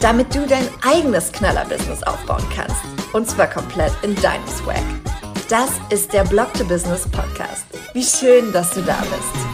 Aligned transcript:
Damit 0.00 0.32
du 0.32 0.46
dein 0.46 0.68
eigenes 0.86 1.32
Knaller-Business 1.32 2.04
aufbauen 2.04 2.44
kannst. 2.54 2.76
Und 3.12 3.28
zwar 3.28 3.48
komplett 3.48 3.92
in 4.02 4.14
deinem 4.16 4.46
Swag. 4.46 4.82
Das 5.48 5.70
ist 5.90 6.12
der 6.12 6.22
Blog 6.22 6.54
to 6.54 6.64
Business 6.64 7.08
Podcast. 7.08 7.64
Wie 7.94 8.04
schön, 8.04 8.52
dass 8.52 8.70
du 8.74 8.82
da 8.82 8.98
bist. 9.00 9.48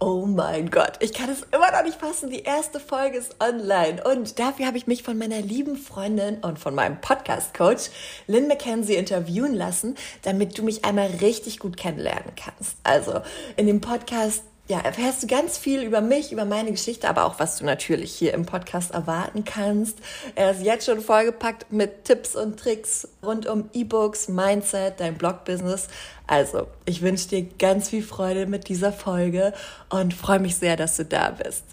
Oh 0.00 0.26
mein 0.26 0.68
Gott, 0.70 0.94
ich 1.00 1.14
kann 1.14 1.30
es 1.30 1.42
immer 1.52 1.70
noch 1.70 1.84
nicht 1.84 2.00
fassen. 2.00 2.28
Die 2.28 2.42
erste 2.42 2.80
Folge 2.80 3.18
ist 3.18 3.36
online. 3.40 4.02
Und 4.02 4.38
dafür 4.40 4.66
habe 4.66 4.78
ich 4.78 4.88
mich 4.88 5.04
von 5.04 5.16
meiner 5.16 5.40
lieben 5.40 5.76
Freundin 5.76 6.38
und 6.38 6.58
von 6.58 6.74
meinem 6.74 7.00
Podcast-Coach 7.00 7.90
Lynn 8.26 8.48
McKenzie 8.48 8.96
interviewen 8.96 9.54
lassen, 9.54 9.94
damit 10.22 10.58
du 10.58 10.64
mich 10.64 10.84
einmal 10.84 11.06
richtig 11.20 11.60
gut 11.60 11.76
kennenlernen 11.76 12.32
kannst. 12.34 12.78
Also 12.82 13.20
in 13.56 13.68
dem 13.68 13.80
Podcast 13.80 14.42
ja, 14.66 14.80
erfährst 14.80 15.22
du 15.22 15.26
ganz 15.26 15.58
viel 15.58 15.82
über 15.82 16.00
mich, 16.00 16.32
über 16.32 16.46
meine 16.46 16.70
Geschichte, 16.70 17.08
aber 17.08 17.26
auch 17.26 17.38
was 17.38 17.58
du 17.58 17.66
natürlich 17.66 18.14
hier 18.14 18.32
im 18.32 18.46
Podcast 18.46 18.92
erwarten 18.92 19.44
kannst. 19.44 19.98
Er 20.36 20.52
ist 20.52 20.62
jetzt 20.62 20.86
schon 20.86 21.00
vollgepackt 21.00 21.70
mit 21.70 22.04
Tipps 22.04 22.34
und 22.34 22.58
Tricks 22.58 23.06
rund 23.22 23.46
um 23.46 23.68
E-Books, 23.74 24.28
Mindset, 24.28 25.00
dein 25.00 25.18
Blog-Business. 25.18 25.88
Also, 26.26 26.68
ich 26.86 27.02
wünsche 27.02 27.28
dir 27.28 27.42
ganz 27.58 27.90
viel 27.90 28.02
Freude 28.02 28.46
mit 28.46 28.68
dieser 28.68 28.92
Folge 28.92 29.52
und 29.90 30.14
freue 30.14 30.40
mich 30.40 30.56
sehr, 30.56 30.76
dass 30.76 30.96
du 30.96 31.04
da 31.04 31.30
bist. 31.30 31.64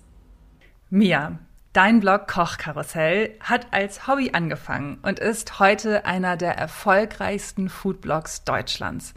Mia, 0.89 1.39
Dein 1.73 2.01
Blog 2.01 2.27
Kochkarussell 2.27 3.37
hat 3.39 3.67
als 3.71 4.05
Hobby 4.05 4.31
angefangen 4.33 4.97
und 5.03 5.19
ist 5.19 5.57
heute 5.57 6.03
einer 6.03 6.35
der 6.35 6.57
erfolgreichsten 6.57 7.69
Foodblogs 7.69 8.43
Deutschlands. 8.43 9.13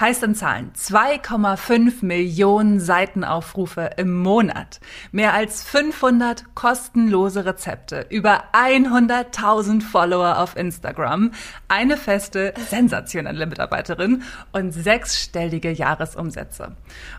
Heißt 0.00 0.22
in 0.22 0.34
Zahlen 0.34 0.72
2,5 0.74 2.02
Millionen 2.06 2.80
Seitenaufrufe 2.80 3.90
im 3.98 4.16
Monat, 4.16 4.80
mehr 5.12 5.34
als 5.34 5.62
500 5.64 6.54
kostenlose 6.54 7.44
Rezepte, 7.44 8.06
über 8.08 8.44
100.000 8.54 9.82
Follower 9.82 10.38
auf 10.38 10.56
Instagram, 10.56 11.32
eine 11.68 11.98
feste, 11.98 12.54
sensationelle 12.70 13.44
Mitarbeiterin 13.44 14.22
und 14.52 14.72
sechsstellige 14.72 15.72
Jahresumsätze. 15.72 16.74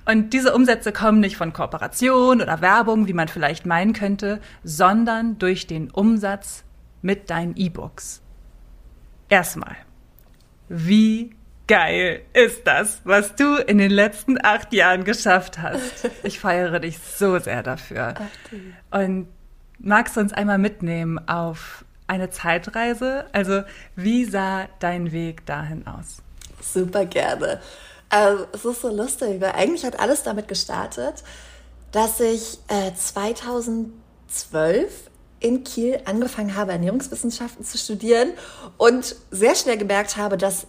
Und 0.05 0.33
diese 0.33 0.55
Umsätze 0.55 0.91
kommen 0.91 1.19
nicht 1.19 1.37
von 1.37 1.53
Kooperation 1.53 2.41
oder 2.41 2.61
Werbung, 2.61 3.07
wie 3.07 3.13
man 3.13 3.27
vielleicht 3.27 3.67
meinen 3.67 3.93
könnte, 3.93 4.39
sondern 4.79 5.37
durch 5.39 5.67
den 5.67 5.91
Umsatz 5.91 6.63
mit 7.01 7.29
deinen 7.29 7.57
E-Books. 7.57 8.21
Erstmal, 9.27 9.75
wie 10.69 11.35
geil 11.67 12.21
ist 12.31 12.65
das, 12.65 13.01
was 13.03 13.35
du 13.35 13.57
in 13.57 13.77
den 13.77 13.91
letzten 13.91 14.37
acht 14.41 14.71
Jahren 14.71 15.03
geschafft 15.03 15.59
hast? 15.61 16.09
Ich 16.23 16.39
feiere 16.39 16.79
dich 16.79 16.97
so 16.97 17.37
sehr 17.39 17.61
dafür. 17.61 18.13
Und 18.89 19.27
magst 19.79 20.15
du 20.15 20.21
uns 20.21 20.31
einmal 20.31 20.57
mitnehmen 20.57 21.19
auf 21.27 21.83
eine 22.07 22.29
Zeitreise? 22.29 23.25
Also, 23.33 23.63
wie 23.97 24.23
sah 24.23 24.69
dein 24.79 25.11
Weg 25.11 25.45
dahin 25.45 25.85
aus? 25.87 26.23
Super 26.61 27.05
gerne. 27.05 27.59
Ähm, 28.11 28.45
es 28.53 28.63
ist 28.63 28.81
so 28.81 28.95
lustig, 28.95 29.41
weil 29.41 29.51
eigentlich 29.51 29.83
hat 29.83 29.99
alles 29.99 30.23
damit 30.23 30.47
gestartet, 30.47 31.21
dass 31.91 32.21
ich 32.21 32.59
äh, 32.69 32.93
2000 32.95 33.91
zwölf 34.29 35.09
in 35.39 35.63
Kiel 35.63 35.99
angefangen 36.05 36.55
habe, 36.55 36.73
Ernährungswissenschaften 36.73 37.63
zu 37.63 37.77
studieren 37.77 38.29
und 38.77 39.15
sehr 39.31 39.55
schnell 39.55 39.77
gemerkt 39.77 40.17
habe, 40.17 40.37
dass 40.37 40.67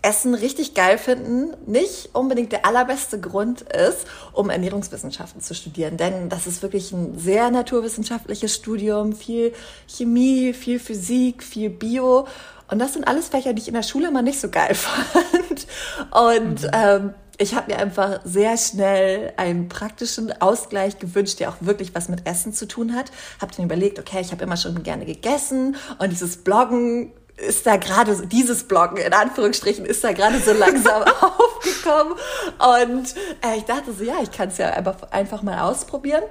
Essen 0.00 0.34
richtig 0.34 0.74
geil 0.74 0.96
finden 0.96 1.56
nicht 1.66 2.10
unbedingt 2.12 2.52
der 2.52 2.64
allerbeste 2.64 3.18
Grund 3.18 3.62
ist, 3.62 4.06
um 4.32 4.48
Ernährungswissenschaften 4.48 5.40
zu 5.40 5.54
studieren. 5.54 5.96
Denn 5.96 6.28
das 6.28 6.46
ist 6.46 6.62
wirklich 6.62 6.92
ein 6.92 7.18
sehr 7.18 7.50
naturwissenschaftliches 7.50 8.54
Studium, 8.54 9.12
viel 9.12 9.52
Chemie, 9.88 10.52
viel 10.52 10.78
Physik, 10.78 11.42
viel 11.42 11.70
Bio. 11.70 12.28
Und 12.70 12.78
das 12.78 12.92
sind 12.92 13.08
alles 13.08 13.28
Fächer, 13.28 13.54
die 13.54 13.62
ich 13.62 13.68
in 13.68 13.74
der 13.74 13.82
Schule 13.82 14.08
immer 14.08 14.22
nicht 14.22 14.40
so 14.40 14.48
geil 14.50 14.74
fand. 14.76 15.66
Und 16.12 16.62
mhm. 16.62 16.70
ähm, 16.72 17.14
ich 17.38 17.54
habe 17.54 17.72
mir 17.72 17.78
einfach 17.78 18.20
sehr 18.24 18.56
schnell 18.56 19.32
einen 19.36 19.68
praktischen 19.68 20.32
Ausgleich 20.42 20.98
gewünscht, 20.98 21.38
der 21.38 21.50
auch 21.50 21.56
wirklich 21.60 21.94
was 21.94 22.08
mit 22.08 22.26
Essen 22.26 22.52
zu 22.52 22.66
tun 22.66 22.94
hat. 22.94 23.12
Habe 23.40 23.52
dann 23.56 23.64
überlegt, 23.64 24.00
okay, 24.00 24.20
ich 24.20 24.32
habe 24.32 24.42
immer 24.42 24.56
schon 24.56 24.82
gerne 24.82 25.06
gegessen 25.06 25.76
und 25.98 26.10
dieses 26.10 26.38
Bloggen 26.38 27.12
ist 27.36 27.66
da 27.66 27.76
gerade, 27.76 28.26
dieses 28.26 28.64
Bloggen 28.64 28.96
in 28.96 29.12
Anführungsstrichen, 29.12 29.84
ist 29.84 30.02
da 30.02 30.12
gerade 30.12 30.40
so 30.40 30.52
langsam 30.52 31.02
aufgekommen. 31.20 32.14
Und 32.58 33.14
äh, 33.46 33.56
ich 33.56 33.64
dachte 33.64 33.92
so, 33.92 34.02
ja, 34.02 34.16
ich 34.20 34.32
kann 34.32 34.48
es 34.48 34.58
ja 34.58 34.70
einfach, 34.70 34.96
einfach 35.12 35.42
mal 35.42 35.60
ausprobieren 35.60 36.24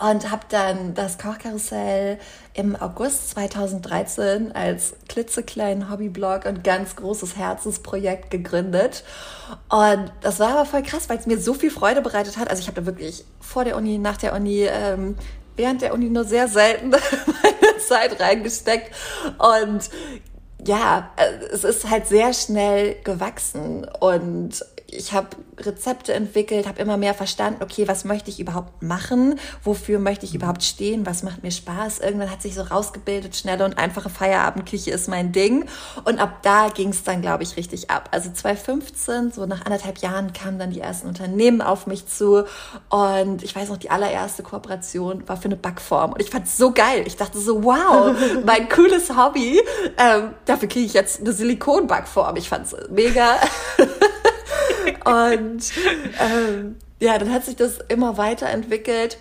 und 0.00 0.30
habe 0.30 0.46
dann 0.48 0.94
das 0.94 1.18
Kochkarussell 1.18 2.18
im 2.54 2.76
August 2.76 3.30
2013 3.30 4.52
als 4.52 4.94
klitzekleinen 5.08 5.90
Hobbyblog 5.90 6.46
und 6.46 6.62
ganz 6.62 6.94
großes 6.94 7.36
Herzensprojekt 7.36 8.30
gegründet. 8.30 9.02
Und 9.68 10.12
das 10.20 10.38
war 10.38 10.50
aber 10.50 10.64
voll 10.64 10.82
krass, 10.82 11.08
weil 11.08 11.18
es 11.18 11.26
mir 11.26 11.38
so 11.38 11.52
viel 11.52 11.70
Freude 11.70 12.00
bereitet 12.00 12.36
hat. 12.36 12.48
Also 12.48 12.60
ich 12.60 12.68
habe 12.68 12.80
da 12.80 12.86
wirklich 12.86 13.24
vor 13.40 13.64
der 13.64 13.76
Uni, 13.76 13.98
nach 13.98 14.16
der 14.16 14.34
Uni, 14.34 14.62
ähm, 14.62 15.16
während 15.56 15.82
der 15.82 15.92
Uni 15.94 16.08
nur 16.10 16.24
sehr 16.24 16.46
selten 16.46 16.90
meine 17.42 17.78
Zeit 17.78 18.20
reingesteckt. 18.20 18.94
Und 19.38 19.90
ja, 20.64 21.10
äh, 21.16 21.44
es 21.52 21.64
ist 21.64 21.90
halt 21.90 22.06
sehr 22.06 22.32
schnell 22.32 22.96
gewachsen 23.02 23.84
und 24.00 24.64
ich 24.94 25.12
habe 25.12 25.28
Rezepte 25.58 26.12
entwickelt, 26.12 26.66
habe 26.66 26.80
immer 26.80 26.96
mehr 26.96 27.14
verstanden, 27.14 27.62
okay, 27.62 27.86
was 27.86 28.04
möchte 28.04 28.30
ich 28.30 28.40
überhaupt 28.40 28.82
machen? 28.82 29.38
Wofür 29.62 29.98
möchte 29.98 30.26
ich 30.26 30.34
überhaupt 30.34 30.62
stehen? 30.62 31.06
Was 31.06 31.22
macht 31.22 31.42
mir 31.42 31.50
Spaß? 31.50 32.00
Irgendwann 32.00 32.30
hat 32.30 32.42
sich 32.42 32.54
so 32.54 32.62
rausgebildet, 32.62 33.36
schnelle 33.36 33.64
und 33.64 33.78
einfache 33.78 34.08
Feierabendküche 34.08 34.90
ist 34.90 35.08
mein 35.08 35.32
Ding. 35.32 35.66
Und 36.04 36.18
ab 36.18 36.42
da 36.42 36.68
ging 36.68 36.90
es 36.90 37.04
dann, 37.04 37.22
glaube 37.22 37.42
ich, 37.42 37.56
richtig 37.56 37.90
ab. 37.90 38.08
Also 38.12 38.30
2015, 38.32 39.32
so 39.32 39.46
nach 39.46 39.64
anderthalb 39.64 39.98
Jahren, 39.98 40.32
kamen 40.32 40.58
dann 40.58 40.70
die 40.70 40.80
ersten 40.80 41.08
Unternehmen 41.08 41.60
auf 41.60 41.86
mich 41.86 42.06
zu. 42.06 42.44
Und 42.88 43.42
ich 43.42 43.54
weiß 43.54 43.68
noch, 43.68 43.76
die 43.76 43.90
allererste 43.90 44.42
Kooperation 44.42 45.28
war 45.28 45.36
für 45.36 45.46
eine 45.46 45.56
Backform. 45.56 46.12
Und 46.12 46.20
ich 46.20 46.30
fand 46.30 46.46
es 46.46 46.56
so 46.56 46.72
geil. 46.72 47.04
Ich 47.06 47.16
dachte 47.16 47.38
so, 47.38 47.64
wow, 47.64 48.14
mein 48.44 48.68
cooles 48.68 49.10
Hobby. 49.16 49.60
Ähm, 49.98 50.30
dafür 50.44 50.68
kriege 50.68 50.86
ich 50.86 50.94
jetzt 50.94 51.20
eine 51.20 51.32
Silikonbackform. 51.32 52.36
Ich 52.36 52.48
fand 52.48 52.66
es 52.66 52.76
mega. 52.90 53.36
Und 55.04 55.72
ähm, 56.20 56.76
ja, 57.00 57.18
dann 57.18 57.32
hat 57.32 57.44
sich 57.44 57.56
das 57.56 57.78
immer 57.88 58.16
weiterentwickelt. 58.16 59.18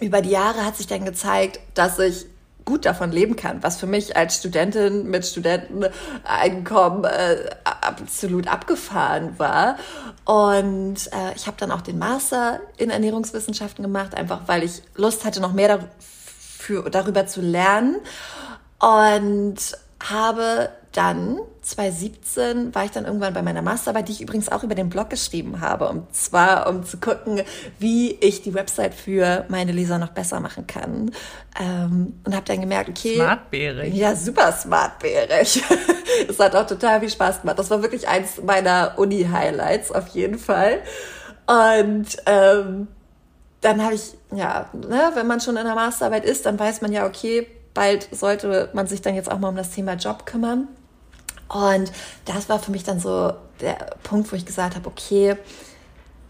Über 0.00 0.20
die 0.22 0.30
Jahre 0.30 0.64
hat 0.64 0.76
sich 0.76 0.86
dann 0.86 1.04
gezeigt, 1.04 1.60
dass 1.74 1.98
ich 1.98 2.26
gut 2.68 2.84
davon 2.84 3.10
leben 3.10 3.34
kann, 3.34 3.62
was 3.62 3.78
für 3.78 3.86
mich 3.86 4.14
als 4.14 4.36
Studentin 4.36 5.08
mit 5.08 5.24
Studenteneinkommen 5.24 7.04
äh, 7.04 7.48
absolut 7.64 8.46
abgefahren 8.46 9.38
war. 9.38 9.78
Und 10.26 11.06
äh, 11.12 11.34
ich 11.34 11.46
habe 11.46 11.56
dann 11.58 11.70
auch 11.70 11.80
den 11.80 11.98
Master 11.98 12.60
in 12.76 12.90
Ernährungswissenschaften 12.90 13.82
gemacht, 13.82 14.14
einfach 14.14 14.42
weil 14.46 14.64
ich 14.64 14.82
Lust 14.96 15.24
hatte, 15.24 15.40
noch 15.40 15.54
mehr 15.54 15.78
dafür, 15.78 16.90
darüber 16.90 17.26
zu 17.26 17.40
lernen. 17.40 17.96
Und 18.78 19.56
habe 20.00 20.68
dann 20.92 21.38
2017 21.62 22.74
war 22.74 22.84
ich 22.84 22.90
dann 22.90 23.04
irgendwann 23.04 23.34
bei 23.34 23.42
meiner 23.42 23.62
Masterarbeit, 23.62 24.08
die 24.08 24.12
ich 24.12 24.20
übrigens 24.22 24.48
auch 24.48 24.62
über 24.62 24.74
den 24.74 24.88
Blog 24.88 25.10
geschrieben 25.10 25.60
habe, 25.60 25.88
und 25.88 26.14
zwar 26.14 26.68
um 26.68 26.84
zu 26.84 26.98
gucken, 26.98 27.42
wie 27.78 28.12
ich 28.14 28.42
die 28.42 28.54
Website 28.54 28.94
für 28.94 29.44
meine 29.48 29.72
Leser 29.72 29.98
noch 29.98 30.10
besser 30.10 30.40
machen 30.40 30.66
kann. 30.66 31.10
Ähm, 31.60 32.20
und 32.24 32.34
habe 32.34 32.46
dann 32.46 32.60
gemerkt, 32.60 32.88
okay, 32.88 33.16
smartbärig. 33.16 33.94
Ja, 33.94 34.16
super 34.16 34.52
smartbärig. 34.52 35.62
es 36.28 36.38
hat 36.38 36.56
auch 36.56 36.66
total 36.66 37.00
viel 37.00 37.10
Spaß 37.10 37.42
gemacht. 37.42 37.58
Das 37.58 37.70
war 37.70 37.82
wirklich 37.82 38.08
eins 38.08 38.42
meiner 38.42 38.94
Uni-Highlights 38.96 39.92
auf 39.92 40.08
jeden 40.08 40.38
Fall. 40.38 40.80
Und 41.46 42.16
ähm, 42.26 42.88
dann 43.60 43.82
habe 43.84 43.94
ich, 43.94 44.14
ja, 44.32 44.70
ne, 44.72 45.10
wenn 45.14 45.26
man 45.26 45.40
schon 45.40 45.56
in 45.56 45.64
der 45.64 45.74
Masterarbeit 45.74 46.24
ist, 46.24 46.46
dann 46.46 46.58
weiß 46.58 46.80
man 46.80 46.92
ja, 46.92 47.06
okay, 47.06 47.46
bald 47.74 48.08
sollte 48.12 48.70
man 48.72 48.86
sich 48.86 49.02
dann 49.02 49.14
jetzt 49.14 49.30
auch 49.30 49.38
mal 49.38 49.48
um 49.48 49.56
das 49.56 49.70
Thema 49.70 49.94
Job 49.94 50.26
kümmern. 50.26 50.68
Und 51.48 51.90
das 52.24 52.48
war 52.48 52.58
für 52.58 52.70
mich 52.70 52.84
dann 52.84 53.00
so 53.00 53.32
der 53.60 53.96
Punkt, 54.02 54.30
wo 54.30 54.36
ich 54.36 54.44
gesagt 54.44 54.76
habe, 54.76 54.88
okay, 54.88 55.36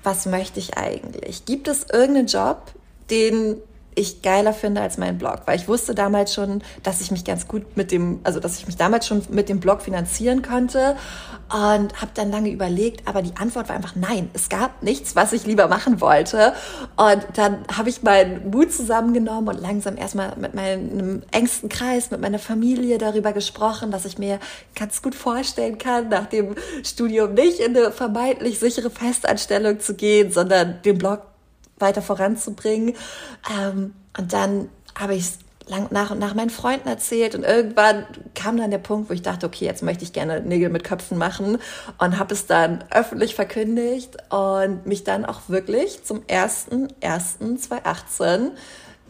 was 0.02 0.26
möchte 0.26 0.60
ich 0.60 0.76
eigentlich? 0.76 1.44
Gibt 1.44 1.68
es 1.68 1.86
irgendeinen 1.90 2.28
Job, 2.28 2.62
den 3.10 3.56
ich 3.98 4.22
geiler 4.22 4.52
finde 4.52 4.80
als 4.80 4.96
mein 4.96 5.18
Blog, 5.18 5.42
weil 5.46 5.56
ich 5.56 5.68
wusste 5.68 5.94
damals 5.94 6.32
schon, 6.32 6.62
dass 6.82 7.00
ich 7.00 7.10
mich 7.10 7.24
ganz 7.24 7.48
gut 7.48 7.76
mit 7.76 7.90
dem, 7.90 8.20
also 8.22 8.40
dass 8.40 8.58
ich 8.58 8.66
mich 8.66 8.76
damals 8.76 9.06
schon 9.06 9.22
mit 9.30 9.48
dem 9.48 9.60
Blog 9.60 9.82
finanzieren 9.82 10.42
konnte 10.42 10.96
und 11.52 12.00
habe 12.00 12.10
dann 12.14 12.30
lange 12.30 12.50
überlegt, 12.50 13.08
aber 13.08 13.22
die 13.22 13.36
Antwort 13.36 13.68
war 13.68 13.76
einfach 13.76 13.96
nein. 13.96 14.30
Es 14.34 14.48
gab 14.48 14.82
nichts, 14.82 15.16
was 15.16 15.32
ich 15.32 15.46
lieber 15.46 15.66
machen 15.66 16.00
wollte 16.00 16.52
und 16.96 17.26
dann 17.34 17.64
habe 17.76 17.88
ich 17.88 18.02
meinen 18.02 18.50
Mut 18.50 18.72
zusammengenommen 18.72 19.48
und 19.48 19.60
langsam 19.60 19.96
erstmal 19.96 20.36
mit 20.36 20.54
meinem 20.54 21.22
engsten 21.32 21.68
Kreis, 21.68 22.10
mit 22.10 22.20
meiner 22.20 22.38
Familie 22.38 22.98
darüber 22.98 23.32
gesprochen, 23.32 23.90
dass 23.90 24.04
ich 24.04 24.18
mir 24.18 24.38
ganz 24.74 25.02
gut 25.02 25.14
vorstellen 25.14 25.78
kann, 25.78 26.08
nach 26.08 26.26
dem 26.26 26.54
Studium 26.84 27.34
nicht 27.34 27.58
in 27.58 27.76
eine 27.76 27.90
vermeintlich 27.90 28.58
sichere 28.58 28.90
Festanstellung 28.90 29.80
zu 29.80 29.94
gehen, 29.94 30.30
sondern 30.30 30.82
den 30.82 30.98
Blog 30.98 31.22
weiter 31.78 32.02
voranzubringen. 32.02 32.94
Ähm, 33.50 33.94
und 34.16 34.32
dann 34.32 34.68
habe 34.96 35.14
ich 35.14 35.22
es 35.22 35.38
nach 35.90 36.10
und 36.10 36.18
nach 36.18 36.34
meinen 36.34 36.50
Freunden 36.50 36.88
erzählt 36.88 37.34
und 37.34 37.44
irgendwann 37.44 38.06
kam 38.34 38.56
dann 38.56 38.70
der 38.70 38.78
Punkt, 38.78 39.10
wo 39.10 39.14
ich 39.14 39.20
dachte, 39.22 39.46
okay, 39.46 39.66
jetzt 39.66 39.82
möchte 39.82 40.04
ich 40.04 40.12
gerne 40.12 40.40
Nägel 40.40 40.70
mit 40.70 40.84
Köpfen 40.84 41.18
machen 41.18 41.58
und 41.98 42.18
habe 42.18 42.34
es 42.34 42.46
dann 42.46 42.84
öffentlich 42.90 43.34
verkündigt 43.34 44.16
und 44.32 44.86
mich 44.86 45.04
dann 45.04 45.26
auch 45.26 45.42
wirklich 45.48 46.04
zum 46.04 46.20
1.1.2018, 46.22 48.52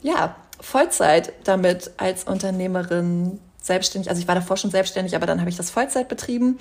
ja, 0.02 0.34
Vollzeit 0.60 1.32
damit 1.44 1.92
als 1.96 2.24
Unternehmerin 2.24 3.38
selbstständig, 3.62 4.10
also 4.10 4.20
ich 4.20 4.26
war 4.26 4.34
davor 4.34 4.56
schon 4.56 4.72
selbstständig, 4.72 5.14
aber 5.14 5.26
dann 5.26 5.38
habe 5.40 5.50
ich 5.50 5.56
das 5.56 5.70
Vollzeit 5.70 6.08
betrieben 6.08 6.58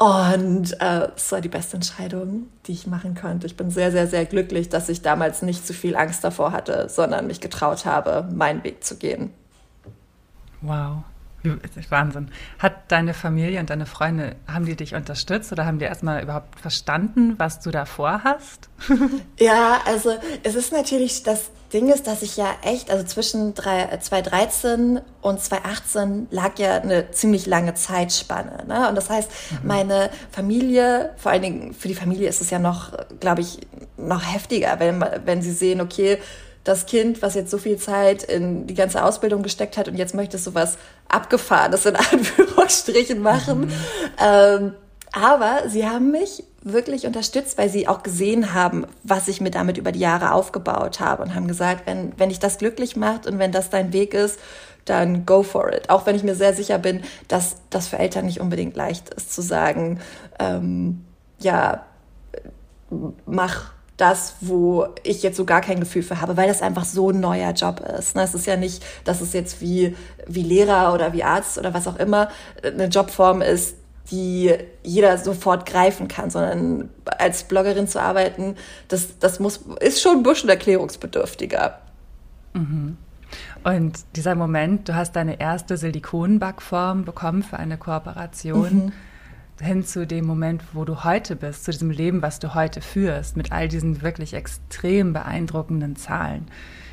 und 0.00 0.80
äh, 0.80 1.08
es 1.14 1.30
war 1.30 1.42
die 1.42 1.50
beste 1.50 1.76
Entscheidung, 1.76 2.48
die 2.66 2.72
ich 2.72 2.86
machen 2.86 3.14
konnte. 3.14 3.46
Ich 3.46 3.58
bin 3.58 3.70
sehr, 3.70 3.92
sehr, 3.92 4.06
sehr 4.06 4.24
glücklich, 4.24 4.70
dass 4.70 4.88
ich 4.88 5.02
damals 5.02 5.42
nicht 5.42 5.66
zu 5.66 5.74
viel 5.74 5.94
Angst 5.94 6.24
davor 6.24 6.52
hatte, 6.52 6.88
sondern 6.88 7.26
mich 7.26 7.42
getraut 7.42 7.84
habe, 7.84 8.26
meinen 8.32 8.64
Weg 8.64 8.82
zu 8.82 8.96
gehen. 8.96 9.30
Wow. 10.62 11.04
Wahnsinn. 11.90 12.30
Hat 12.58 12.90
deine 12.90 13.12
Familie 13.12 13.60
und 13.60 13.68
deine 13.68 13.84
Freunde, 13.84 14.36
haben 14.46 14.64
die 14.64 14.74
dich 14.74 14.94
unterstützt 14.94 15.52
oder 15.52 15.66
haben 15.66 15.78
die 15.78 15.84
erstmal 15.84 16.22
überhaupt 16.22 16.58
verstanden, 16.58 17.34
was 17.38 17.60
du 17.60 17.70
da 17.70 17.84
vorhast? 17.84 18.70
ja, 19.38 19.80
also 19.84 20.14
es 20.42 20.54
ist 20.54 20.72
natürlich 20.72 21.24
das 21.24 21.50
Ding 21.72 21.88
ist, 21.88 22.06
dass 22.06 22.22
ich 22.22 22.36
ja 22.36 22.48
echt, 22.62 22.90
also 22.90 23.04
zwischen 23.04 23.54
2013 23.54 24.96
äh, 24.96 25.00
und 25.22 25.40
2018 25.40 26.28
lag 26.30 26.58
ja 26.58 26.80
eine 26.80 27.10
ziemlich 27.12 27.46
lange 27.46 27.74
Zeitspanne. 27.74 28.64
Ne? 28.66 28.88
Und 28.88 28.94
das 28.94 29.08
heißt, 29.08 29.30
mhm. 29.50 29.68
meine 29.68 30.10
Familie, 30.30 31.10
vor 31.16 31.32
allen 31.32 31.42
Dingen 31.42 31.74
für 31.74 31.88
die 31.88 31.94
Familie 31.94 32.28
ist 32.28 32.40
es 32.40 32.50
ja 32.50 32.58
noch, 32.58 32.92
glaube 33.20 33.42
ich, 33.42 33.58
noch 33.96 34.22
heftiger, 34.22 34.80
wenn, 34.80 35.04
wenn 35.24 35.42
sie 35.42 35.52
sehen, 35.52 35.80
okay, 35.80 36.18
das 36.64 36.86
Kind, 36.86 37.22
was 37.22 37.34
jetzt 37.34 37.50
so 37.50 37.58
viel 37.58 37.78
Zeit 37.78 38.22
in 38.22 38.66
die 38.66 38.74
ganze 38.74 39.02
Ausbildung 39.02 39.42
gesteckt 39.42 39.76
hat 39.76 39.88
und 39.88 39.96
jetzt 39.96 40.14
möchte 40.14 40.36
es 40.36 40.44
sowas 40.44 40.76
Abgefahrenes 41.08 41.86
in 41.86 41.96
Anführungsstrichen 42.12 43.20
machen. 43.22 43.60
Mhm. 43.60 43.72
Ähm, 44.22 44.74
aber 45.12 45.68
sie 45.68 45.88
haben 45.88 46.10
mich 46.10 46.44
wirklich 46.62 47.06
unterstützt, 47.06 47.56
weil 47.56 47.70
sie 47.70 47.88
auch 47.88 48.02
gesehen 48.02 48.52
haben, 48.52 48.86
was 49.02 49.28
ich 49.28 49.40
mir 49.40 49.50
damit 49.50 49.78
über 49.78 49.92
die 49.92 50.00
Jahre 50.00 50.32
aufgebaut 50.32 51.00
habe 51.00 51.22
und 51.22 51.34
haben 51.34 51.48
gesagt, 51.48 51.86
wenn, 51.86 52.12
wenn 52.18 52.28
dich 52.28 52.38
das 52.38 52.58
glücklich 52.58 52.96
macht 52.96 53.26
und 53.26 53.38
wenn 53.38 53.52
das 53.52 53.70
dein 53.70 53.92
Weg 53.92 54.12
ist, 54.14 54.38
dann 54.84 55.24
go 55.24 55.42
for 55.42 55.72
it. 55.72 55.88
Auch 55.88 56.06
wenn 56.06 56.16
ich 56.16 56.22
mir 56.22 56.34
sehr 56.34 56.54
sicher 56.54 56.78
bin, 56.78 57.02
dass 57.28 57.56
das 57.70 57.88
für 57.88 57.98
Eltern 57.98 58.26
nicht 58.26 58.40
unbedingt 58.40 58.76
leicht 58.76 59.12
ist 59.14 59.32
zu 59.32 59.42
sagen, 59.42 60.00
ähm, 60.38 61.04
ja, 61.38 61.86
mach 63.26 63.72
das, 63.96 64.36
wo 64.40 64.86
ich 65.02 65.22
jetzt 65.22 65.36
so 65.36 65.44
gar 65.44 65.60
kein 65.60 65.78
Gefühl 65.78 66.02
für 66.02 66.20
habe, 66.20 66.36
weil 66.36 66.48
das 66.48 66.62
einfach 66.62 66.84
so 66.84 67.10
ein 67.10 67.20
neuer 67.20 67.52
Job 67.52 67.80
ist. 67.98 68.16
Ne? 68.16 68.22
Es 68.22 68.34
ist 68.34 68.46
ja 68.46 68.56
nicht, 68.56 68.82
dass 69.04 69.20
es 69.20 69.32
jetzt 69.34 69.60
wie, 69.60 69.94
wie 70.26 70.42
Lehrer 70.42 70.94
oder 70.94 71.12
wie 71.12 71.22
Arzt 71.22 71.58
oder 71.58 71.74
was 71.74 71.86
auch 71.86 71.96
immer 71.96 72.30
eine 72.62 72.86
Jobform 72.86 73.42
ist, 73.42 73.76
die 74.10 74.54
jeder 74.82 75.18
sofort 75.18 75.66
greifen 75.66 76.08
kann, 76.08 76.30
sondern 76.30 76.90
als 77.04 77.44
Bloggerin 77.44 77.86
zu 77.86 78.00
arbeiten, 78.00 78.56
das, 78.88 79.18
das 79.18 79.40
muss, 79.40 79.58
ist 79.80 80.00
schon 80.00 80.18
ein 80.18 80.22
bisschen 80.22 80.48
erklärungsbedürftiger. 80.48 81.78
Mhm. 82.54 82.96
Und 83.62 84.00
dieser 84.16 84.34
Moment, 84.34 84.88
du 84.88 84.94
hast 84.94 85.12
deine 85.12 85.40
erste 85.40 85.76
Silikonbackform 85.76 87.04
bekommen 87.04 87.42
für 87.42 87.58
eine 87.58 87.76
Kooperation, 87.76 88.86
mhm. 88.86 88.92
hin 89.64 89.84
zu 89.84 90.06
dem 90.06 90.26
Moment, 90.26 90.62
wo 90.72 90.84
du 90.84 91.04
heute 91.04 91.36
bist, 91.36 91.64
zu 91.64 91.70
diesem 91.70 91.90
Leben, 91.90 92.22
was 92.22 92.38
du 92.38 92.54
heute 92.54 92.80
führst, 92.80 93.36
mit 93.36 93.52
all 93.52 93.68
diesen 93.68 94.02
wirklich 94.02 94.34
extrem 94.34 95.12
beeindruckenden 95.12 95.94
Zahlen. 95.96 96.48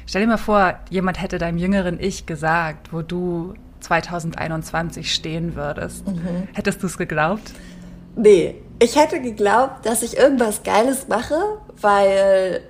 Stell 0.06 0.22
dir 0.22 0.28
mal 0.28 0.38
vor, 0.38 0.80
jemand 0.90 1.22
hätte 1.22 1.38
deinem 1.38 1.58
jüngeren 1.58 2.00
Ich 2.00 2.26
gesagt, 2.26 2.94
wo 2.94 3.02
du 3.02 3.56
2021 3.88 5.14
stehen 5.14 5.56
würdest. 5.56 6.06
Mhm. 6.08 6.48
Hättest 6.54 6.84
du 6.84 6.88
es 6.88 6.98
geglaubt? 6.98 7.52
Nee, 8.16 8.56
ich 8.80 8.96
hätte 8.96 9.22
geglaubt, 9.22 9.86
dass 9.86 10.04
ich 10.04 10.18
irgendwas 10.18 10.64
Geiles 10.64 11.08
mache, 11.08 11.36
weil 11.80 12.62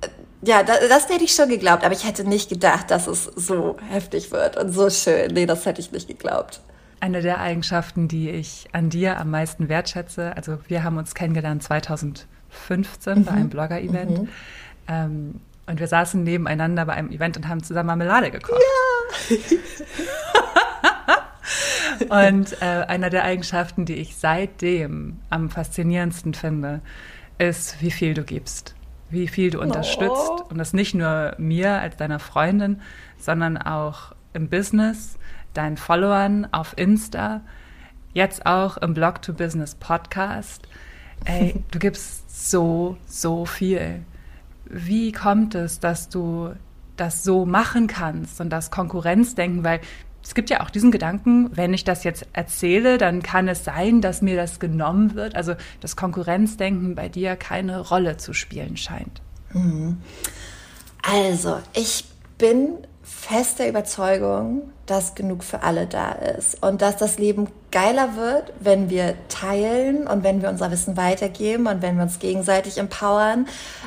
äh, 0.00 0.08
ja, 0.42 0.62
das, 0.62 0.78
das, 0.88 1.08
hätte 1.08 1.24
ich 1.24 1.34
schon 1.34 1.48
geglaubt, 1.48 1.84
aber 1.84 1.92
ich 1.92 2.06
hätte 2.06 2.24
nicht 2.24 2.48
gedacht, 2.48 2.90
dass 2.90 3.06
es 3.06 3.24
so 3.24 3.76
heftig 3.88 4.32
wird 4.32 4.56
und 4.56 4.72
so 4.72 4.88
schön. 4.90 5.32
Nee, 5.32 5.46
das 5.46 5.66
hätte 5.66 5.80
ich 5.80 5.92
nicht 5.92 6.08
geglaubt. 6.08 6.60
Eine 7.00 7.20
der 7.20 7.40
Eigenschaften, 7.40 8.08
die 8.08 8.30
ich 8.30 8.68
an 8.72 8.88
dir 8.88 9.18
am 9.18 9.30
meisten 9.30 9.68
wertschätze, 9.68 10.34
also 10.36 10.58
wir 10.68 10.82
haben 10.82 10.96
uns 10.96 11.14
kennengelernt 11.14 11.62
2015 11.62 12.26
mhm. 13.18 13.24
bei 13.24 13.32
einem 13.32 13.50
Blogger-Event. 13.50 14.22
Mhm. 14.22 14.28
Ähm, 14.88 15.40
und 15.66 15.80
wir 15.80 15.88
saßen 15.88 16.22
nebeneinander 16.22 16.86
bei 16.86 16.92
einem 16.94 17.10
Event 17.10 17.36
und 17.36 17.48
haben 17.48 17.62
zusammen 17.62 17.88
Marmelade 17.88 18.30
gekocht. 18.30 18.62
Ja. 19.30 19.36
Und 22.08 22.60
äh, 22.60 22.64
einer 22.64 23.10
der 23.10 23.24
Eigenschaften, 23.24 23.84
die 23.84 23.94
ich 23.94 24.16
seitdem 24.16 25.18
am 25.30 25.50
faszinierendsten 25.50 26.34
finde, 26.34 26.80
ist, 27.38 27.80
wie 27.80 27.90
viel 27.90 28.14
du 28.14 28.22
gibst, 28.22 28.74
wie 29.10 29.28
viel 29.28 29.50
du 29.50 29.60
unterstützt. 29.60 30.30
Oh. 30.30 30.44
Und 30.48 30.58
das 30.58 30.72
nicht 30.72 30.94
nur 30.94 31.34
mir 31.38 31.80
als 31.80 31.96
deiner 31.96 32.18
Freundin, 32.18 32.80
sondern 33.18 33.56
auch 33.56 34.12
im 34.32 34.48
Business, 34.48 35.18
deinen 35.54 35.76
Followern 35.76 36.48
auf 36.52 36.74
Insta, 36.76 37.40
jetzt 38.12 38.46
auch 38.46 38.76
im 38.78 38.94
Blog 38.94 39.22
to 39.22 39.32
Business 39.32 39.74
Podcast. 39.74 40.68
Ey, 41.24 41.62
du 41.70 41.78
gibst 41.78 42.50
so, 42.50 42.96
so 43.06 43.44
viel. 43.44 44.02
Wie 44.64 45.12
kommt 45.12 45.54
es, 45.54 45.80
dass 45.80 46.08
du 46.08 46.52
das 46.96 47.22
so 47.22 47.44
machen 47.44 47.86
kannst 47.86 48.40
und 48.40 48.50
das 48.50 48.70
Konkurrenzdenken, 48.70 49.64
weil 49.64 49.80
es 50.26 50.34
gibt 50.34 50.50
ja 50.50 50.60
auch 50.60 50.70
diesen 50.70 50.90
Gedanken, 50.90 51.56
wenn 51.56 51.72
ich 51.72 51.84
das 51.84 52.02
jetzt 52.02 52.26
erzähle, 52.32 52.98
dann 52.98 53.22
kann 53.22 53.46
es 53.46 53.64
sein, 53.64 54.00
dass 54.00 54.22
mir 54.22 54.34
das 54.34 54.58
genommen 54.58 55.14
wird. 55.14 55.36
Also 55.36 55.54
das 55.80 55.94
Konkurrenzdenken 55.94 56.96
bei 56.96 57.08
dir 57.08 57.36
keine 57.36 57.80
Rolle 57.80 58.16
zu 58.16 58.32
spielen 58.32 58.76
scheint. 58.76 59.22
Mhm. 59.52 59.98
Also, 61.08 61.60
ich 61.74 62.04
bin 62.38 62.70
fester 63.04 63.68
Überzeugung, 63.68 64.62
dass 64.86 65.14
genug 65.14 65.44
für 65.44 65.62
alle 65.62 65.86
da 65.86 66.10
ist 66.10 66.60
und 66.60 66.82
dass 66.82 66.96
das 66.96 67.18
Leben 67.18 67.46
geiler 67.70 68.16
wird, 68.16 68.52
wenn 68.58 68.90
wir 68.90 69.14
teilen 69.28 70.08
und 70.08 70.24
wenn 70.24 70.42
wir 70.42 70.48
unser 70.48 70.72
Wissen 70.72 70.96
weitergeben 70.96 71.68
und 71.68 71.82
wenn 71.82 71.96
wir 71.96 72.02
uns 72.02 72.18
gegenseitig 72.18 72.78
empowern, 72.78 73.46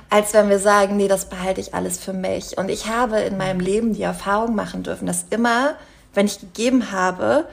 als 0.10 0.34
wenn 0.34 0.48
wir 0.48 0.60
sagen, 0.60 0.96
nee, 0.96 1.10
das 1.10 1.26
behalte 1.26 1.60
ich 1.60 1.74
alles 1.74 2.00
für 2.00 2.14
mich. 2.14 2.58
Und 2.58 2.70
ich 2.70 2.88
habe 2.88 3.20
in 3.20 3.38
meinem 3.38 3.60
Leben 3.60 3.94
die 3.94 4.04
Erfahrung 4.04 4.56
machen 4.56 4.84
dürfen, 4.84 5.06
dass 5.06 5.26
immer 5.30 5.76
wenn 6.20 6.26
ich 6.26 6.42
gegeben 6.42 6.92
habe, 6.92 7.46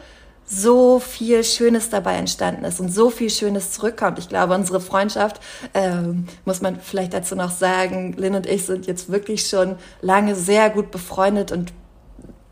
so 0.44 0.99
viel 0.99 1.44
Schönes 1.44 1.88
dabei 1.88 2.14
entstanden 2.14 2.64
ist 2.64 2.80
und 2.80 2.92
so 2.92 3.11
viel 3.11 3.30
Schönes 3.30 3.70
zurückkommt. 3.70 4.18
Ich 4.18 4.28
glaube, 4.28 4.56
unsere 4.56 4.80
Freundschaft, 4.80 5.40
ähm, 5.73 6.26
muss 6.44 6.62
man 6.62 6.80
vielleicht 6.80 7.14
dazu 7.14 7.37
noch 7.37 7.52
sagen, 7.52 8.14
Lynn 8.14 8.35
und 8.35 8.44
ich 8.44 8.66
sind 8.66 8.88
jetzt 8.88 9.08
wirklich 9.08 9.46
schon 9.46 9.76
lange 10.00 10.35
sehr 10.35 10.68
gut 10.70 10.90
befreundet 10.90 11.52
und 11.52 11.73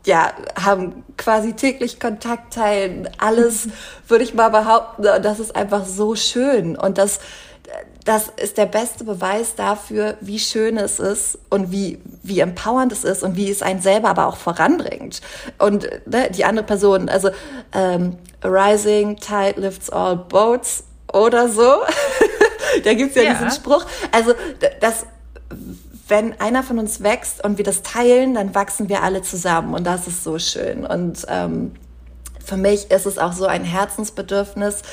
ja, 0.05 0.31
haben 0.57 1.03
quasi 1.17 1.51
täglich 1.51 1.99
Kontakt 1.99 2.53
teilen. 2.53 3.09
Alles 3.17 3.67
würde 4.07 4.23
ich 4.23 4.33
mal 4.33 4.51
behaupten. 4.51 5.05
Und 5.05 5.25
das 5.25 5.41
ist 5.41 5.53
einfach 5.53 5.85
so 5.85 6.15
schön. 6.15 6.77
Und 6.77 6.97
das, 6.97 7.19
das 8.05 8.29
ist 8.37 8.57
der 8.59 8.67
beste 8.67 9.03
Beweis 9.03 9.55
dafür, 9.55 10.15
wie 10.21 10.37
schön 10.37 10.77
es 10.77 10.99
ist 10.99 11.39
und 11.49 11.71
wie, 11.71 11.99
wie 12.21 12.39
empowernd 12.39 12.91
es 12.91 13.03
ist 13.03 13.23
und 13.23 13.35
wie 13.35 13.49
es 13.49 13.63
einen 13.63 13.81
selber 13.81 14.09
aber 14.09 14.27
auch 14.27 14.37
voranbringt. 14.37 15.21
Und 15.57 15.89
ne, 16.05 16.29
die 16.29 16.45
andere 16.45 16.65
Person, 16.65 17.09
also 17.09 17.31
ähm, 17.73 18.17
Rising 18.43 19.17
Tide 19.17 19.59
lifts 19.59 19.89
all 19.89 20.15
boats 20.17 20.83
oder 21.11 21.49
so. 21.49 21.81
da 22.83 22.93
gibt's 22.93 23.15
ja, 23.15 23.23
ja 23.23 23.33
diesen 23.33 23.51
Spruch. 23.51 23.85
Also 24.11 24.33
das 24.81 25.07
wenn 26.07 26.39
einer 26.39 26.61
von 26.61 26.77
uns 26.77 27.01
wächst 27.01 27.43
und 27.43 27.57
wir 27.57 27.65
das 27.65 27.81
teilen, 27.81 28.35
dann 28.35 28.53
wachsen 28.53 28.89
wir 28.89 29.01
alle 29.01 29.23
zusammen 29.23 29.73
und 29.73 29.85
das 29.85 30.07
ist 30.07 30.23
so 30.23 30.37
schön. 30.37 30.85
Und 30.85 31.25
ähm, 31.27 31.71
für 32.43 32.57
mich 32.57 32.91
ist 32.91 33.07
es 33.07 33.17
auch 33.17 33.33
so 33.33 33.47
ein 33.47 33.63
Herzensbedürfnis, 33.63 34.83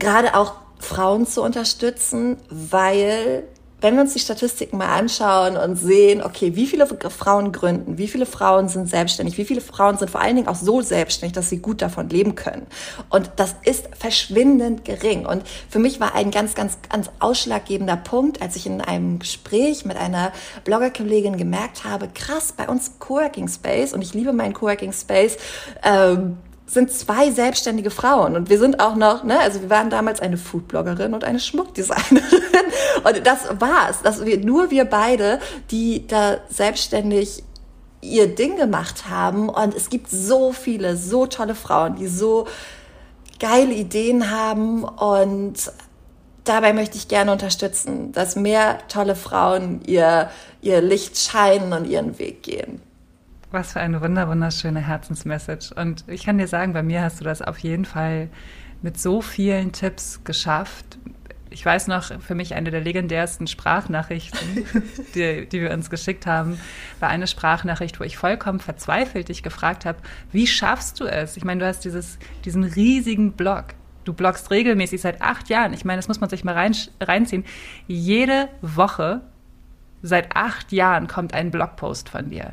gerade 0.00 0.34
auch 0.34 0.54
Frauen 0.80 1.26
zu 1.26 1.42
unterstützen, 1.42 2.36
weil 2.48 3.44
wenn 3.80 3.94
wir 3.94 4.02
uns 4.02 4.12
die 4.12 4.18
Statistiken 4.18 4.76
mal 4.76 4.98
anschauen 4.98 5.56
und 5.56 5.76
sehen, 5.76 6.22
okay, 6.22 6.54
wie 6.54 6.66
viele 6.66 6.86
Frauen 6.86 7.52
gründen, 7.52 7.98
wie 7.98 8.08
viele 8.08 8.26
Frauen 8.26 8.68
sind 8.68 8.88
selbstständig, 8.88 9.38
wie 9.38 9.44
viele 9.44 9.60
Frauen 9.60 9.96
sind 9.96 10.10
vor 10.10 10.20
allen 10.20 10.36
Dingen 10.36 10.48
auch 10.48 10.56
so 10.56 10.82
selbstständig, 10.82 11.32
dass 11.32 11.48
sie 11.48 11.58
gut 11.58 11.80
davon 11.80 12.08
leben 12.08 12.34
können. 12.34 12.66
Und 13.08 13.30
das 13.36 13.56
ist 13.64 13.88
verschwindend 13.98 14.84
gering. 14.84 15.24
Und 15.24 15.44
für 15.68 15.78
mich 15.78 16.00
war 16.00 16.14
ein 16.14 16.30
ganz, 16.30 16.54
ganz, 16.54 16.78
ganz 16.88 17.10
ausschlaggebender 17.20 17.96
Punkt, 17.96 18.42
als 18.42 18.56
ich 18.56 18.66
in 18.66 18.80
einem 18.80 19.18
Gespräch 19.18 19.84
mit 19.84 19.96
einer 19.96 20.32
Bloggerkollegin 20.64 21.36
gemerkt 21.36 21.84
habe, 21.84 22.08
krass, 22.08 22.52
bei 22.52 22.68
uns 22.68 22.98
Coworking 22.98 23.48
Space, 23.48 23.94
und 23.94 24.02
ich 24.02 24.14
liebe 24.14 24.32
meinen 24.32 24.52
Coworking 24.52 24.92
Space, 24.92 25.38
ähm, 25.82 26.36
sind 26.70 26.92
zwei 26.92 27.32
selbstständige 27.32 27.90
Frauen. 27.90 28.36
Und 28.36 28.48
wir 28.48 28.58
sind 28.58 28.78
auch 28.78 28.94
noch, 28.94 29.24
ne, 29.24 29.40
also 29.40 29.60
wir 29.60 29.70
waren 29.70 29.90
damals 29.90 30.20
eine 30.20 30.36
Foodbloggerin 30.36 31.14
und 31.14 31.24
eine 31.24 31.40
Schmuckdesignerin. 31.40 32.22
Und 33.04 33.26
das 33.26 33.48
war's, 33.58 34.02
dass 34.02 34.24
wir 34.24 34.38
nur 34.38 34.70
wir 34.70 34.84
beide, 34.84 35.40
die 35.70 36.06
da 36.06 36.38
selbstständig 36.48 37.42
ihr 38.02 38.34
Ding 38.34 38.56
gemacht 38.56 39.08
haben. 39.08 39.48
Und 39.48 39.74
es 39.74 39.90
gibt 39.90 40.10
so 40.10 40.52
viele, 40.52 40.96
so 40.96 41.26
tolle 41.26 41.54
Frauen, 41.54 41.96
die 41.96 42.06
so 42.06 42.46
geile 43.40 43.72
Ideen 43.72 44.30
haben. 44.30 44.84
Und 44.84 45.72
dabei 46.44 46.72
möchte 46.72 46.96
ich 46.98 47.08
gerne 47.08 47.32
unterstützen, 47.32 48.12
dass 48.12 48.36
mehr 48.36 48.78
tolle 48.88 49.16
Frauen 49.16 49.80
ihr, 49.86 50.30
ihr 50.60 50.80
Licht 50.82 51.18
scheinen 51.18 51.72
und 51.72 51.86
ihren 51.86 52.18
Weg 52.18 52.42
gehen. 52.42 52.80
Was 53.52 53.72
für 53.72 53.80
eine 53.80 54.00
wunder 54.00 54.28
wunderschöne 54.28 54.80
Herzensmessage. 54.80 55.74
Und 55.74 56.04
ich 56.06 56.24
kann 56.24 56.38
dir 56.38 56.46
sagen, 56.46 56.72
bei 56.72 56.84
mir 56.84 57.02
hast 57.02 57.20
du 57.20 57.24
das 57.24 57.42
auf 57.42 57.58
jeden 57.58 57.84
Fall 57.84 58.28
mit 58.80 58.98
so 58.98 59.20
vielen 59.20 59.72
Tipps 59.72 60.22
geschafft. 60.22 60.98
Ich 61.52 61.66
weiß 61.66 61.88
noch, 61.88 62.12
für 62.20 62.36
mich 62.36 62.54
eine 62.54 62.70
der 62.70 62.80
legendärsten 62.80 63.48
Sprachnachrichten, 63.48 64.64
die, 65.16 65.48
die 65.48 65.60
wir 65.60 65.72
uns 65.72 65.90
geschickt 65.90 66.26
haben, 66.26 66.60
war 67.00 67.08
eine 67.08 67.26
Sprachnachricht, 67.26 67.98
wo 67.98 68.04
ich 68.04 68.16
vollkommen 68.16 68.60
verzweifelt 68.60 69.28
dich 69.28 69.42
gefragt 69.42 69.84
habe, 69.84 69.98
wie 70.30 70.46
schaffst 70.46 71.00
du 71.00 71.06
es? 71.06 71.36
Ich 71.36 71.42
meine, 71.42 71.58
du 71.58 71.66
hast 71.66 71.80
dieses, 71.80 72.20
diesen 72.44 72.62
riesigen 72.62 73.32
Blog. 73.32 73.64
Du 74.04 74.12
bloggst 74.12 74.52
regelmäßig 74.52 75.00
seit 75.00 75.20
acht 75.20 75.48
Jahren. 75.48 75.72
Ich 75.72 75.84
meine, 75.84 75.98
das 75.98 76.06
muss 76.06 76.20
man 76.20 76.30
sich 76.30 76.44
mal 76.44 76.54
rein, 76.54 76.74
reinziehen. 77.00 77.44
Jede 77.88 78.48
Woche 78.62 79.22
seit 80.02 80.36
acht 80.36 80.70
Jahren 80.70 81.08
kommt 81.08 81.34
ein 81.34 81.50
Blogpost 81.50 82.08
von 82.08 82.30
dir. 82.30 82.52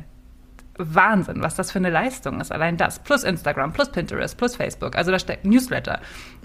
Wahnsinn, 0.78 1.42
was 1.42 1.56
das 1.56 1.72
für 1.72 1.78
eine 1.78 1.90
Leistung 1.90 2.40
ist. 2.40 2.52
Allein 2.52 2.76
das. 2.76 3.00
Plus 3.00 3.24
Instagram, 3.24 3.72
plus 3.72 3.90
Pinterest, 3.90 4.36
plus 4.36 4.56
Facebook. 4.56 4.96
Also 4.96 5.10
da 5.10 5.18
steckt 5.18 5.44
Newsletter. 5.44 6.00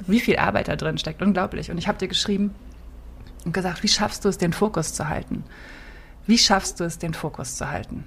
Wie 0.07 0.19
viel 0.19 0.37
Arbeit 0.37 0.67
da 0.67 0.75
drin 0.75 0.97
steckt. 0.97 1.21
Unglaublich. 1.21 1.71
Und 1.71 1.77
ich 1.77 1.87
habe 1.87 1.97
dir 1.97 2.07
geschrieben 2.07 2.53
und 3.45 3.53
gesagt, 3.53 3.83
wie 3.83 3.87
schaffst 3.87 4.25
du 4.25 4.29
es, 4.29 4.37
den 4.37 4.53
Fokus 4.53 4.93
zu 4.93 5.07
halten? 5.07 5.43
Wie 6.25 6.37
schaffst 6.37 6.79
du 6.79 6.83
es, 6.83 6.97
den 6.97 7.13
Fokus 7.13 7.55
zu 7.55 7.69
halten? 7.69 8.05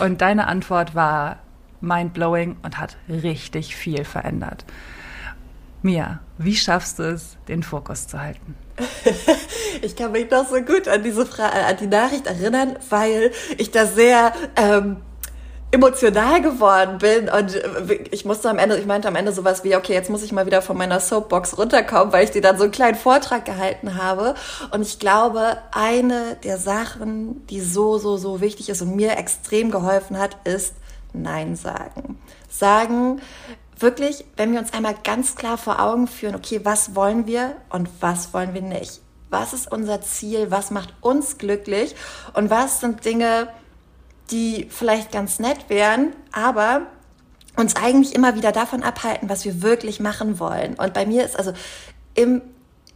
Und 0.00 0.20
deine 0.20 0.46
Antwort 0.46 0.94
war 0.94 1.38
mind-blowing 1.80 2.56
und 2.62 2.78
hat 2.78 2.96
richtig 3.08 3.74
viel 3.74 4.04
verändert. 4.04 4.64
Mia, 5.82 6.20
wie 6.38 6.54
schaffst 6.54 7.00
du 7.00 7.02
es, 7.02 7.36
den 7.48 7.62
Fokus 7.62 8.06
zu 8.06 8.20
halten? 8.20 8.54
ich 9.82 9.96
kann 9.96 10.12
mich 10.12 10.30
noch 10.30 10.48
so 10.48 10.60
gut 10.62 10.86
an 10.86 11.02
diese 11.02 11.26
Fra 11.26 11.48
äh, 11.48 11.70
an 11.70 11.76
die 11.76 11.88
Nachricht 11.88 12.26
erinnern, 12.26 12.76
weil 12.88 13.32
ich 13.58 13.72
da 13.72 13.86
sehr 13.86 14.32
ähm, 14.56 14.98
emotional 15.72 16.42
geworden 16.42 16.98
bin 16.98 17.30
und 17.30 17.58
ich 18.10 18.26
musste 18.26 18.50
am 18.50 18.58
Ende, 18.58 18.76
ich 18.76 18.84
meinte 18.84 19.08
am 19.08 19.16
Ende 19.16 19.32
sowas 19.32 19.64
wie, 19.64 19.74
okay, 19.74 19.94
jetzt 19.94 20.10
muss 20.10 20.22
ich 20.22 20.30
mal 20.30 20.44
wieder 20.44 20.60
von 20.60 20.76
meiner 20.76 21.00
Soapbox 21.00 21.56
runterkommen, 21.56 22.12
weil 22.12 22.24
ich 22.24 22.30
dir 22.30 22.42
dann 22.42 22.58
so 22.58 22.64
einen 22.64 22.72
kleinen 22.72 22.94
Vortrag 22.94 23.46
gehalten 23.46 23.96
habe. 23.96 24.34
Und 24.70 24.82
ich 24.82 24.98
glaube, 24.98 25.56
eine 25.72 26.36
der 26.44 26.58
Sachen, 26.58 27.46
die 27.46 27.62
so, 27.62 27.96
so, 27.96 28.18
so 28.18 28.42
wichtig 28.42 28.68
ist 28.68 28.82
und 28.82 28.94
mir 28.94 29.16
extrem 29.16 29.70
geholfen 29.70 30.18
hat, 30.18 30.36
ist 30.44 30.74
Nein 31.14 31.56
sagen. 31.56 32.18
Sagen, 32.50 33.22
wirklich, 33.78 34.26
wenn 34.36 34.52
wir 34.52 34.60
uns 34.60 34.74
einmal 34.74 34.94
ganz 35.02 35.36
klar 35.36 35.56
vor 35.56 35.80
Augen 35.80 36.06
führen, 36.06 36.34
okay, 36.34 36.60
was 36.64 36.94
wollen 36.94 37.26
wir 37.26 37.56
und 37.70 37.88
was 38.00 38.34
wollen 38.34 38.52
wir 38.52 38.62
nicht? 38.62 39.00
Was 39.30 39.54
ist 39.54 39.72
unser 39.72 40.02
Ziel? 40.02 40.50
Was 40.50 40.70
macht 40.70 40.92
uns 41.00 41.38
glücklich? 41.38 41.94
Und 42.34 42.50
was 42.50 42.80
sind 42.80 43.06
Dinge, 43.06 43.48
die 44.30 44.66
vielleicht 44.70 45.12
ganz 45.12 45.38
nett 45.38 45.68
wären, 45.68 46.12
aber 46.32 46.82
uns 47.56 47.76
eigentlich 47.76 48.14
immer 48.14 48.34
wieder 48.34 48.52
davon 48.52 48.82
abhalten, 48.82 49.28
was 49.28 49.44
wir 49.44 49.62
wirklich 49.62 50.00
machen 50.00 50.38
wollen. 50.38 50.74
Und 50.74 50.94
bei 50.94 51.04
mir 51.04 51.24
ist 51.24 51.36
also 51.36 51.52
im, 52.14 52.40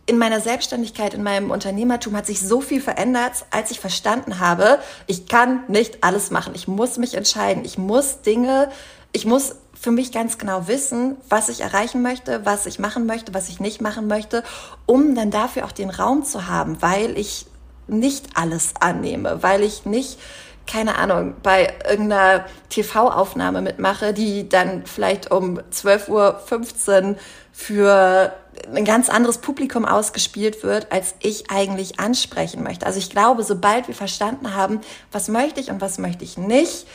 in 0.06 0.18
meiner 0.18 0.40
Selbstständigkeit, 0.40 1.14
in 1.14 1.22
meinem 1.22 1.50
Unternehmertum 1.50 2.16
hat 2.16 2.26
sich 2.26 2.40
so 2.40 2.60
viel 2.60 2.80
verändert, 2.80 3.44
als 3.50 3.70
ich 3.70 3.80
verstanden 3.80 4.40
habe, 4.40 4.78
ich 5.06 5.26
kann 5.26 5.64
nicht 5.68 6.02
alles 6.04 6.30
machen. 6.30 6.54
Ich 6.54 6.68
muss 6.68 6.96
mich 6.96 7.14
entscheiden. 7.14 7.64
Ich 7.64 7.76
muss 7.76 8.22
Dinge, 8.22 8.70
ich 9.12 9.26
muss 9.26 9.56
für 9.78 9.90
mich 9.90 10.10
ganz 10.10 10.38
genau 10.38 10.68
wissen, 10.68 11.16
was 11.28 11.48
ich 11.48 11.60
erreichen 11.60 12.00
möchte, 12.02 12.46
was 12.46 12.66
ich 12.66 12.78
machen 12.78 13.04
möchte, 13.04 13.34
was 13.34 13.48
ich 13.48 13.60
nicht 13.60 13.80
machen 13.82 14.06
möchte, 14.06 14.42
um 14.86 15.14
dann 15.14 15.30
dafür 15.30 15.66
auch 15.66 15.72
den 15.72 15.90
Raum 15.90 16.24
zu 16.24 16.48
haben, 16.48 16.80
weil 16.80 17.18
ich 17.18 17.46
nicht 17.86 18.30
alles 18.34 18.72
annehme, 18.80 19.42
weil 19.42 19.62
ich 19.62 19.84
nicht 19.84 20.18
keine 20.66 20.96
Ahnung, 20.96 21.34
bei 21.42 21.72
irgendeiner 21.88 22.44
TV-Aufnahme 22.68 23.62
mitmache, 23.62 24.12
die 24.12 24.48
dann 24.48 24.84
vielleicht 24.84 25.30
um 25.30 25.58
12.15 25.58 26.08
Uhr 26.10 27.16
für 27.52 28.32
ein 28.74 28.84
ganz 28.84 29.08
anderes 29.08 29.38
Publikum 29.38 29.84
ausgespielt 29.84 30.62
wird, 30.62 30.90
als 30.90 31.14
ich 31.20 31.50
eigentlich 31.50 32.00
ansprechen 32.00 32.62
möchte. 32.62 32.86
Also 32.86 32.98
ich 32.98 33.10
glaube, 33.10 33.42
sobald 33.44 33.88
wir 33.88 33.94
verstanden 33.94 34.54
haben, 34.54 34.80
was 35.12 35.28
möchte 35.28 35.60
ich 35.60 35.70
und 35.70 35.80
was 35.80 35.98
möchte 35.98 36.24
ich 36.24 36.36
nicht, 36.36 36.86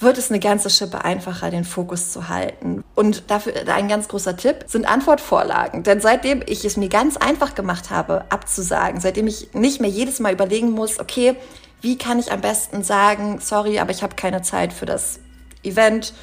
wird 0.00 0.18
es 0.18 0.30
eine 0.30 0.38
ganze 0.38 0.70
Schippe 0.70 1.04
einfacher, 1.04 1.50
den 1.50 1.64
Fokus 1.64 2.12
zu 2.12 2.28
halten. 2.28 2.84
Und 2.94 3.30
dafür 3.30 3.54
ein 3.66 3.88
ganz 3.88 4.08
großer 4.08 4.36
Tipp 4.36 4.64
sind 4.66 4.86
Antwortvorlagen. 4.86 5.82
Denn 5.82 6.00
seitdem 6.00 6.42
ich 6.46 6.64
es 6.64 6.76
mir 6.76 6.88
ganz 6.88 7.16
einfach 7.16 7.54
gemacht 7.54 7.90
habe, 7.90 8.24
abzusagen, 8.30 9.00
seitdem 9.00 9.26
ich 9.26 9.52
nicht 9.54 9.80
mehr 9.80 9.90
jedes 9.90 10.20
Mal 10.20 10.32
überlegen 10.32 10.70
muss, 10.70 11.00
okay, 11.00 11.34
wie 11.80 11.98
kann 11.98 12.18
ich 12.18 12.32
am 12.32 12.40
besten 12.40 12.82
sagen, 12.82 13.40
sorry, 13.40 13.78
aber 13.78 13.90
ich 13.90 14.02
habe 14.02 14.16
keine 14.16 14.42
Zeit 14.42 14.72
für 14.72 14.86
das 14.86 15.20
Event, 15.62 16.14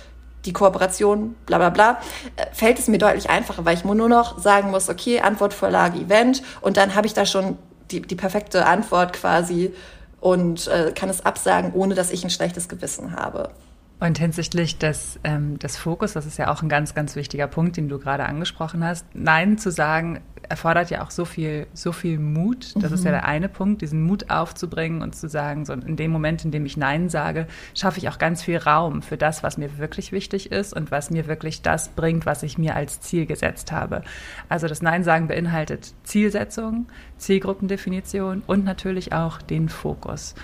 die 0.46 0.54
Kooperation, 0.54 1.36
bla 1.46 1.58
bla 1.58 1.70
bla, 1.70 2.02
äh, 2.36 2.46
fällt 2.54 2.80
es 2.80 2.88
mir 2.88 2.98
deutlich 2.98 3.30
einfacher, 3.30 3.66
weil 3.66 3.76
ich 3.76 3.84
nur 3.84 3.96
noch 3.96 4.40
sagen 4.40 4.72
muss, 4.72 4.90
okay, 4.90 5.22
Antwortvorlage, 5.22 6.00
Event 6.00 6.44
und 6.62 6.78
dann 6.78 6.96
habe 6.96 7.08
ich 7.08 7.14
da 7.14 7.26
schon 7.26 7.58
die, 7.92 8.02
die 8.02 8.16
perfekte 8.16 8.66
Antwort 8.66 9.14
quasi 9.14 9.74
und 10.20 10.68
äh, 10.68 10.92
kann 10.94 11.10
es 11.10 11.26
absagen, 11.26 11.74
ohne 11.74 11.96
dass 11.96 12.12
ich 12.12 12.24
ein 12.24 12.30
schlechtes 12.30 12.68
Gewissen 12.68 13.16
habe. 13.16 13.52
Und 14.00 14.18
hinsichtlich 14.18 14.78
des, 14.78 15.20
ähm, 15.24 15.58
des 15.58 15.78
Fokus, 15.78 16.14
das 16.14 16.26
ist 16.26 16.38
ja 16.38 16.52
auch 16.52 16.62
ein 16.62 16.68
ganz, 16.68 16.94
ganz 16.96 17.16
wichtiger 17.16 17.48
Punkt, 17.48 17.78
den 17.78 17.88
du 17.88 17.98
gerade 17.98 18.26
angesprochen 18.26 18.84
hast. 18.84 19.06
Nein 19.14 19.58
zu 19.58 19.72
sagen, 19.72 20.22
erfordert 20.50 20.90
ja 20.90 21.04
auch 21.04 21.12
so 21.12 21.26
viel, 21.26 21.68
so 21.74 21.92
viel 21.92 22.20
Mut. 22.20 22.74
Das 22.76 22.90
mhm. 22.90 22.96
ist 22.96 23.04
ja 23.06 23.12
mhm. 23.12 23.16
der 23.16 23.26
eine 23.26 23.50
Punkt, 23.50 23.82
diesen 23.82 24.04
Mut 24.04 24.30
aufzubringen 24.30 25.02
und 25.02 25.16
zu 25.16 25.30
sagen, 25.30 25.66
so 25.66 25.74
in 25.74 25.96
dem 25.96 26.12
Moment, 26.12 26.44
in 26.46 26.52
dem 26.52 26.66
ich 26.66 26.78
Nein 26.78 27.10
sage, 27.10 27.48
schaffe 27.74 28.00
ich 28.00 28.10
auch 28.10 28.18
ganz 28.18 28.44
viel 28.44 28.58
Raum 28.58 29.02
für 29.02 29.18
das, 29.18 29.44
was 29.44 29.58
mir 29.58 29.78
wirklich 29.78 30.12
wichtig 30.12 30.52
ist 30.52 30.74
und 30.74 30.92
was 30.92 31.10
mir 31.10 31.28
wirklich 31.28 31.62
das 31.62 31.90
bringt, 31.90 32.26
was 32.26 32.44
ich 32.44 32.58
mir 32.58 32.76
als 32.76 33.00
Ziel 33.02 33.26
gesetzt 33.26 33.72
habe. 33.72 34.04
Also 34.50 34.68
das 34.68 34.82
Nein 34.82 35.04
sagen 35.04 35.28
beinhaltet 35.28 35.94
Zielsetzung, 36.04 36.88
Zielgruppendefinition 37.18 38.44
und 38.46 38.66
natürlich 38.66 39.14
auch 39.14 39.42
den 39.42 39.70
Fokus. 39.70 40.36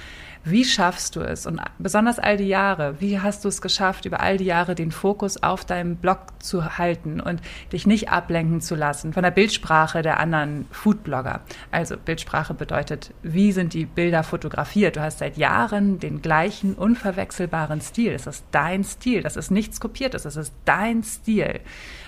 Wie 0.43 0.65
schaffst 0.65 1.15
du 1.15 1.21
es? 1.21 1.45
Und 1.45 1.61
besonders 1.77 2.17
all 2.17 2.35
die 2.35 2.47
Jahre, 2.47 2.99
wie 2.99 3.19
hast 3.19 3.45
du 3.45 3.47
es 3.47 3.61
geschafft, 3.61 4.05
über 4.05 4.21
all 4.21 4.37
die 4.37 4.45
Jahre 4.45 4.73
den 4.73 4.91
Fokus 4.91 5.43
auf 5.43 5.65
deinem 5.65 5.97
Blog 5.97 6.19
zu 6.39 6.79
halten 6.79 7.19
und 7.19 7.41
dich 7.71 7.85
nicht 7.85 8.09
ablenken 8.09 8.59
zu 8.59 8.73
lassen 8.73 9.13
von 9.13 9.21
der 9.21 9.29
Bildsprache 9.29 10.01
der 10.01 10.19
anderen 10.19 10.65
Foodblogger? 10.71 11.41
Also 11.69 11.95
Bildsprache 11.95 12.55
bedeutet, 12.55 13.13
wie 13.21 13.51
sind 13.51 13.75
die 13.75 13.85
Bilder 13.85 14.23
fotografiert? 14.23 14.95
Du 14.95 15.01
hast 15.01 15.19
seit 15.19 15.37
Jahren 15.37 15.99
den 15.99 16.23
gleichen 16.23 16.73
unverwechselbaren 16.73 17.79
Stil. 17.79 18.13
Es 18.13 18.25
ist 18.25 18.43
dein 18.49 18.83
Stil. 18.83 19.21
Das 19.21 19.35
ist 19.35 19.51
nichts 19.51 19.79
kopiertes. 19.79 20.25
Es 20.25 20.37
ist 20.37 20.55
dein 20.65 21.03
Stil. 21.03 21.59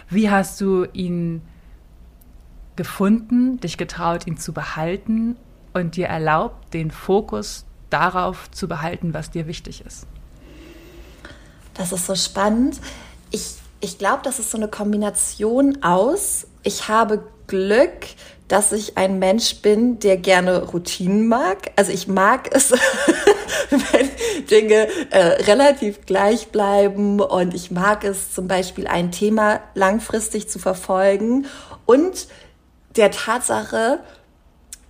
Wie 0.10 0.32
hast 0.32 0.60
du 0.60 0.86
ihn 0.94 1.44
gefunden, 2.76 3.60
dich 3.60 3.78
getraut, 3.78 4.26
ihn 4.26 4.38
zu 4.38 4.54
behalten 4.54 5.36
und 5.74 5.98
dir 5.98 6.08
erlaubt, 6.08 6.74
den 6.74 6.90
Fokus 6.90 7.68
darauf 7.94 8.50
zu 8.52 8.68
behalten, 8.68 9.14
was 9.14 9.32
dir 9.32 9.48
wichtig 9.48 9.84
ist? 9.86 10.08
Das 11.74 11.92
ist 11.92 12.06
so 12.06 12.16
spannend. 12.16 12.80
Ich, 13.32 13.56
ich 13.80 13.98
glaube, 13.98 14.22
das 14.24 14.40
ist 14.40 14.52
so 14.52 14.58
eine 14.58 14.68
Kombination 14.68 15.84
aus, 15.84 16.48
ich 16.64 16.88
habe 16.88 17.24
Glück, 17.48 18.08
dass 18.48 18.72
ich 18.72 18.98
ein 18.98 19.20
Mensch 19.20 19.62
bin, 19.62 20.00
der 20.00 20.18
gerne 20.18 20.64
Routinen 20.64 21.28
mag. 21.28 21.72
Also 21.76 21.92
ich 21.92 22.08
mag 22.08 22.50
es, 22.54 22.72
wenn 23.70 24.46
Dinge 24.46 24.88
äh, 25.12 25.44
relativ 25.44 26.06
gleich 26.06 26.50
bleiben 26.50 27.20
und 27.20 27.54
ich 27.54 27.72
mag 27.72 28.04
es 28.04 28.34
zum 28.34 28.48
Beispiel 28.48 28.88
ein 28.88 29.12
Thema 29.12 29.62
langfristig 29.76 30.50
zu 30.50 30.60
verfolgen 30.60 31.48
und 31.86 32.28
der 32.96 33.12
Tatsache, 33.12 34.00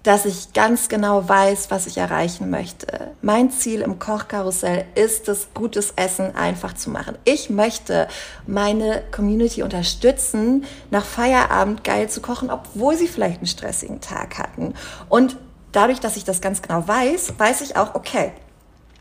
dass 0.03 0.25
ich 0.25 0.51
ganz 0.51 0.89
genau 0.89 1.27
weiß, 1.27 1.71
was 1.71 1.87
ich 1.87 1.97
erreichen 1.97 2.49
möchte. 2.49 3.11
Mein 3.21 3.51
Ziel 3.51 3.81
im 3.81 3.99
Kochkarussell 3.99 4.85
ist 4.95 5.29
es, 5.29 5.47
gutes 5.53 5.93
Essen 5.95 6.35
einfach 6.35 6.73
zu 6.73 6.89
machen. 6.89 7.17
Ich 7.23 7.49
möchte 7.49 8.09
meine 8.45 9.01
Community 9.11 9.63
unterstützen, 9.63 10.65
nach 10.91 11.05
Feierabend 11.05 11.85
geil 11.85 12.09
zu 12.09 12.21
kochen, 12.21 12.51
obwohl 12.51 12.97
sie 12.97 13.07
vielleicht 13.07 13.37
einen 13.37 13.47
stressigen 13.47 14.01
Tag 14.01 14.37
hatten. 14.37 14.73
Und 15.07 15.37
dadurch, 15.71 16.01
dass 16.01 16.17
ich 16.17 16.25
das 16.25 16.41
ganz 16.41 16.61
genau 16.61 16.85
weiß, 16.85 17.35
weiß 17.37 17.61
ich 17.61 17.77
auch, 17.77 17.95
okay, 17.95 18.33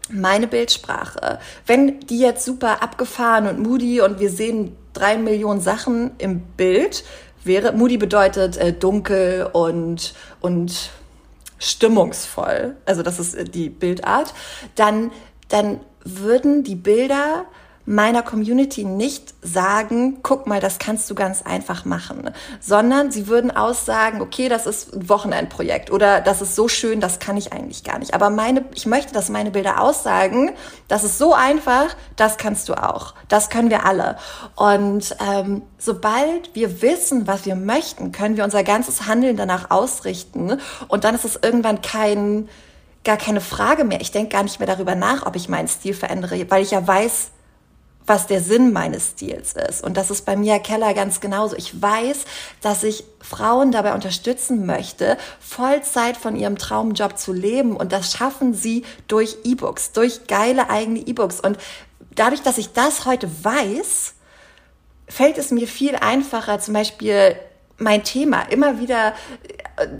meine 0.09 0.47
Bildsprache, 0.47 1.41
wenn 1.67 2.01
die 2.01 2.19
jetzt 2.19 2.45
super 2.45 2.83
abgefahren 2.83 3.49
und 3.49 3.59
moody 3.61 4.01
und 4.01 4.21
wir 4.21 4.31
sehen 4.31 4.77
drei 4.93 5.17
Millionen 5.17 5.61
Sachen 5.61 6.13
im 6.19 6.41
Bild, 6.41 7.05
wäre. 7.45 7.73
Moody 7.73 7.97
bedeutet 7.97 8.57
äh, 8.57 8.73
dunkel 8.73 9.49
und, 9.53 10.15
und 10.41 10.91
stimmungsvoll. 11.59 12.77
Also 12.87 13.03
das 13.03 13.19
ist 13.19 13.35
äh, 13.35 13.45
die 13.45 13.69
Bildart. 13.69 14.35
Dann, 14.75 15.13
dann 15.49 15.81
würden 16.05 16.65
die 16.65 16.75
Bilder 16.75 17.47
meiner 17.85 18.23
Community 18.23 18.85
nicht 18.85 19.35
sagen, 19.43 20.19
guck 20.23 20.47
mal, 20.47 20.61
das 20.61 20.79
kannst 20.79 21.11
du 21.11 21.15
ganz 21.15 21.43
einfach 21.43 21.85
machen, 21.85 22.31
sondern 22.61 23.11
sie 23.11 23.27
würden 23.27 23.51
aussagen, 23.51 24.21
okay, 24.21 24.49
das 24.49 24.67
ist 24.67 24.95
ein 24.95 25.09
Wochenendprojekt 25.09 25.91
oder 25.91 26.21
das 26.21 26.43
ist 26.43 26.55
so 26.55 26.69
schön, 26.69 27.01
das 27.01 27.19
kann 27.19 27.37
ich 27.37 27.53
eigentlich 27.53 27.83
gar 27.83 27.99
nicht. 27.99 28.15
Aber 28.15 28.31
meine, 28.31 28.65
ich 28.75 28.87
möchte, 28.87 29.13
dass 29.13 29.31
meine 29.31 29.51
Bilder 29.51 29.81
aussagen, 29.81 30.53
das 30.87 31.03
ist 31.03 31.19
so 31.19 31.35
einfach, 31.35 31.97
das 32.15 32.39
kannst 32.39 32.69
du 32.69 32.75
auch. 32.75 33.15
Das 33.29 33.51
können 33.51 33.71
wir 33.71 33.85
alle. 33.85 34.17
Und 34.55 35.17
ähm, 35.21 35.63
sobald 35.79 36.55
wir 36.55 36.83
wissen, 36.83 37.27
was 37.27 37.47
wir 37.47 37.57
möchten, 37.57 38.13
können 38.13 38.37
wir 38.37 38.45
unser 38.45 38.63
ganzes 38.63 39.07
Handeln 39.07 39.37
danach 39.37 39.71
ausrichten 39.71 40.61
und 40.87 41.05
dann 41.05 41.17
ist 41.17 41.25
es 41.25 41.39
irgendwann 41.43 41.83
kein 41.83 42.49
gar 43.05 43.17
keine 43.17 43.41
Frage 43.41 43.83
mehr. 43.83 44.01
Ich 44.01 44.13
denke 44.13 44.31
gar 44.31 44.45
nicht 44.45 44.61
mehr 44.61 44.69
darüber 44.69 44.95
nach, 44.95 45.27
ob 45.27 45.35
ich 45.35 45.49
meinen 45.49 45.67
Stil 45.67 45.93
verändere, 45.93 46.49
weil 46.51 46.63
ich 46.63 46.71
ja 46.71 46.87
weiß, 46.87 47.33
was 48.07 48.27
der 48.27 48.41
Sinn 48.41 48.73
meines 48.73 49.11
Stils 49.11 49.53
ist. 49.53 49.85
Und 49.85 49.97
das 49.97 50.11
ist 50.11 50.25
bei 50.25 50.37
Mia 50.37 50.59
Keller 50.59 50.95
ganz 50.95 51.21
genauso. 51.21 51.57
Ich 51.57 51.81
weiß, 51.81 52.25
dass 52.61 52.83
ich 52.83 53.05
Frauen 53.21 53.73
dabei 53.73 53.95
unterstützen 53.95 54.67
möchte, 54.67 55.17
Vollzeit 55.41 56.17
von 56.17 56.37
ihrem 56.37 56.59
Traumjob 56.59 57.19
zu 57.19 57.33
leben. 57.33 57.77
Und 57.77 57.93
das 57.93 58.13
schaffen 58.13 58.55
sie 58.55 58.85
durch 59.09 59.39
E-Books, 59.45 59.93
durch 59.93 60.27
geile 60.27 60.71
eigene 60.71 61.01
E-Books. 61.01 61.41
Und 61.41 61.59
dadurch, 62.15 62.43
dass 62.43 62.59
ich 62.59 62.73
das 62.73 63.07
heute 63.07 63.31
weiß, 63.43 64.15
fällt 65.09 65.39
es 65.39 65.51
mir 65.51 65.69
viel 65.69 65.97
einfacher, 65.97 66.59
zum 66.59 66.75
Beispiel 66.75 67.37
mein 67.79 68.05
Thema 68.05 68.43
immer 68.43 68.81
wieder 68.81 69.15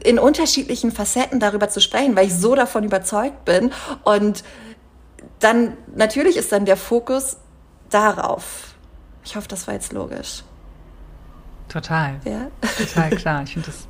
in 0.05 0.19
unterschiedlichen 0.19 0.93
Facetten 0.93 1.41
darüber 1.41 1.69
zu 1.69 1.81
sprechen, 1.81 2.17
weil 2.17 2.27
ich 2.27 2.35
so 2.35 2.55
davon 2.55 2.85
überzeugt 2.85 3.45
bin. 3.45 3.73
Und 4.05 4.45
dann 5.41 5.77
natürlich 5.95 6.37
ist 6.37 6.53
dann 6.53 6.65
der 6.65 6.77
Fokus 6.77 7.37
darauf. 7.95 8.75
Ich 9.25 9.37
hoffe, 9.37 9.49
das 9.49 9.67
war 9.67 9.75
jetzt 9.75 9.93
logisch. 9.93 10.43
Total. 11.69 12.21
Ja. 12.25 12.49
Total 12.77 13.11
klar. 13.17 13.43
Ich 13.45 13.53
finde 13.53 13.67
das, 13.67 13.87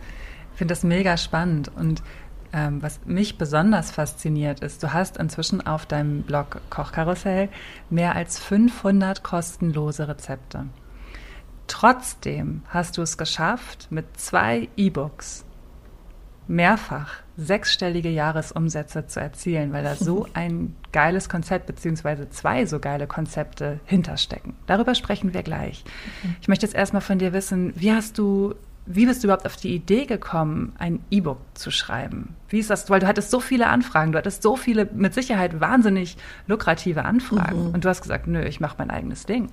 find 0.54 0.71
das 0.71 0.82
mega 0.82 1.16
spannend. 1.16 1.71
Und 1.75 2.02
ähm, 2.52 2.82
was 2.82 3.00
mich 3.04 3.38
besonders 3.38 3.90
fasziniert 3.90 4.61
ist, 4.61 4.82
du 4.82 4.92
hast 4.92 5.16
inzwischen 5.16 5.66
auf 5.66 5.87
deinem 5.87 6.23
Blog 6.23 6.61
Kochkarussell 6.71 7.49
mehr 7.90 8.14
als 8.14 8.38
500 8.38 9.23
kostenlose 9.23 10.06
Rezepte. 10.06 10.66
Trotzdem 11.66 12.62
hast 12.68 12.99
du 12.99 13.02
es 13.02 13.16
geschafft, 13.16 13.88
mit 13.90 14.04
zwei 14.21 14.68
E-Books 14.76 15.44
mehrfach 16.49 17.22
sechsstellige 17.37 18.11
Jahresumsätze 18.11 19.06
zu 19.06 19.20
erzielen, 19.20 19.72
weil 19.72 19.84
da 19.84 19.94
so 19.94 20.26
ein 20.34 20.75
geiles 20.92 21.28
Konzept 21.28 21.66
beziehungsweise 21.66 22.28
zwei 22.30 22.66
so 22.66 22.78
geile 22.78 23.06
Konzepte 23.06 23.80
hinterstecken. 23.84 24.54
Darüber 24.66 24.94
sprechen 24.94 25.32
wir 25.34 25.42
gleich. 25.42 25.84
Ich 26.40 26.49
möchte 26.49 26.66
jetzt 26.66 26.75
erstmal 26.75 27.02
von 27.02 27.18
dir 27.18 27.32
wissen, 27.32 27.72
wie 27.76 27.92
hast 27.92 28.18
du, 28.18 28.55
wie 28.85 29.07
bist 29.07 29.22
du 29.22 29.28
überhaupt 29.28 29.46
auf 29.46 29.57
die 29.57 29.74
Idee 29.74 30.05
gekommen, 30.05 30.74
ein 30.78 31.00
E-Book 31.11 31.38
zu 31.55 31.70
schreiben? 31.70 32.35
Wie 32.48 32.59
ist 32.59 32.68
das? 32.68 32.90
Weil 32.90 33.00
du 33.00 33.07
hattest 33.07 33.31
so 33.31 33.40
viele 33.40 33.68
Anfragen, 33.68 34.12
du 34.12 34.18
hattest 34.18 34.42
so 34.42 34.57
viele, 34.57 34.87
mit 34.92 35.14
Sicherheit 35.14 35.61
wahnsinnig 35.61 36.16
lukrative 36.46 37.05
Anfragen. 37.05 37.68
Mhm. 37.68 37.74
Und 37.74 37.85
du 37.85 37.88
hast 37.88 38.02
gesagt, 38.02 38.26
nö, 38.26 38.42
ich 38.44 38.61
mache 38.61 38.74
mein 38.78 38.90
eigenes 38.90 39.24
Ding. 39.24 39.50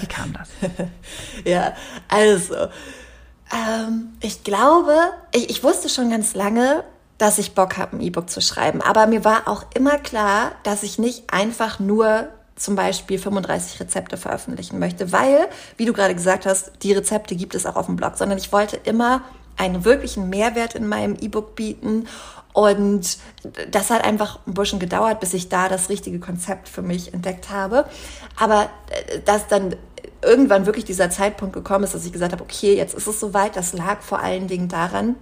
Wie 0.00 0.06
kam 0.06 0.34
das? 0.34 0.50
ja, 1.44 1.72
also. 2.08 2.68
Ähm, 3.50 4.12
ich 4.20 4.44
glaube, 4.44 4.94
ich, 5.34 5.50
ich 5.50 5.64
wusste 5.64 5.88
schon 5.88 6.10
ganz 6.10 6.34
lange, 6.34 6.84
dass 7.18 7.38
ich 7.38 7.54
Bock 7.54 7.78
habe, 7.78 7.96
ein 7.96 8.00
E-Book 8.00 8.28
zu 8.28 8.40
schreiben. 8.40 8.82
Aber 8.82 9.06
mir 9.06 9.24
war 9.24 9.46
auch 9.46 9.64
immer 9.74 9.98
klar, 9.98 10.52
dass 10.64 10.82
ich 10.82 10.98
nicht 10.98 11.32
einfach 11.32 11.78
nur 11.78 12.28
zum 12.56 12.76
Beispiel 12.76 13.18
35 13.18 13.80
Rezepte 13.80 14.16
veröffentlichen 14.16 14.78
möchte, 14.78 15.12
weil, 15.12 15.48
wie 15.76 15.84
du 15.84 15.92
gerade 15.92 16.14
gesagt 16.14 16.46
hast, 16.46 16.72
die 16.82 16.92
Rezepte 16.92 17.34
gibt 17.34 17.54
es 17.54 17.66
auch 17.66 17.76
auf 17.76 17.86
dem 17.86 17.96
Blog, 17.96 18.16
sondern 18.16 18.38
ich 18.38 18.52
wollte 18.52 18.76
immer 18.76 19.22
einen 19.56 19.84
wirklichen 19.84 20.30
Mehrwert 20.30 20.74
in 20.74 20.86
meinem 20.86 21.16
E-Book 21.20 21.54
bieten. 21.54 22.06
Und 22.52 23.18
das 23.70 23.90
hat 23.90 24.04
einfach 24.04 24.38
ein 24.46 24.54
bisschen 24.54 24.78
gedauert, 24.78 25.20
bis 25.20 25.32
ich 25.32 25.48
da 25.48 25.68
das 25.68 25.88
richtige 25.88 26.20
Konzept 26.20 26.68
für 26.68 26.82
mich 26.82 27.14
entdeckt 27.14 27.50
habe. 27.50 27.86
Aber 28.36 28.68
äh, 28.90 29.20
dass 29.20 29.48
dann 29.48 29.76
irgendwann 30.22 30.66
wirklich 30.66 30.84
dieser 30.84 31.10
Zeitpunkt 31.10 31.54
gekommen 31.54 31.84
ist, 31.84 31.94
dass 31.94 32.06
ich 32.06 32.12
gesagt 32.12 32.32
habe, 32.32 32.42
okay, 32.42 32.76
jetzt 32.76 32.94
ist 32.94 33.06
es 33.06 33.20
soweit, 33.20 33.56
das 33.56 33.72
lag 33.72 34.00
vor 34.02 34.20
allen 34.20 34.48
Dingen 34.48 34.68
daran, 34.68 35.16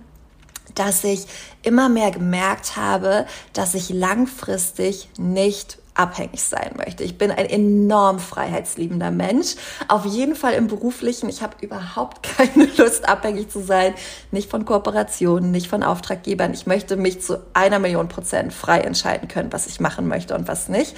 dass 0.75 1.05
ich 1.05 1.27
immer 1.63 1.89
mehr 1.89 2.11
gemerkt 2.11 2.77
habe, 2.77 3.27
dass 3.53 3.75
ich 3.75 3.91
langfristig 3.91 5.09
nicht 5.19 5.79
abhängig 5.95 6.43
sein 6.43 6.73
möchte. 6.77 7.05
Ich 7.05 7.19
bin 7.19 7.31
ein 7.31 7.47
enorm 7.47 8.21
freiheitsliebender 8.21 9.11
Mensch. 9.11 9.57
Auf 9.89 10.07
jeden 10.07 10.35
Fall 10.35 10.55
im 10.55 10.67
beruflichen. 10.67 11.29
Ich 11.29 11.43
habe 11.43 11.57
überhaupt 11.61 12.23
keine 12.37 12.67
Lust, 12.77 13.09
abhängig 13.09 13.51
zu 13.51 13.61
sein. 13.61 13.95
Nicht 14.31 14.51
von 14.51 14.65
Kooperationen, 14.65 15.51
nicht 15.51 15.67
von 15.67 15.83
Auftraggebern. 15.83 16.55
Ich 16.55 16.67
möchte 16.67 16.97
mich 16.97 17.21
zu 17.21 17.41
einer 17.53 17.79
Million 17.79 18.09
Prozent 18.09 18.53
frei 18.53 18.81
entscheiden 18.81 19.29
können, 19.29 19.53
was 19.53 19.67
ich 19.67 19.81
machen 19.81 20.07
möchte 20.09 20.35
und 20.35 20.49
was 20.49 20.69
nicht. 20.69 20.97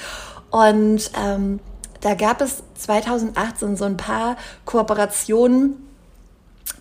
Und 0.50 1.10
ähm, 1.18 1.60
da 2.02 2.14
gab 2.14 2.40
es 2.40 2.62
2018 2.74 3.76
so 3.76 3.84
ein 3.84 3.96
paar 3.96 4.36
Kooperationen, 4.64 5.88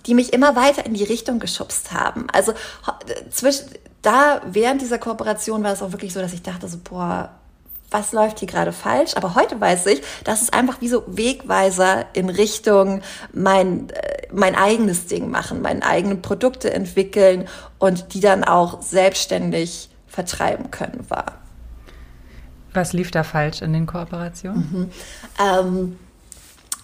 die 0.05 0.15
mich 0.15 0.33
immer 0.33 0.55
weiter 0.55 0.85
in 0.85 0.93
die 0.93 1.03
Richtung 1.03 1.39
geschubst 1.39 1.93
haben. 1.93 2.27
Also 2.33 2.53
zwischen, 3.29 3.67
da 4.01 4.41
während 4.45 4.81
dieser 4.81 4.97
Kooperation 4.97 5.63
war 5.63 5.71
es 5.71 5.81
auch 5.81 5.91
wirklich 5.91 6.13
so, 6.13 6.19
dass 6.19 6.33
ich 6.33 6.41
dachte 6.41 6.67
so, 6.67 6.77
boah, 6.83 7.29
was 7.91 8.13
läuft 8.13 8.39
hier 8.39 8.47
gerade 8.47 8.71
falsch? 8.71 9.11
Aber 9.15 9.35
heute 9.35 9.59
weiß 9.59 9.85
ich, 9.87 10.01
dass 10.23 10.41
es 10.41 10.53
einfach 10.53 10.81
wie 10.81 10.87
so 10.87 11.03
Wegweiser 11.07 12.05
in 12.13 12.29
Richtung 12.29 13.01
mein, 13.33 13.89
äh, 13.89 14.27
mein 14.31 14.55
eigenes 14.55 15.07
Ding 15.07 15.29
machen, 15.29 15.61
meine 15.61 15.85
eigenen 15.85 16.21
Produkte 16.21 16.73
entwickeln 16.73 17.47
und 17.77 18.13
die 18.13 18.21
dann 18.21 18.43
auch 18.43 18.81
selbstständig 18.81 19.89
vertreiben 20.07 20.71
können 20.71 21.05
war. 21.09 21.40
Was 22.73 22.93
lief 22.93 23.11
da 23.11 23.23
falsch 23.23 23.61
in 23.61 23.73
den 23.73 23.85
Kooperationen? 23.85 24.69
Mhm. 24.71 24.91
Ähm, 25.39 25.99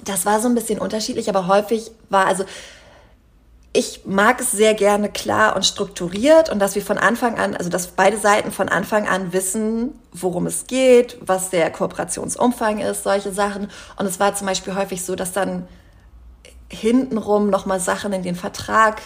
das 0.04 0.26
war 0.26 0.40
so 0.40 0.48
ein 0.48 0.56
bisschen 0.56 0.80
unterschiedlich, 0.80 1.30
aber 1.30 1.48
häufig 1.48 1.92
war, 2.10 2.28
also 2.28 2.46
ich 3.74 4.02
mag 4.06 4.40
es 4.40 4.52
sehr 4.52 4.74
gerne 4.74 5.10
klar 5.10 5.56
und 5.56 5.66
strukturiert 5.66 6.50
und 6.50 6.60
dass 6.60 6.74
wir 6.76 6.82
von 6.82 6.98
Anfang 6.98 7.38
an, 7.38 7.56
also 7.56 7.70
dass 7.70 7.88
beide 7.88 8.18
Seiten 8.18 8.52
von 8.52 8.70
Anfang 8.70 9.08
an 9.08 9.34
wissen, 9.34 9.94
worum 10.14 10.48
es 10.48 10.66
geht, 10.66 11.18
was 11.22 11.52
der 11.52 11.70
Kooperationsumfang 11.70 12.80
ist, 12.80 13.04
solche 13.04 13.32
Sachen. 13.32 13.70
Und 13.98 14.06
es 14.06 14.20
war 14.20 14.34
zum 14.34 14.48
Beispiel 14.48 14.74
häufig 14.74 15.06
so, 15.06 15.16
dass 15.16 15.32
dann 15.32 15.68
hintenrum 16.70 17.50
nochmal 17.50 17.80
Sachen 17.80 18.14
in 18.14 18.24
den 18.24 18.36
Vertrag 18.36 19.02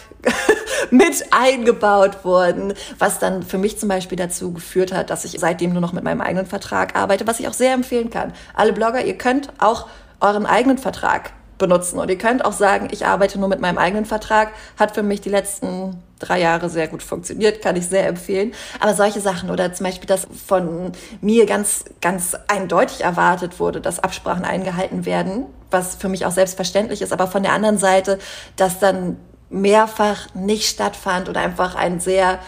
mit 0.90 1.26
eingebaut 1.32 2.24
wurden, 2.24 2.74
was 2.98 3.18
dann 3.18 3.42
für 3.42 3.58
mich 3.58 3.78
zum 3.78 3.88
Beispiel 3.88 4.16
dazu 4.16 4.52
geführt 4.52 4.92
hat, 4.92 5.10
dass 5.10 5.24
ich 5.24 5.38
seitdem 5.38 5.72
nur 5.72 5.80
noch 5.80 5.92
mit 5.92 6.04
meinem 6.04 6.20
eigenen 6.20 6.46
Vertrag 6.46 6.96
arbeite, 6.96 7.26
was 7.26 7.40
ich 7.40 7.48
auch 7.48 7.52
sehr 7.52 7.74
empfehlen 7.74 8.10
kann. 8.10 8.32
Alle 8.54 8.72
Blogger, 8.72 9.04
ihr 9.04 9.18
könnt 9.18 9.48
auch 9.58 9.86
euren 10.20 10.46
eigenen 10.46 10.78
Vertrag 10.78 11.32
benutzen. 11.62 11.98
Und 11.98 12.10
ihr 12.10 12.18
könnt 12.18 12.44
auch 12.44 12.52
sagen, 12.52 12.88
ich 12.90 13.06
arbeite 13.06 13.38
nur 13.38 13.48
mit 13.48 13.60
meinem 13.60 13.78
eigenen 13.78 14.04
Vertrag. 14.04 14.52
Hat 14.78 14.94
für 14.94 15.02
mich 15.02 15.20
die 15.20 15.28
letzten 15.28 16.02
drei 16.18 16.40
Jahre 16.40 16.68
sehr 16.68 16.88
gut 16.88 17.02
funktioniert, 17.02 17.62
kann 17.62 17.76
ich 17.76 17.86
sehr 17.86 18.06
empfehlen. 18.06 18.52
Aber 18.80 18.94
solche 18.94 19.20
Sachen 19.20 19.50
oder 19.50 19.72
zum 19.72 19.86
Beispiel, 19.86 20.06
dass 20.06 20.26
von 20.46 20.92
mir 21.20 21.46
ganz, 21.46 21.84
ganz 22.00 22.36
eindeutig 22.48 23.02
erwartet 23.02 23.60
wurde, 23.60 23.80
dass 23.80 24.00
Absprachen 24.00 24.44
eingehalten 24.44 25.06
werden, 25.06 25.46
was 25.70 25.94
für 25.94 26.08
mich 26.08 26.26
auch 26.26 26.32
selbstverständlich 26.32 27.00
ist. 27.00 27.12
Aber 27.12 27.26
von 27.26 27.42
der 27.42 27.52
anderen 27.52 27.78
Seite, 27.78 28.18
dass 28.56 28.78
dann 28.78 29.16
mehrfach 29.52 30.34
nicht 30.34 30.68
stattfand 30.68 31.28
oder 31.28 31.40
einfach 31.40 31.74
ein 31.74 32.00
sehr 32.00 32.38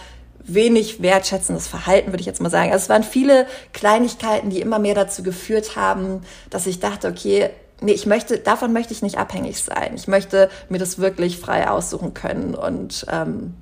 wenig 0.47 1.01
wertschätzendes 1.01 1.67
Verhalten, 1.67 2.11
würde 2.11 2.21
ich 2.21 2.27
jetzt 2.27 2.41
mal 2.41 2.49
sagen. 2.49 2.71
Also 2.71 2.83
es 2.83 2.89
waren 2.89 3.03
viele 3.03 3.47
Kleinigkeiten, 3.73 4.49
die 4.49 4.61
immer 4.61 4.79
mehr 4.79 4.95
dazu 4.95 5.23
geführt 5.23 5.75
haben, 5.75 6.21
dass 6.49 6.67
ich 6.67 6.79
dachte, 6.79 7.07
okay, 7.07 7.49
nee, 7.81 7.93
ich 7.93 8.05
möchte, 8.05 8.37
davon 8.37 8.73
möchte 8.73 8.93
ich 8.93 9.01
nicht 9.01 9.17
abhängig 9.17 9.63
sein. 9.63 9.93
Ich 9.95 10.07
möchte 10.07 10.49
mir 10.69 10.77
das 10.77 10.99
wirklich 10.99 11.39
frei 11.39 11.69
aussuchen 11.69 12.13
können 12.13 12.53
und 12.53 13.05
ähm, 13.11 13.55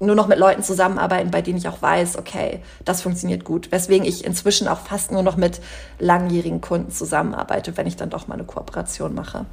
nur 0.00 0.14
noch 0.14 0.28
mit 0.28 0.38
Leuten 0.38 0.62
zusammenarbeiten, 0.62 1.32
bei 1.32 1.42
denen 1.42 1.58
ich 1.58 1.68
auch 1.68 1.82
weiß, 1.82 2.18
okay, 2.18 2.62
das 2.84 3.02
funktioniert 3.02 3.44
gut. 3.44 3.72
Weswegen 3.72 4.06
ich 4.06 4.24
inzwischen 4.24 4.68
auch 4.68 4.80
fast 4.80 5.10
nur 5.10 5.24
noch 5.24 5.36
mit 5.36 5.60
langjährigen 5.98 6.60
Kunden 6.60 6.92
zusammenarbeite, 6.92 7.76
wenn 7.76 7.88
ich 7.88 7.96
dann 7.96 8.10
doch 8.10 8.28
mal 8.28 8.34
eine 8.34 8.44
Kooperation 8.44 9.14
mache. 9.14 9.44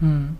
Hm. 0.00 0.36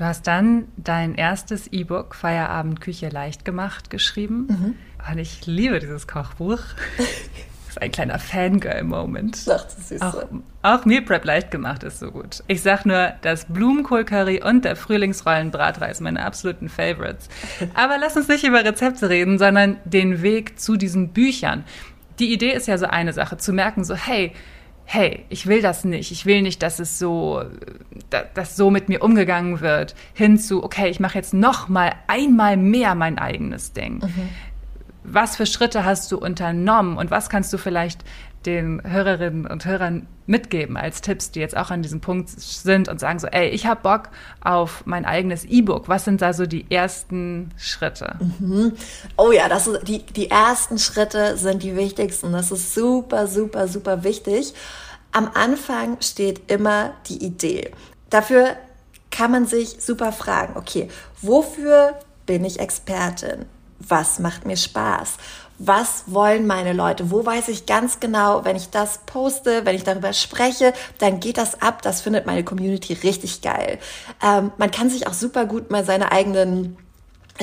Du 0.00 0.06
hast 0.06 0.26
dann 0.26 0.68
dein 0.78 1.14
erstes 1.14 1.66
E-Book 1.66 2.14
Feierabend 2.14 2.80
Küche 2.80 3.10
leicht 3.10 3.44
gemacht 3.44 3.90
geschrieben. 3.90 4.46
Mhm. 4.48 4.74
Und 5.10 5.18
ich 5.18 5.44
liebe 5.44 5.78
dieses 5.78 6.08
Kochbuch. 6.08 6.60
Das 6.96 7.06
ist 7.68 7.82
ein 7.82 7.92
kleiner 7.92 8.18
Fangirl-Moment. 8.18 9.46
Auch, 10.00 10.24
auch 10.62 10.86
Meal 10.86 11.02
Prep 11.02 11.26
leicht 11.26 11.50
gemacht 11.50 11.82
ist 11.82 11.98
so 11.98 12.10
gut. 12.12 12.42
Ich 12.46 12.62
sag 12.62 12.86
nur, 12.86 13.12
das 13.20 13.44
Blumenkohl-Curry 13.44 14.42
und 14.42 14.64
der 14.64 14.74
Frühlingsrollen-Bratreis, 14.74 16.00
meine 16.00 16.24
absoluten 16.24 16.70
Favorites. 16.70 17.28
Aber 17.74 17.98
lass 17.98 18.16
uns 18.16 18.26
nicht 18.26 18.44
über 18.44 18.64
Rezepte 18.64 19.10
reden, 19.10 19.38
sondern 19.38 19.76
den 19.84 20.22
Weg 20.22 20.58
zu 20.58 20.78
diesen 20.78 21.10
Büchern. 21.10 21.62
Die 22.20 22.32
Idee 22.32 22.54
ist 22.54 22.68
ja 22.68 22.78
so 22.78 22.86
eine 22.86 23.12
Sache, 23.12 23.36
zu 23.36 23.52
merken 23.52 23.84
so, 23.84 23.94
hey, 23.94 24.32
hey, 24.92 25.24
ich 25.28 25.46
will 25.46 25.62
das 25.62 25.84
nicht, 25.84 26.10
ich 26.10 26.26
will 26.26 26.42
nicht, 26.42 26.64
dass 26.64 26.80
es 26.80 26.98
so, 26.98 27.44
dass 28.34 28.56
so 28.56 28.70
mit 28.70 28.88
mir 28.88 29.04
umgegangen 29.04 29.60
wird, 29.60 29.94
hinzu, 30.14 30.64
okay, 30.64 30.88
ich 30.88 30.98
mache 30.98 31.16
jetzt 31.16 31.32
noch 31.32 31.68
mal 31.68 31.92
einmal 32.08 32.56
mehr 32.56 32.96
mein 32.96 33.16
eigenes 33.16 33.72
Ding. 33.72 34.00
Mhm. 34.00 34.28
Was 35.04 35.36
für 35.36 35.46
Schritte 35.46 35.84
hast 35.84 36.10
du 36.10 36.18
unternommen 36.18 36.96
und 36.96 37.12
was 37.12 37.30
kannst 37.30 37.52
du 37.52 37.58
vielleicht 37.58 38.04
den 38.46 38.80
Hörerinnen 38.84 39.46
und 39.46 39.64
Hörern 39.64 40.06
mitgeben 40.26 40.76
als 40.76 41.00
Tipps, 41.00 41.30
die 41.30 41.40
jetzt 41.40 41.56
auch 41.56 41.70
an 41.70 41.82
diesem 41.82 42.00
Punkt 42.00 42.30
sind 42.30 42.88
und 42.88 43.00
sagen 43.00 43.18
so, 43.18 43.26
ey, 43.26 43.48
ich 43.48 43.66
habe 43.66 43.82
Bock 43.82 44.10
auf 44.40 44.86
mein 44.86 45.04
eigenes 45.04 45.44
E-Book. 45.44 45.88
Was 45.88 46.04
sind 46.04 46.22
da 46.22 46.32
so 46.32 46.46
die 46.46 46.70
ersten 46.70 47.50
Schritte? 47.56 48.16
Mhm. 48.38 48.72
Oh 49.16 49.32
ja, 49.32 49.48
das 49.48 49.66
ist, 49.66 49.86
die, 49.88 50.04
die 50.04 50.30
ersten 50.30 50.78
Schritte 50.78 51.36
sind 51.36 51.62
die 51.62 51.76
wichtigsten. 51.76 52.32
Das 52.32 52.52
ist 52.52 52.74
super, 52.74 53.26
super, 53.26 53.68
super 53.68 54.04
wichtig. 54.04 54.54
Am 55.12 55.28
Anfang 55.34 56.00
steht 56.00 56.50
immer 56.50 56.92
die 57.08 57.24
Idee. 57.24 57.72
Dafür 58.08 58.56
kann 59.10 59.32
man 59.32 59.46
sich 59.46 59.76
super 59.80 60.12
fragen, 60.12 60.56
okay, 60.56 60.88
wofür 61.20 61.98
bin 62.26 62.44
ich 62.44 62.60
Expertin? 62.60 63.46
Was 63.80 64.20
macht 64.20 64.46
mir 64.46 64.56
Spaß? 64.56 65.16
Was 65.62 66.04
wollen 66.06 66.46
meine 66.46 66.72
Leute? 66.72 67.10
Wo 67.10 67.24
weiß 67.24 67.48
ich 67.48 67.66
ganz 67.66 68.00
genau, 68.00 68.46
wenn 68.46 68.56
ich 68.56 68.70
das 68.70 69.00
poste, 69.04 69.66
wenn 69.66 69.76
ich 69.76 69.84
darüber 69.84 70.14
spreche, 70.14 70.72
dann 70.98 71.20
geht 71.20 71.36
das 71.36 71.60
ab. 71.60 71.82
Das 71.82 72.00
findet 72.00 72.24
meine 72.24 72.42
Community 72.44 72.94
richtig 72.94 73.42
geil. 73.42 73.78
Ähm, 74.24 74.52
man 74.56 74.70
kann 74.70 74.88
sich 74.88 75.06
auch 75.06 75.12
super 75.12 75.44
gut 75.44 75.70
mal 75.70 75.84
seine 75.84 76.12
eigenen 76.12 76.78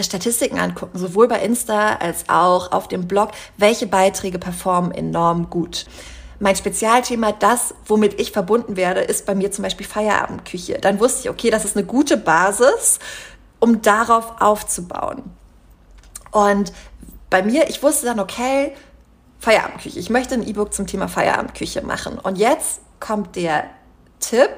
Statistiken 0.01 0.58
angucken, 0.58 0.97
sowohl 0.97 1.27
bei 1.27 1.41
Insta 1.41 1.95
als 1.97 2.27
auch 2.27 2.71
auf 2.71 2.88
dem 2.88 3.08
Blog, 3.08 3.32
welche 3.58 3.86
Beiträge 3.86 4.39
performen 4.39 4.91
enorm 4.91 5.51
gut. 5.51 5.86
Mein 6.39 6.56
Spezialthema, 6.56 7.34
das, 7.34 7.75
womit 7.86 8.19
ich 8.19 8.32
verbunden 8.32 8.77
werde, 8.77 9.01
ist 9.01 9.27
bei 9.27 9.36
mir 9.36 9.51
zum 9.51 9.62
Beispiel 9.62 9.86
Feierabendküche. 9.86 10.80
Dann 10.82 10.99
wusste 10.99 11.21
ich, 11.21 11.30
okay, 11.30 11.51
das 11.51 11.65
ist 11.65 11.77
eine 11.77 11.86
gute 11.86 12.17
Basis, 12.17 12.97
um 13.60 13.84
darauf 13.84 14.41
aufzubauen. 14.41 15.23
Und 16.32 16.73
bei 17.29 17.43
mir, 17.43 17.69
ich 17.69 17.83
wusste 17.83 18.05
dann, 18.05 18.19
okay, 18.19 18.73
Feierabendküche. 19.39 19.99
Ich 19.99 20.09
möchte 20.09 20.35
ein 20.35 20.47
E-Book 20.47 20.73
zum 20.73 20.87
Thema 20.87 21.07
Feierabendküche 21.07 21.81
machen. 21.81 22.17
Und 22.17 22.37
jetzt 22.37 22.81
kommt 22.99 23.35
der 23.35 23.65
Tipp, 24.19 24.49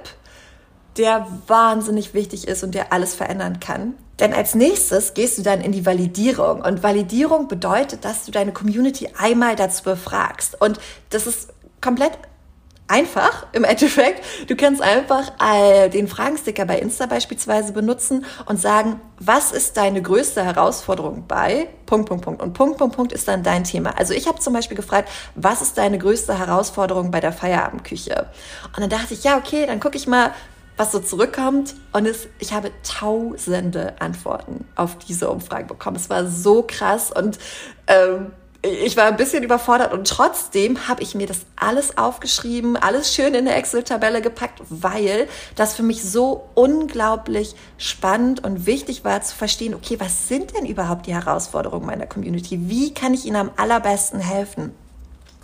der 0.98 1.28
wahnsinnig 1.48 2.14
wichtig 2.14 2.48
ist 2.48 2.64
und 2.64 2.76
der 2.76 2.94
alles 2.94 3.14
verändern 3.14 3.60
kann. 3.60 3.96
Denn 4.20 4.34
als 4.34 4.54
nächstes 4.56 5.14
gehst 5.14 5.38
du 5.38 5.42
dann 5.42 5.62
in 5.62 5.72
die 5.72 5.86
Validierung. 5.86 6.62
Und 6.62 6.84
Validierung 6.84 7.48
bedeutet, 7.48 8.04
dass 8.06 8.26
du 8.26 8.32
deine 8.32 8.52
Community 8.52 9.10
einmal 9.18 9.56
dazu 9.56 9.84
befragst. 9.84 10.60
Und 10.62 10.80
das 11.10 11.26
ist 11.26 11.54
komplett 11.82 12.18
einfach 12.90 13.46
im 13.54 13.64
Endeffekt. 13.64 14.24
Du 14.50 14.56
kannst 14.56 14.82
einfach 14.82 15.32
äh, 15.42 15.90
den 15.90 16.08
Fragensticker 16.08 16.66
bei 16.66 16.80
Insta 16.80 17.06
beispielsweise 17.06 17.72
benutzen 17.72 18.26
und 18.48 18.60
sagen, 18.60 19.00
was 19.20 19.52
ist 19.52 19.78
deine 19.78 20.02
größte 20.02 20.44
Herausforderung 20.44 21.26
bei 21.28 21.70
Punkt, 21.86 22.10
Punkt, 22.10 22.26
Punkt. 22.26 22.42
Und 22.42 22.54
Punkt, 22.54 22.78
Punkt, 22.78 22.96
Punkt 22.96 23.14
ist 23.14 23.28
dann 23.28 23.44
dein 23.44 23.64
Thema. 23.64 23.98
Also 23.98 24.14
ich 24.14 24.28
habe 24.28 24.40
zum 24.40 24.54
Beispiel 24.54 24.76
gefragt, 24.76 25.10
was 25.36 25.62
ist 25.62 25.78
deine 25.78 25.98
größte 26.00 26.38
Herausforderung 26.38 27.12
bei 27.12 27.20
der 27.20 27.32
Feierabendküche? 27.32 28.28
Und 28.76 28.80
dann 28.80 28.90
dachte 28.90 29.14
ich, 29.14 29.24
ja, 29.24 29.38
okay, 29.38 29.66
dann 29.66 29.80
gucke 29.80 29.98
ich 29.98 30.08
mal, 30.08 30.34
was 30.78 30.94
so 30.94 31.00
zurückkommt. 31.00 31.76
Und 31.92 32.06
es, 32.08 32.28
ich 32.40 32.54
habe 32.54 32.72
tausende 32.84 34.02
Antworten 34.02 34.66
auf 34.76 34.98
diese 34.98 35.30
Umfrage 35.30 35.66
bekommen. 35.66 35.98
Es 35.98 36.10
war 36.10 36.26
so 36.26 36.64
krass 36.66 37.12
und 37.12 37.38
ähm, 37.88 38.32
ich 38.62 38.98
war 38.98 39.06
ein 39.06 39.16
bisschen 39.16 39.44
überfordert 39.44 39.94
und 39.94 40.06
trotzdem 40.08 40.90
habe 40.90 41.02
ich 41.02 41.16
mir 41.16 41.28
das 41.28 41.46
alles 41.56 41.98
aufgeschrieben, 41.98 42.76
alles 42.76 43.14
schön 43.14 43.34
in 43.34 43.46
der 43.46 43.56
Excel-Tabelle 43.56 44.22
gepackt, 44.22 44.62
weil 44.70 45.30
das 45.56 45.76
für 45.76 45.84
mich 45.84 46.04
so 46.04 46.50
unglaublich 46.56 47.56
spannend 47.78 48.44
und 48.44 48.66
wichtig 48.66 49.06
war 49.06 49.22
zu 49.22 49.34
verstehen, 49.34 49.74
okay, 49.74 49.98
was 50.00 50.28
sind 50.28 50.56
denn 50.58 50.66
überhaupt 50.66 51.06
die 51.06 51.14
Herausforderungen 51.14 51.86
meiner 51.86 52.06
Community? 52.06 52.70
Wie 52.70 52.94
kann 52.94 53.14
ich 53.14 53.26
ihnen 53.26 53.38
am 53.38 53.52
allerbesten 53.56 54.20
helfen? 54.20 54.74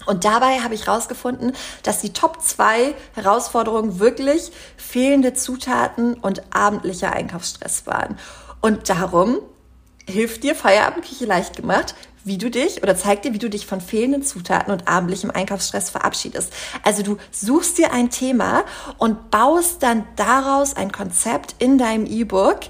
Und 0.06 0.25
dabei 0.25 0.60
habe 0.60 0.75
ich 0.75 0.86
herausgefunden, 0.86 1.54
dass 1.84 2.01
die 2.01 2.12
Top 2.12 2.41
zwei 2.41 2.95
Herausforderungen 3.13 3.99
wirklich 3.99 4.51
fehlende 4.75 5.34
Zutaten 5.34 6.15
und 6.15 6.43
abendlicher 6.54 7.13
Einkaufsstress 7.13 7.88
waren. 7.88 8.19
Und 8.60 8.89
darum 8.89 9.39
hilft 10.08 10.43
dir 10.43 10.54
Feierabendküche 10.54 11.25
leicht 11.25 11.56
gemacht, 11.56 11.95
wie 12.25 12.38
du 12.38 12.49
dich 12.49 12.83
oder 12.83 12.97
zeigt 12.97 13.23
dir, 13.23 13.33
wie 13.33 13.39
du 13.39 13.49
dich 13.49 13.65
von 13.67 13.79
fehlenden 13.79 14.23
Zutaten 14.23 14.73
und 14.73 14.88
abendlichem 14.88 15.31
Einkaufsstress 15.31 15.91
verabschiedest. 15.91 16.51
Also 16.83 17.03
du 17.03 17.17
suchst 17.31 17.77
dir 17.77 17.93
ein 17.93 18.09
Thema 18.09 18.63
und 18.97 19.31
baust 19.31 19.83
dann 19.83 20.03
daraus 20.15 20.75
ein 20.75 20.91
Konzept 20.91 21.55
in 21.59 21.77
deinem 21.77 22.05
E-Book, 22.05 22.61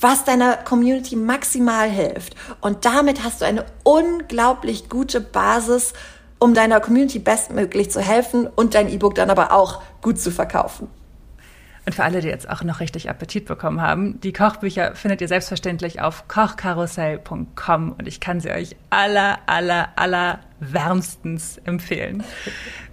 was 0.00 0.24
deiner 0.24 0.56
Community 0.56 1.14
maximal 1.14 1.90
hilft. 1.90 2.34
Und 2.62 2.86
damit 2.86 3.22
hast 3.22 3.42
du 3.42 3.44
eine 3.44 3.66
unglaublich 3.84 4.88
gute 4.88 5.20
Basis, 5.20 5.92
um 6.38 6.54
deiner 6.54 6.80
Community 6.80 7.18
bestmöglich 7.18 7.90
zu 7.90 8.00
helfen 8.00 8.46
und 8.46 8.74
dein 8.74 8.88
E-Book 8.88 9.14
dann 9.14 9.28
aber 9.28 9.52
auch 9.52 9.82
gut 10.00 10.18
zu 10.18 10.30
verkaufen. 10.30 10.88
Und 11.90 11.96
für 11.96 12.04
alle, 12.04 12.20
die 12.20 12.28
jetzt 12.28 12.48
auch 12.48 12.62
noch 12.62 12.78
richtig 12.78 13.10
Appetit 13.10 13.46
bekommen 13.46 13.80
haben, 13.80 14.20
die 14.20 14.32
Kochbücher 14.32 14.94
findet 14.94 15.22
ihr 15.22 15.26
selbstverständlich 15.26 16.00
auf 16.00 16.28
kochkarussell.com 16.28 17.96
und 17.98 18.06
ich 18.06 18.20
kann 18.20 18.38
sie 18.38 18.52
euch 18.52 18.76
aller, 18.90 19.40
aller, 19.46 19.88
aller 19.96 20.38
wärmstens 20.60 21.58
empfehlen. 21.64 22.22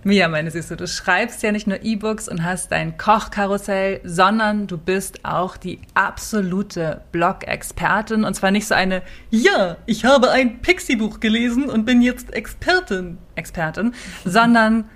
Mia, 0.03 0.27
meine 0.29 0.49
Süße, 0.49 0.77
du 0.77 0.87
schreibst 0.87 1.43
ja 1.43 1.51
nicht 1.51 1.67
nur 1.67 1.83
E-Books 1.83 2.27
und 2.27 2.43
hast 2.43 2.71
dein 2.71 2.97
Kochkarussell, 2.97 4.01
sondern 4.03 4.65
du 4.65 4.79
bist 4.79 5.23
auch 5.25 5.57
die 5.57 5.79
absolute 5.93 7.01
Blog-Expertin 7.11 8.23
und 8.23 8.33
zwar 8.33 8.49
nicht 8.49 8.65
so 8.65 8.73
eine, 8.73 9.03
ja, 9.29 9.77
ich 9.85 10.05
habe 10.05 10.31
ein 10.31 10.59
Pixie-Buch 10.63 11.19
gelesen 11.19 11.69
und 11.69 11.85
bin 11.85 12.01
jetzt 12.01 12.33
Expertin, 12.33 13.19
Expertin, 13.35 13.93
sondern 14.25 14.89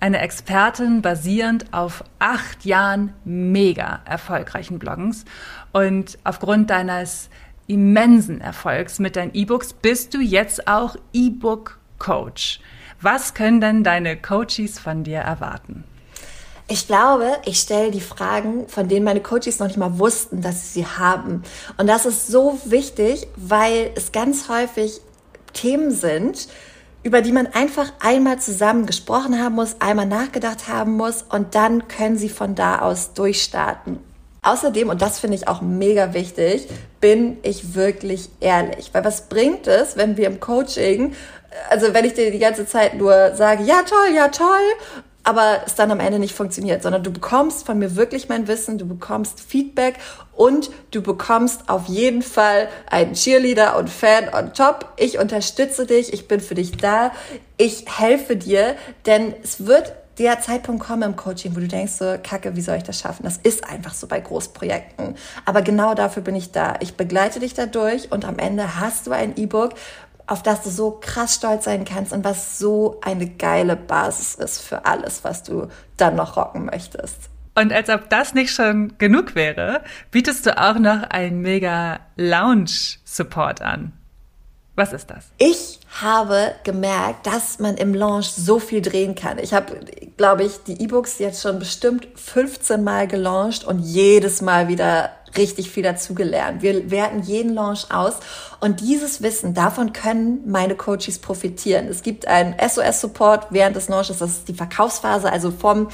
eine 0.00 0.20
Expertin 0.20 1.02
basierend 1.02 1.72
auf 1.72 2.04
acht 2.18 2.64
Jahren 2.64 3.12
mega 3.24 4.00
erfolgreichen 4.04 4.78
Bloggens. 4.78 5.24
Und 5.72 6.18
aufgrund 6.24 6.70
deines 6.70 7.28
immensen 7.66 8.40
Erfolgs 8.40 8.98
mit 8.98 9.16
deinen 9.16 9.34
E-Books 9.34 9.72
bist 9.72 10.14
du 10.14 10.20
jetzt 10.20 10.68
auch 10.68 10.96
E-Book-Coach. 11.12 12.60
Was 13.00 13.34
können 13.34 13.60
denn 13.60 13.84
deine 13.84 14.16
Coaches 14.16 14.78
von 14.78 15.04
dir 15.04 15.18
erwarten? 15.18 15.84
Ich 16.70 16.86
glaube, 16.86 17.38
ich 17.46 17.60
stelle 17.60 17.90
die 17.90 18.00
Fragen, 18.00 18.68
von 18.68 18.88
denen 18.88 19.04
meine 19.04 19.20
Coaches 19.20 19.58
noch 19.58 19.68
nicht 19.68 19.78
mal 19.78 19.98
wussten, 19.98 20.42
dass 20.42 20.74
sie 20.74 20.80
sie 20.80 20.86
haben. 20.86 21.42
Und 21.78 21.86
das 21.86 22.04
ist 22.04 22.26
so 22.26 22.60
wichtig, 22.66 23.26
weil 23.36 23.92
es 23.94 24.12
ganz 24.12 24.50
häufig 24.50 25.00
Themen 25.54 25.90
sind, 25.90 26.48
über 27.08 27.22
die 27.22 27.32
man 27.32 27.46
einfach 27.46 27.90
einmal 28.00 28.38
zusammen 28.38 28.84
gesprochen 28.84 29.42
haben 29.42 29.54
muss, 29.54 29.76
einmal 29.80 30.04
nachgedacht 30.04 30.68
haben 30.68 30.92
muss 30.92 31.22
und 31.22 31.54
dann 31.54 31.88
können 31.88 32.18
sie 32.18 32.28
von 32.28 32.54
da 32.54 32.80
aus 32.80 33.14
durchstarten. 33.14 33.98
Außerdem, 34.42 34.90
und 34.90 35.00
das 35.00 35.18
finde 35.18 35.36
ich 35.36 35.48
auch 35.48 35.62
mega 35.62 36.12
wichtig, 36.12 36.68
bin 37.00 37.38
ich 37.42 37.74
wirklich 37.74 38.28
ehrlich. 38.40 38.90
Weil 38.92 39.06
was 39.06 39.30
bringt 39.30 39.66
es, 39.66 39.96
wenn 39.96 40.18
wir 40.18 40.26
im 40.26 40.38
Coaching, 40.38 41.14
also 41.70 41.94
wenn 41.94 42.04
ich 42.04 42.12
dir 42.12 42.30
die 42.30 42.38
ganze 42.38 42.66
Zeit 42.66 42.98
nur 42.98 43.34
sage, 43.34 43.62
ja 43.62 43.80
toll, 43.84 44.14
ja 44.14 44.28
toll, 44.28 44.46
aber 45.28 45.60
es 45.66 45.74
dann 45.74 45.90
am 45.90 46.00
Ende 46.00 46.18
nicht 46.18 46.34
funktioniert, 46.34 46.82
sondern 46.82 47.02
du 47.02 47.12
bekommst 47.12 47.66
von 47.66 47.78
mir 47.78 47.96
wirklich 47.96 48.30
mein 48.30 48.48
Wissen, 48.48 48.78
du 48.78 48.86
bekommst 48.88 49.40
Feedback 49.40 49.96
und 50.34 50.70
du 50.90 51.02
bekommst 51.02 51.68
auf 51.68 51.86
jeden 51.86 52.22
Fall 52.22 52.68
einen 52.90 53.12
Cheerleader 53.12 53.76
und 53.76 53.90
Fan 53.90 54.32
on 54.32 54.54
top. 54.54 54.90
Ich 54.96 55.18
unterstütze 55.18 55.84
dich, 55.84 56.14
ich 56.14 56.28
bin 56.28 56.40
für 56.40 56.54
dich 56.54 56.78
da, 56.78 57.12
ich 57.58 57.84
helfe 57.98 58.36
dir, 58.36 58.74
denn 59.04 59.34
es 59.42 59.66
wird 59.66 59.92
der 60.18 60.40
Zeitpunkt 60.40 60.82
kommen 60.82 61.02
im 61.02 61.16
Coaching, 61.16 61.54
wo 61.54 61.60
du 61.60 61.68
denkst 61.68 61.92
so, 61.92 62.16
kacke, 62.22 62.56
wie 62.56 62.62
soll 62.62 62.76
ich 62.76 62.82
das 62.82 62.98
schaffen? 62.98 63.22
Das 63.22 63.36
ist 63.36 63.68
einfach 63.68 63.92
so 63.92 64.06
bei 64.06 64.20
Großprojekten. 64.20 65.14
Aber 65.44 65.60
genau 65.62 65.94
dafür 65.94 66.22
bin 66.22 66.34
ich 66.34 66.52
da. 66.52 66.74
Ich 66.80 66.96
begleite 66.96 67.38
dich 67.38 67.52
dadurch 67.54 68.10
und 68.10 68.24
am 68.24 68.38
Ende 68.38 68.80
hast 68.80 69.06
du 69.06 69.12
ein 69.12 69.36
E-Book, 69.36 69.74
auf 70.28 70.42
das 70.42 70.62
du 70.62 70.70
so 70.70 70.98
krass 71.00 71.36
stolz 71.36 71.64
sein 71.64 71.84
kannst 71.84 72.12
und 72.12 72.22
was 72.22 72.58
so 72.58 73.00
eine 73.02 73.28
geile 73.28 73.76
Basis 73.76 74.34
ist 74.34 74.60
für 74.60 74.84
alles, 74.84 75.24
was 75.24 75.42
du 75.42 75.68
dann 75.96 76.16
noch 76.16 76.36
rocken 76.36 76.66
möchtest. 76.66 77.30
Und 77.54 77.72
als 77.72 77.88
ob 77.88 78.08
das 78.08 78.34
nicht 78.34 78.54
schon 78.54 78.96
genug 78.98 79.34
wäre, 79.34 79.82
bietest 80.12 80.46
du 80.46 80.56
auch 80.56 80.78
noch 80.78 81.02
einen 81.10 81.40
mega 81.40 81.98
Lounge-Support 82.16 83.62
an. 83.62 83.92
Was 84.76 84.92
ist 84.92 85.10
das? 85.10 85.32
Ich 85.38 85.80
habe 86.00 86.54
gemerkt, 86.62 87.26
dass 87.26 87.58
man 87.58 87.76
im 87.76 87.94
Launch 87.94 88.30
so 88.30 88.60
viel 88.60 88.80
drehen 88.80 89.16
kann. 89.16 89.40
Ich 89.40 89.52
habe, 89.52 89.80
glaube 90.16 90.44
ich, 90.44 90.62
die 90.68 90.80
E-Books 90.80 91.18
jetzt 91.18 91.42
schon 91.42 91.58
bestimmt 91.58 92.06
15 92.14 92.84
Mal 92.84 93.08
gelauncht 93.08 93.64
und 93.64 93.80
jedes 93.80 94.40
Mal 94.40 94.68
wieder 94.68 95.10
richtig 95.36 95.70
viel 95.70 95.82
dazugelernt. 95.82 96.62
Wir 96.62 96.90
werten 96.90 97.22
jeden 97.22 97.54
Launch 97.54 97.86
aus 97.90 98.14
und 98.60 98.80
dieses 98.80 99.22
Wissen, 99.22 99.54
davon 99.54 99.92
können 99.92 100.42
meine 100.46 100.74
Coaches 100.74 101.18
profitieren. 101.18 101.86
Es 101.88 102.02
gibt 102.02 102.26
einen 102.26 102.54
SOS-Support 102.58 103.48
während 103.50 103.76
des 103.76 103.88
Launches, 103.88 104.18
das 104.18 104.30
ist 104.30 104.48
die 104.48 104.54
Verkaufsphase, 104.54 105.30
also 105.30 105.50
vom 105.50 105.88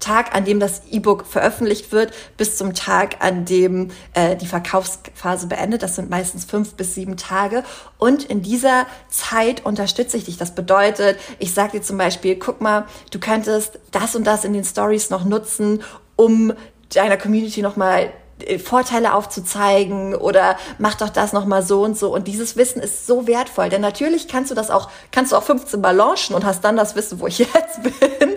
Tag, 0.00 0.34
an 0.34 0.44
dem 0.44 0.58
das 0.58 0.82
E-Book 0.90 1.26
veröffentlicht 1.26 1.92
wird, 1.92 2.12
bis 2.36 2.56
zum 2.56 2.74
Tag, 2.74 3.16
an 3.20 3.44
dem 3.44 3.90
äh, 4.14 4.34
die 4.34 4.46
Verkaufsphase 4.46 5.46
beendet. 5.46 5.82
Das 5.82 5.96
sind 5.96 6.10
meistens 6.10 6.44
fünf 6.44 6.74
bis 6.74 6.94
sieben 6.94 7.16
Tage. 7.16 7.62
Und 7.98 8.24
in 8.24 8.42
dieser 8.42 8.86
Zeit 9.08 9.64
unterstütze 9.64 10.16
ich 10.16 10.24
dich. 10.24 10.38
Das 10.38 10.54
bedeutet, 10.54 11.18
ich 11.38 11.54
sage 11.54 11.72
dir 11.72 11.82
zum 11.82 11.98
Beispiel, 11.98 12.36
guck 12.36 12.60
mal, 12.60 12.86
du 13.10 13.20
könntest 13.20 13.78
das 13.90 14.16
und 14.16 14.24
das 14.26 14.44
in 14.44 14.54
den 14.54 14.64
Stories 14.64 15.10
noch 15.10 15.24
nutzen, 15.24 15.82
um 16.16 16.52
deiner 16.92 17.16
Community 17.16 17.62
nochmal 17.62 18.12
Vorteile 18.58 19.14
aufzuzeigen 19.14 20.14
oder 20.14 20.56
mach 20.78 20.94
doch 20.94 21.08
das 21.08 21.32
nochmal 21.32 21.62
so 21.62 21.82
und 21.82 21.96
so. 21.96 22.12
Und 22.14 22.28
dieses 22.28 22.56
Wissen 22.56 22.80
ist 22.82 23.06
so 23.06 23.26
wertvoll, 23.26 23.68
denn 23.68 23.80
natürlich 23.80 24.28
kannst 24.28 24.50
du 24.50 24.54
das 24.54 24.70
auch, 24.70 24.90
kannst 25.12 25.32
du 25.32 25.36
auch 25.36 25.42
15 25.42 25.80
Mal 25.80 25.96
launchen 25.96 26.34
und 26.34 26.44
hast 26.44 26.64
dann 26.64 26.76
das 26.76 26.96
Wissen, 26.96 27.20
wo 27.20 27.26
ich 27.26 27.38
jetzt 27.54 27.82
bin. 27.82 28.30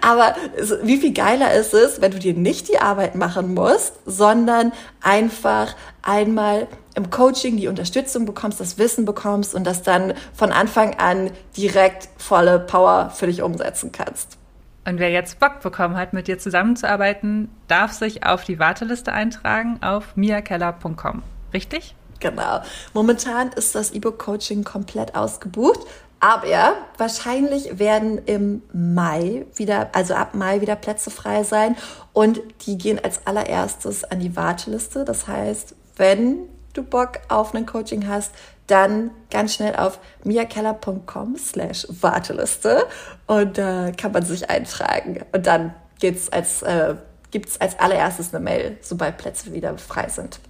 Aber 0.00 0.34
wie 0.82 0.98
viel 0.98 1.12
geiler 1.12 1.52
ist 1.54 1.74
es, 1.74 2.00
wenn 2.00 2.12
du 2.12 2.18
dir 2.18 2.34
nicht 2.34 2.68
die 2.68 2.78
Arbeit 2.78 3.14
machen 3.14 3.54
musst, 3.54 3.94
sondern 4.04 4.72
einfach 5.00 5.74
einmal 6.02 6.68
im 6.94 7.10
Coaching 7.10 7.56
die 7.56 7.68
Unterstützung 7.68 8.24
bekommst, 8.24 8.58
das 8.58 8.78
Wissen 8.78 9.04
bekommst 9.04 9.54
und 9.54 9.64
das 9.64 9.82
dann 9.82 10.14
von 10.34 10.50
Anfang 10.50 10.94
an 10.98 11.30
direkt 11.56 12.08
volle 12.16 12.58
Power 12.58 13.12
für 13.14 13.26
dich 13.26 13.42
umsetzen 13.42 13.92
kannst. 13.92 14.38
Und 14.86 15.00
wer 15.00 15.10
jetzt 15.10 15.40
Bock 15.40 15.60
bekommen 15.60 15.96
hat, 15.96 16.12
mit 16.12 16.28
dir 16.28 16.38
zusammenzuarbeiten, 16.38 17.50
darf 17.66 17.92
sich 17.92 18.24
auf 18.24 18.44
die 18.44 18.60
Warteliste 18.60 19.12
eintragen 19.12 19.82
auf 19.82 20.16
miakeller.com. 20.16 21.22
Richtig? 21.52 21.96
Genau. 22.20 22.60
Momentan 22.94 23.50
ist 23.52 23.74
das 23.74 23.90
E-Book-Coaching 23.90 24.62
komplett 24.62 25.16
ausgebucht. 25.16 25.80
Aber 26.20 26.74
wahrscheinlich 26.96 27.78
werden 27.78 28.18
im 28.24 28.62
Mai 28.72 29.44
wieder, 29.56 29.90
also 29.92 30.14
ab 30.14 30.34
Mai 30.34 30.60
wieder 30.60 30.76
Plätze 30.76 31.10
frei 31.10 31.42
sein. 31.42 31.76
Und 32.12 32.40
die 32.66 32.78
gehen 32.78 33.02
als 33.02 33.26
allererstes 33.26 34.04
an 34.04 34.20
die 34.20 34.36
Warteliste. 34.36 35.04
Das 35.04 35.26
heißt, 35.26 35.74
wenn 35.96 36.38
du 36.72 36.82
Bock 36.82 37.18
auf 37.28 37.54
ein 37.54 37.66
Coaching 37.66 38.06
hast, 38.08 38.32
dann 38.66 39.10
ganz 39.30 39.54
schnell 39.54 39.76
auf 39.76 39.98
miakeller.com 40.24 41.36
slash 41.36 41.86
Warteliste 41.88 42.84
und 43.26 43.58
da 43.58 43.88
äh, 43.88 43.92
kann 43.92 44.12
man 44.12 44.24
sich 44.24 44.48
eintragen. 44.50 45.20
Und 45.32 45.46
dann 45.46 45.74
geht's 46.00 46.28
als, 46.30 46.62
äh, 46.62 46.94
gibt's 47.30 47.60
als 47.60 47.78
allererstes 47.78 48.34
eine 48.34 48.42
Mail, 48.42 48.78
sobald 48.80 49.18
Plätze 49.18 49.52
wieder 49.52 49.76
frei 49.78 50.08
sind. 50.08 50.40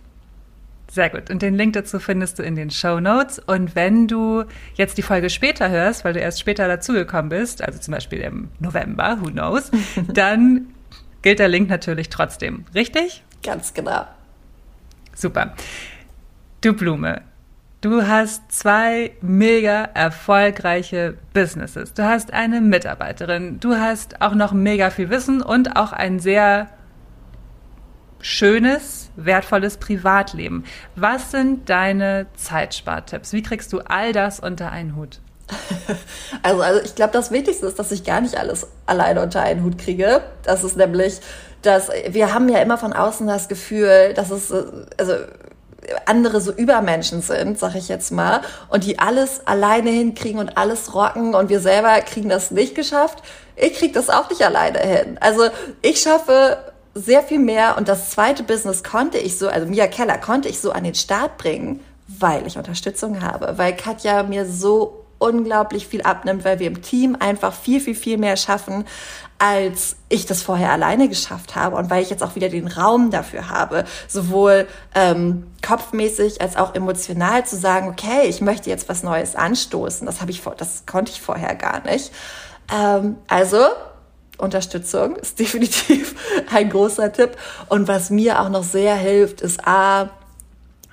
Sehr 0.89 1.11
gut. 1.11 1.31
Und 1.31 1.43
den 1.43 1.57
Link 1.57 1.73
dazu 1.73 1.99
findest 1.99 2.39
du 2.39 2.43
in 2.43 2.55
den 2.55 2.71
Show 2.71 3.01
Notes. 3.01 3.39
Und 3.41 3.75
wenn 3.75 4.07
du 4.07 4.45
jetzt 4.75 4.97
die 4.99 5.03
Folge 5.03 5.31
später 5.31 5.69
hörst, 5.69 6.05
weil 6.05 6.13
du 6.13 6.21
erst 6.21 6.41
später 6.41 6.69
dazugekommen 6.69 7.29
bist, 7.29 7.63
also 7.63 7.79
zum 7.81 7.93
Beispiel 7.93 8.21
im 8.21 8.49
November, 8.61 9.19
who 9.21 9.31
knows, 9.31 9.71
dann 10.09 10.69
gilt 11.23 11.41
der 11.41 11.49
Link 11.49 11.69
natürlich 11.69 12.09
trotzdem. 12.09 12.65
Richtig? 12.75 13.25
Ganz 13.43 13.75
genau. 13.75 14.07
Super. 15.15 15.55
Du 16.61 16.73
Blume, 16.73 17.23
Du 17.83 18.07
hast 18.07 18.51
zwei 18.51 19.13
mega 19.21 19.85
erfolgreiche 19.85 21.17
Businesses. 21.35 21.93
Du 21.93 22.05
hast 22.05 22.33
eine 22.33 22.61
Mitarbeiterin. 22.61 23.61
Du 23.61 23.77
hast 23.77 24.23
auch 24.23 24.35
noch 24.35 24.53
mega 24.53 24.91
viel 24.91 25.11
Wissen 25.11 25.43
und 25.43 25.77
auch 25.77 25.93
ein 25.93 26.19
sehr 26.19 26.69
schönes, 28.21 29.11
wertvolles 29.17 29.77
Privatleben. 29.77 30.65
Was 30.97 31.31
sind 31.31 31.69
deine 31.69 32.27
Zeitspartipps? 32.35 33.33
Wie 33.33 33.43
kriegst 33.43 33.73
du 33.73 33.81
all 33.81 34.13
das 34.13 34.41
unter 34.41 34.73
einen 34.73 34.97
Hut? 34.97 35.21
Also, 36.43 36.63
also 36.63 36.81
ich 36.85 36.95
glaube, 36.95 37.13
das 37.13 37.31
Wichtigste 37.31 37.67
ist, 37.67 37.79
dass 37.79 37.91
ich 37.91 38.05
gar 38.05 38.21
nicht 38.21 38.37
alles 38.37 38.67
alleine 38.87 39.23
unter 39.23 39.43
einen 39.43 39.65
Hut 39.65 39.79
kriege. 39.79 40.23
Das 40.45 40.63
ist 40.63 40.77
nämlich, 40.77 41.21
dass 41.63 41.89
wir 42.09 42.33
haben 42.33 42.49
ja 42.49 42.59
immer 42.61 42.79
von 42.79 42.93
außen 42.93 43.27
das 43.27 43.49
Gefühl, 43.49 44.13
dass 44.15 44.31
es, 44.31 44.53
also 44.97 45.15
andere 46.07 46.41
so 46.41 46.53
Übermenschen 46.53 47.23
sind, 47.23 47.59
sag 47.59 47.75
ich 47.75 47.89
jetzt 47.89 48.11
mal, 48.13 48.41
und 48.69 48.85
die 48.85 48.99
alles 48.99 49.47
alleine 49.47 49.91
hinkriegen 49.91 50.41
und 50.41 50.57
alles 50.57 50.95
rocken 50.95 51.35
und 51.35 51.49
wir 51.49 51.61
selber 51.61 52.01
kriegen 52.01 52.29
das 52.29 52.51
nicht 52.51 52.75
geschafft. 52.75 53.23
Ich 53.57 53.75
krieg 53.75 53.93
das 53.93 54.11
auch 54.11 54.29
nicht 54.29 54.43
alleine 54.43 54.79
hin. 54.79 55.19
Also 55.21 55.49
ich 55.83 56.01
schaffe 56.01 56.59
sehr 56.95 57.23
viel 57.23 57.39
mehr 57.39 57.77
und 57.77 57.89
das 57.89 58.11
zweite 58.11 58.43
Business 58.43 58.83
konnte 58.83 59.19
ich 59.19 59.39
so, 59.39 59.49
also 59.49 59.67
Mia 59.67 59.87
Keller 59.87 60.19
konnte 60.19 60.49
ich 60.49 60.61
so 60.61 60.73
an 60.73 60.85
den 60.85 60.95
Start 60.95 61.37
bringen, 61.37 61.81
weil 62.07 62.47
ich 62.47 62.57
Unterstützung 62.57 63.23
habe, 63.23 63.59
weil 63.59 63.77
Katja 63.77 64.23
mir 64.23 64.47
so 64.47 65.05
unglaublich 65.19 65.87
viel 65.87 66.03
abnimmt, 66.03 66.45
weil 66.45 66.59
wir 66.59 66.67
im 66.67 66.83
Team 66.83 67.17
einfach 67.19 67.55
viel, 67.55 67.81
viel, 67.81 67.95
viel 67.95 68.19
mehr 68.19 68.37
schaffen, 68.37 68.85
als 69.39 69.97
ich 70.09 70.25
das 70.25 70.43
vorher 70.43 70.73
alleine 70.73 71.09
geschafft 71.09 71.57
habe 71.57 71.77
und 71.77 71.91
weil 71.91 72.03
ich 72.03 72.11
jetzt 72.11 72.23
auch 72.23 72.37
wieder 72.37 72.49
den 72.49 72.69
Raum 72.69 73.11
dafür 73.11 73.51
habe, 73.51 73.85
sowohl 74.09 74.67
ähm, 74.95 75.47
kopfmäßig 75.67 76.41
als 76.41 76.57
auch 76.57 76.75
emotional 76.75 77.45
zu 77.45 77.57
sagen, 77.57 77.89
okay, 77.89 78.27
ich 78.29 78.41
möchte 78.41 78.71
jetzt 78.71 78.89
was 78.89 79.03
Neues 79.03 79.37
anstoßen. 79.37 80.07
Das 80.07 80.21
habe 80.21 80.31
ich 80.31 80.41
vor, 80.41 80.55
das 80.55 80.85
konnte 80.87 81.13
ich 81.13 81.21
vorher 81.21 81.55
gar 81.55 81.85
nicht. 81.85 82.13
Ähm, 82.73 83.17
also 83.29 83.59
Unterstützung 84.39 85.17
ist 85.17 85.39
definitiv 85.39 86.15
ein 86.53 86.71
großer 86.71 87.13
Tipp. 87.13 87.37
Und 87.69 87.89
was 87.89 88.11
mir 88.11 88.41
auch 88.41 88.49
noch 88.49 88.65
sehr 88.65 88.95
hilft, 88.97 89.43
ist 89.43 89.67
a 89.67 90.11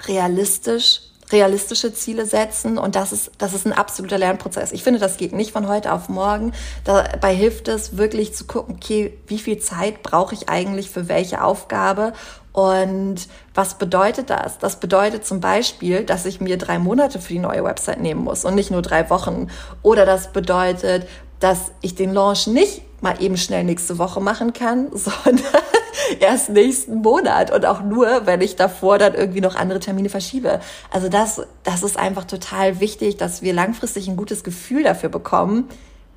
realistisch 0.05 1.01
realistische 1.33 1.93
Ziele 1.93 2.25
setzen 2.25 2.77
und 2.77 2.95
das 2.95 3.11
ist, 3.11 3.31
das 3.37 3.53
ist 3.53 3.65
ein 3.65 3.73
absoluter 3.73 4.17
Lernprozess. 4.17 4.71
Ich 4.71 4.83
finde, 4.83 4.99
das 4.99 5.17
geht 5.17 5.33
nicht 5.33 5.51
von 5.51 5.67
heute 5.67 5.91
auf 5.91 6.07
morgen. 6.07 6.53
Dabei 6.85 7.35
hilft 7.35 7.67
es 7.67 7.97
wirklich 7.97 8.33
zu 8.33 8.45
gucken, 8.45 8.75
okay, 8.75 9.17
wie 9.27 9.39
viel 9.39 9.57
Zeit 9.57 10.03
brauche 10.03 10.33
ich 10.35 10.47
eigentlich 10.47 10.89
für 10.89 11.09
welche 11.09 11.43
Aufgabe 11.43 12.13
und 12.53 13.27
was 13.55 13.79
bedeutet 13.79 14.29
das? 14.29 14.59
Das 14.59 14.79
bedeutet 14.79 15.25
zum 15.25 15.41
Beispiel, 15.41 16.03
dass 16.03 16.25
ich 16.25 16.39
mir 16.39 16.57
drei 16.57 16.77
Monate 16.77 17.19
für 17.19 17.33
die 17.33 17.39
neue 17.39 17.63
Website 17.63 17.99
nehmen 17.99 18.23
muss 18.23 18.45
und 18.45 18.55
nicht 18.55 18.71
nur 18.71 18.83
drei 18.83 19.09
Wochen. 19.09 19.47
Oder 19.81 20.05
das 20.05 20.31
bedeutet, 20.31 21.07
dass 21.39 21.71
ich 21.81 21.95
den 21.95 22.13
Launch 22.13 22.47
nicht 22.47 22.83
mal 23.03 23.21
eben 23.21 23.37
schnell 23.37 23.63
nächste 23.63 23.99
Woche 23.99 24.21
machen 24.21 24.53
kann, 24.53 24.87
sondern 24.93 25.43
erst 26.19 26.49
nächsten 26.49 27.01
Monat 27.01 27.51
und 27.51 27.65
auch 27.65 27.83
nur, 27.83 28.25
wenn 28.25 28.41
ich 28.41 28.55
davor 28.55 28.97
dann 28.97 29.13
irgendwie 29.13 29.41
noch 29.41 29.55
andere 29.55 29.79
Termine 29.79 30.09
verschiebe. 30.09 30.59
Also 30.89 31.09
das, 31.09 31.41
das 31.63 31.83
ist 31.83 31.97
einfach 31.97 32.23
total 32.23 32.79
wichtig, 32.79 33.17
dass 33.17 33.41
wir 33.41 33.53
langfristig 33.53 34.07
ein 34.07 34.17
gutes 34.17 34.43
Gefühl 34.43 34.83
dafür 34.83 35.09
bekommen, 35.09 35.69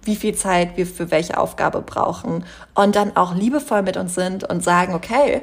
wie 0.03 0.17
viel 0.17 0.35
Zeit 0.35 0.77
wir 0.77 0.87
für 0.87 1.11
welche 1.11 1.37
Aufgabe 1.37 1.83
brauchen 1.83 2.45
und 2.75 2.95
dann 2.95 3.17
auch 3.17 3.35
liebevoll 3.35 3.83
mit 3.83 3.97
uns 3.97 4.15
sind 4.15 4.49
und 4.49 4.63
sagen, 4.63 4.95
okay, 4.95 5.43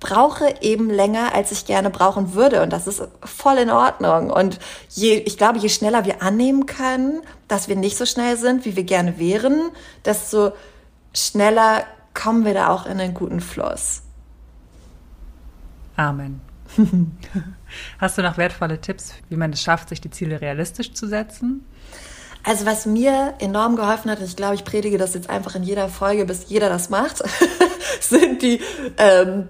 brauche 0.00 0.54
eben 0.60 0.90
länger, 0.90 1.34
als 1.34 1.52
ich 1.52 1.66
gerne 1.66 1.90
brauchen 1.90 2.34
würde. 2.34 2.62
Und 2.62 2.72
das 2.72 2.86
ist 2.86 3.02
voll 3.24 3.58
in 3.58 3.70
Ordnung. 3.70 4.30
Und 4.30 4.58
je, 4.90 5.14
ich 5.14 5.38
glaube, 5.38 5.58
je 5.58 5.68
schneller 5.68 6.04
wir 6.04 6.22
annehmen 6.22 6.66
können, 6.66 7.22
dass 7.48 7.68
wir 7.68 7.76
nicht 7.76 7.96
so 7.96 8.06
schnell 8.06 8.36
sind, 8.36 8.64
wie 8.64 8.76
wir 8.76 8.84
gerne 8.84 9.18
wären, 9.18 9.70
desto 10.04 10.52
schneller 11.14 11.84
kommen 12.14 12.44
wir 12.44 12.54
da 12.54 12.68
auch 12.68 12.86
in 12.86 13.00
einen 13.00 13.14
guten 13.14 13.40
Fluss. 13.40 14.02
Amen. 15.96 16.40
Hast 17.98 18.18
du 18.18 18.22
noch 18.22 18.36
wertvolle 18.36 18.80
Tipps, 18.80 19.12
wie 19.28 19.36
man 19.36 19.52
es 19.52 19.62
schafft, 19.62 19.88
sich 19.88 20.00
die 20.00 20.10
Ziele 20.10 20.40
realistisch 20.40 20.92
zu 20.92 21.06
setzen? 21.06 21.64
Also 22.42 22.64
was 22.64 22.86
mir 22.86 23.34
enorm 23.40 23.76
geholfen 23.76 24.10
hat, 24.10 24.20
ich 24.20 24.36
glaube, 24.36 24.54
ich 24.54 24.64
predige 24.64 24.98
das 24.98 25.14
jetzt 25.14 25.28
einfach 25.28 25.54
in 25.56 25.62
jeder 25.62 25.88
Folge, 25.88 26.24
bis 26.26 26.48
jeder 26.48 26.68
das 26.68 26.90
macht, 26.90 27.22
sind 28.00 28.42
die 28.42 28.60
ähm, 28.98 29.48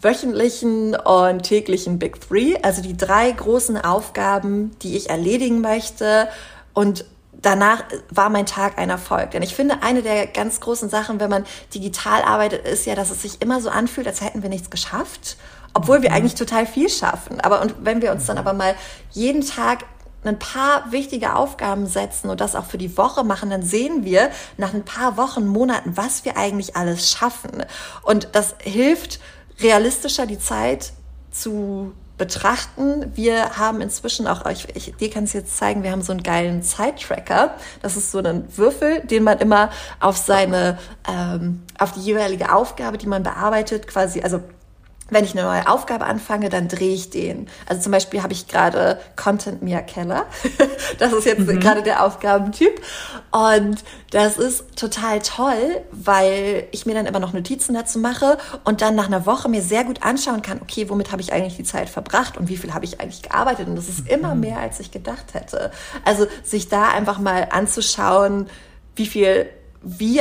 wöchentlichen 0.00 0.94
und 0.94 1.42
täglichen 1.42 1.98
Big 1.98 2.20
Three, 2.20 2.56
also 2.62 2.82
die 2.82 2.96
drei 2.96 3.30
großen 3.30 3.76
Aufgaben, 3.78 4.76
die 4.82 4.96
ich 4.96 5.10
erledigen 5.10 5.60
möchte 5.60 6.28
und 6.74 7.04
danach 7.32 7.84
war 8.10 8.28
mein 8.28 8.46
Tag 8.46 8.78
ein 8.78 8.90
Erfolg. 8.90 9.30
Denn 9.32 9.42
ich 9.42 9.54
finde, 9.54 9.82
eine 9.82 10.02
der 10.02 10.26
ganz 10.26 10.60
großen 10.60 10.88
Sachen, 10.88 11.20
wenn 11.20 11.30
man 11.30 11.44
digital 11.74 12.22
arbeitet, 12.22 12.66
ist 12.66 12.86
ja, 12.86 12.94
dass 12.94 13.10
es 13.10 13.22
sich 13.22 13.42
immer 13.42 13.60
so 13.60 13.70
anfühlt, 13.70 14.06
als 14.06 14.20
hätten 14.20 14.42
wir 14.42 14.50
nichts 14.50 14.70
geschafft, 14.70 15.36
obwohl 15.74 16.02
wir 16.02 16.10
mhm. 16.10 16.16
eigentlich 16.16 16.34
total 16.34 16.66
viel 16.66 16.88
schaffen. 16.88 17.40
Aber 17.40 17.60
und 17.62 17.74
wenn 17.80 18.02
wir 18.02 18.12
uns 18.12 18.26
dann 18.26 18.38
aber 18.38 18.52
mal 18.52 18.74
jeden 19.12 19.46
Tag 19.46 19.84
ein 20.24 20.38
paar 20.38 20.90
wichtige 20.90 21.36
Aufgaben 21.36 21.86
setzen 21.86 22.30
und 22.30 22.40
das 22.40 22.56
auch 22.56 22.64
für 22.64 22.78
die 22.78 22.96
Woche 22.96 23.22
machen, 23.22 23.50
dann 23.50 23.62
sehen 23.62 24.04
wir 24.04 24.30
nach 24.56 24.74
ein 24.74 24.84
paar 24.84 25.16
Wochen, 25.16 25.46
Monaten, 25.46 25.96
was 25.96 26.24
wir 26.24 26.36
eigentlich 26.36 26.74
alles 26.74 27.10
schaffen. 27.10 27.64
Und 28.02 28.30
das 28.32 28.56
hilft 28.58 29.20
realistischer 29.60 30.26
die 30.26 30.38
Zeit 30.38 30.92
zu 31.30 31.92
betrachten. 32.18 33.12
Wir 33.14 33.58
haben 33.58 33.80
inzwischen 33.80 34.26
auch, 34.26 34.46
ich, 34.46 34.66
ich 34.74 34.94
dir 34.96 35.10
kann 35.10 35.24
es 35.24 35.32
jetzt 35.32 35.56
zeigen, 35.56 35.82
wir 35.82 35.90
haben 35.90 36.02
so 36.02 36.12
einen 36.12 36.22
geilen 36.22 36.62
Zeittracker. 36.62 37.54
Das 37.82 37.96
ist 37.96 38.10
so 38.10 38.18
ein 38.18 38.44
Würfel, 38.56 39.00
den 39.00 39.22
man 39.22 39.38
immer 39.38 39.70
auf 40.00 40.16
seine, 40.16 40.78
ähm, 41.08 41.62
auf 41.78 41.92
die 41.92 42.00
jeweilige 42.00 42.54
Aufgabe, 42.54 42.96
die 42.96 43.06
man 43.06 43.22
bearbeitet, 43.22 43.86
quasi, 43.86 44.22
also 44.22 44.40
wenn 45.08 45.24
ich 45.24 45.32
eine 45.32 45.42
neue 45.42 45.68
Aufgabe 45.68 46.04
anfange, 46.04 46.48
dann 46.48 46.68
drehe 46.68 46.94
ich 46.94 47.10
den. 47.10 47.48
Also 47.66 47.82
zum 47.82 47.92
Beispiel 47.92 48.22
habe 48.22 48.32
ich 48.32 48.48
gerade 48.48 48.98
Content 49.14 49.62
Mia 49.62 49.80
Keller. 49.80 50.26
das 50.98 51.12
ist 51.12 51.26
jetzt 51.26 51.46
mhm. 51.46 51.60
gerade 51.60 51.82
der 51.82 52.04
Aufgabentyp. 52.04 52.80
Und 53.30 53.84
das 54.10 54.36
ist 54.36 54.76
total 54.76 55.20
toll, 55.20 55.82
weil 55.92 56.66
ich 56.72 56.86
mir 56.86 56.94
dann 56.94 57.06
immer 57.06 57.20
noch 57.20 57.32
Notizen 57.32 57.74
dazu 57.74 57.98
mache 57.98 58.38
und 58.64 58.82
dann 58.82 58.94
nach 58.96 59.06
einer 59.06 59.26
Woche 59.26 59.48
mir 59.48 59.62
sehr 59.62 59.84
gut 59.84 60.02
anschauen 60.02 60.42
kann, 60.42 60.60
okay, 60.60 60.88
womit 60.88 61.12
habe 61.12 61.22
ich 61.22 61.32
eigentlich 61.32 61.56
die 61.56 61.64
Zeit 61.64 61.88
verbracht 61.88 62.36
und 62.36 62.48
wie 62.48 62.56
viel 62.56 62.74
habe 62.74 62.84
ich 62.84 63.00
eigentlich 63.00 63.22
gearbeitet? 63.22 63.68
Und 63.68 63.76
das 63.76 63.88
ist 63.88 64.08
immer 64.08 64.34
mhm. 64.34 64.40
mehr, 64.40 64.58
als 64.58 64.80
ich 64.80 64.90
gedacht 64.90 65.34
hätte. 65.34 65.70
Also 66.04 66.26
sich 66.42 66.68
da 66.68 66.88
einfach 66.88 67.18
mal 67.18 67.48
anzuschauen, 67.52 68.48
wie 68.96 69.06
viel 69.06 69.46
wie, 69.86 70.20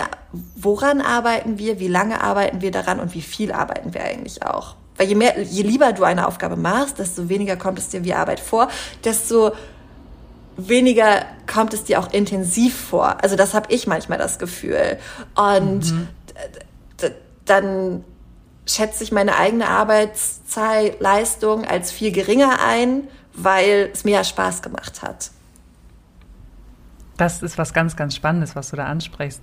woran 0.55 1.01
arbeiten 1.01 1.57
wir, 1.57 1.79
wie 1.79 1.87
lange 1.87 2.21
arbeiten 2.21 2.61
wir 2.61 2.69
daran 2.69 2.99
und 2.99 3.15
wie 3.15 3.21
viel 3.21 3.51
arbeiten 3.51 3.95
wir 3.95 4.03
eigentlich 4.03 4.43
auch. 4.43 4.75
Weil 4.95 5.07
je 5.07 5.15
mehr, 5.15 5.41
je 5.41 5.63
lieber 5.63 5.91
du 5.91 6.03
eine 6.03 6.27
Aufgabe 6.27 6.55
machst, 6.55 6.99
desto 6.99 7.29
weniger 7.29 7.57
kommt 7.57 7.79
es 7.79 7.89
dir 7.89 8.03
wie 8.03 8.13
Arbeit 8.13 8.39
vor, 8.39 8.69
desto 9.03 9.53
weniger 10.55 11.25
kommt 11.51 11.73
es 11.73 11.83
dir 11.83 11.99
auch 11.99 12.13
intensiv 12.13 12.77
vor. 12.77 13.17
Also 13.23 13.35
das 13.35 13.55
habe 13.55 13.73
ich 13.73 13.87
manchmal 13.87 14.19
das 14.19 14.37
Gefühl. 14.37 14.99
Und 15.35 15.91
mhm. 15.91 16.07
dann 17.45 18.03
schätze 18.67 19.03
ich 19.03 19.11
meine 19.11 19.35
eigene 19.35 19.67
Arbeitszeitleistung 19.67 21.65
als 21.65 21.91
viel 21.91 22.11
geringer 22.11 22.59
ein, 22.63 23.07
weil 23.33 23.89
es 23.91 24.03
mir 24.03 24.11
ja 24.11 24.23
Spaß 24.23 24.61
gemacht 24.61 25.01
hat. 25.01 25.31
Das 27.17 27.41
ist 27.41 27.57
was 27.57 27.73
ganz, 27.73 27.95
ganz 27.95 28.15
Spannendes, 28.15 28.55
was 28.55 28.69
du 28.69 28.75
da 28.75 28.85
ansprichst. 28.85 29.41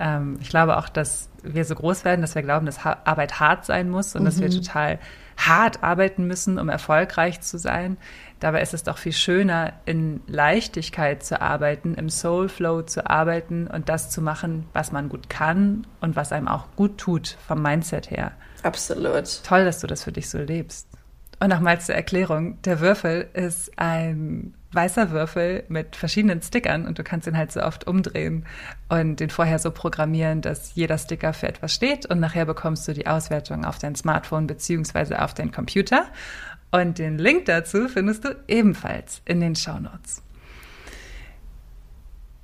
Ähm, 0.00 0.38
ich 0.40 0.48
glaube 0.48 0.76
auch, 0.76 0.88
dass 0.88 1.28
wir 1.42 1.64
so 1.64 1.74
groß 1.74 2.04
werden, 2.04 2.20
dass 2.20 2.34
wir 2.34 2.42
glauben, 2.42 2.66
dass 2.66 2.84
ha 2.84 2.98
Arbeit 3.04 3.40
hart 3.40 3.64
sein 3.64 3.90
muss 3.90 4.14
und 4.14 4.22
mhm. 4.22 4.26
dass 4.26 4.40
wir 4.40 4.48
mhm. 4.48 4.62
total 4.62 4.98
hart 5.36 5.82
arbeiten 5.82 6.26
müssen, 6.26 6.58
um 6.58 6.68
erfolgreich 6.68 7.40
zu 7.40 7.58
sein. 7.58 7.96
Dabei 8.40 8.60
ist 8.60 8.74
es 8.74 8.82
doch 8.82 8.98
viel 8.98 9.12
schöner, 9.12 9.72
in 9.84 10.20
Leichtigkeit 10.26 11.22
zu 11.22 11.40
arbeiten, 11.40 11.94
im 11.94 12.10
Soul 12.10 12.48
Flow 12.48 12.82
zu 12.82 13.08
arbeiten 13.08 13.66
und 13.66 13.88
das 13.88 14.10
zu 14.10 14.20
machen, 14.20 14.66
was 14.72 14.92
man 14.92 15.08
gut 15.08 15.28
kann 15.30 15.86
und 16.00 16.16
was 16.16 16.32
einem 16.32 16.48
auch 16.48 16.66
gut 16.76 16.98
tut 16.98 17.36
vom 17.46 17.62
Mindset 17.62 18.10
her. 18.10 18.32
Absolut. 18.62 19.42
Toll, 19.44 19.64
dass 19.64 19.80
du 19.80 19.86
das 19.86 20.04
für 20.04 20.12
dich 20.12 20.28
so 20.28 20.38
lebst. 20.38 20.88
Und 21.40 21.50
nochmals 21.50 21.86
zur 21.86 21.94
Erklärung, 21.94 22.60
der 22.62 22.80
Würfel 22.80 23.28
ist 23.32 23.78
ein 23.78 24.54
weißer 24.72 25.10
Würfel 25.10 25.64
mit 25.68 25.96
verschiedenen 25.96 26.42
Stickern 26.42 26.86
und 26.86 26.98
du 26.98 27.04
kannst 27.04 27.26
ihn 27.26 27.36
halt 27.36 27.52
so 27.52 27.62
oft 27.62 27.86
umdrehen 27.86 28.44
und 28.88 29.20
den 29.20 29.30
vorher 29.30 29.58
so 29.58 29.70
programmieren, 29.70 30.42
dass 30.42 30.74
jeder 30.74 30.98
Sticker 30.98 31.32
für 31.32 31.48
etwas 31.48 31.74
steht 31.74 32.06
und 32.06 32.20
nachher 32.20 32.44
bekommst 32.44 32.86
du 32.86 32.92
die 32.92 33.06
Auswertung 33.06 33.64
auf 33.64 33.78
dein 33.78 33.94
Smartphone 33.94 34.46
beziehungsweise 34.46 35.22
auf 35.22 35.32
deinen 35.32 35.52
Computer. 35.52 36.06
Und 36.70 36.98
den 36.98 37.16
Link 37.16 37.46
dazu 37.46 37.88
findest 37.88 38.24
du 38.24 38.36
ebenfalls 38.46 39.22
in 39.24 39.40
den 39.40 39.56
Show 39.56 39.78
Notes. 39.78 40.22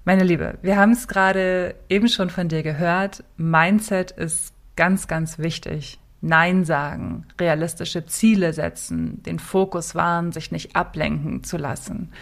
Meine 0.06 0.24
Liebe, 0.24 0.58
wir 0.62 0.76
haben 0.76 0.92
es 0.92 1.08
gerade 1.08 1.74
eben 1.88 2.08
schon 2.08 2.30
von 2.30 2.48
dir 2.48 2.62
gehört. 2.62 3.24
Mindset 3.36 4.12
ist 4.12 4.54
ganz, 4.76 5.08
ganz 5.08 5.38
wichtig 5.38 5.98
Nein 6.26 6.64
sagen, 6.64 7.26
realistische 7.38 8.06
Ziele 8.06 8.54
setzen, 8.54 9.22
den 9.24 9.38
Fokus 9.38 9.94
wahren, 9.94 10.32
sich 10.32 10.50
nicht 10.50 10.74
ablenken 10.74 11.44
zu 11.44 11.58
lassen. 11.58 12.12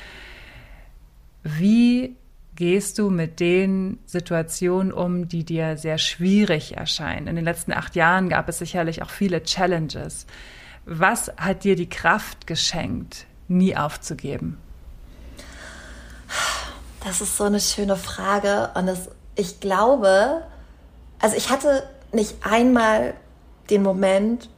Wie 1.45 2.17
gehst 2.57 2.99
du 2.99 3.11
mit 3.11 3.39
den 3.39 4.01
Situationen 4.05 4.93
um, 4.93 5.29
die 5.29 5.45
dir 5.45 5.77
sehr 5.77 5.99
schwierig 5.99 6.77
erscheinen? 6.77 7.29
In 7.29 7.37
den 7.37 7.45
letzten 7.45 7.73
acht 7.73 7.95
Jahren 7.95 8.29
gab 8.29 8.49
es 8.49 8.59
sicherlich 8.59 9.03
auch 9.03 9.11
viele 9.11 9.45
Challenges. 9.45 10.27
Was 10.85 11.33
hat 11.37 11.63
dir 11.63 11.77
die 11.77 11.89
Kraft 11.89 12.49
geschenkt, 12.49 13.27
nie 13.47 13.77
aufzugeben? 13.77 14.59
Das 17.05 17.21
ist 17.21 17.37
so 17.37 17.45
eine 17.45 17.61
schöne 17.61 17.97
Frage 17.97 18.71
und 18.75 18.87
das, 18.87 19.11
ich 19.37 19.61
glaube, 19.61 20.43
also 21.21 21.37
ich 21.37 21.51
hatte 21.51 21.85
nicht 22.13 22.35
einmal 22.45 23.15
den 23.73 23.83
Moment, 23.83 24.49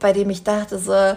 bei 0.00 0.12
dem 0.12 0.30
ich 0.30 0.42
dachte 0.42 0.78
so, 0.78 1.16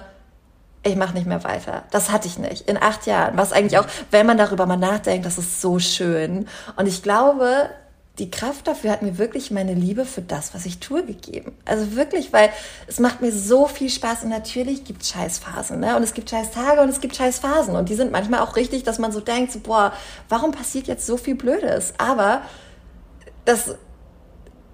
ich 0.86 0.96
mache 0.96 1.14
nicht 1.14 1.26
mehr 1.26 1.44
weiter. 1.44 1.84
Das 1.92 2.12
hatte 2.12 2.28
ich 2.28 2.38
nicht 2.38 2.68
in 2.68 2.78
acht 2.78 3.06
Jahren. 3.08 3.38
Was 3.38 3.54
eigentlich 3.54 3.80
auch, 3.80 3.88
wenn 4.12 4.26
man 4.26 4.38
darüber 4.38 4.66
mal 4.66 4.78
nachdenkt, 4.78 5.26
das 5.26 5.38
ist 5.38 5.62
so 5.62 5.80
schön. 5.80 6.48
Und 6.76 6.88
ich 6.88 7.02
glaube, 7.02 7.70
die 8.20 8.30
Kraft 8.30 8.68
dafür 8.68 8.92
hat 8.92 9.02
mir 9.02 9.18
wirklich 9.18 9.50
meine 9.50 9.74
Liebe 9.74 10.06
für 10.06 10.22
das, 10.22 10.54
was 10.54 10.66
ich 10.66 10.80
tue, 10.80 11.04
gegeben. 11.04 11.54
Also 11.66 11.96
wirklich, 11.96 12.32
weil 12.32 12.52
es 12.86 13.00
macht 13.00 13.22
mir 13.22 13.32
so 13.32 13.66
viel 13.68 13.90
Spaß 13.90 14.24
und 14.24 14.30
natürlich 14.30 14.84
gibt 14.84 15.02
es 15.02 15.10
Scheißphasen, 15.10 15.80
ne? 15.80 15.96
Und 15.96 16.04
es 16.04 16.14
gibt 16.14 16.30
Scheißtage 16.30 16.82
und 16.82 16.90
es 16.90 17.02
gibt 17.02 17.16
Scheißphasen 17.16 17.76
und 17.76 17.90
die 17.90 17.96
sind 17.96 18.12
manchmal 18.12 18.42
auch 18.42 18.56
richtig, 18.56 18.84
dass 18.84 19.00
man 19.00 19.12
so 19.12 19.20
denkt, 19.20 19.52
so, 19.52 19.60
boah, 19.60 19.94
warum 20.30 20.52
passiert 20.52 20.86
jetzt 20.88 21.08
so 21.08 21.18
viel 21.18 21.34
Blödes? 21.34 21.94
Aber 21.98 22.44
das, 23.46 23.76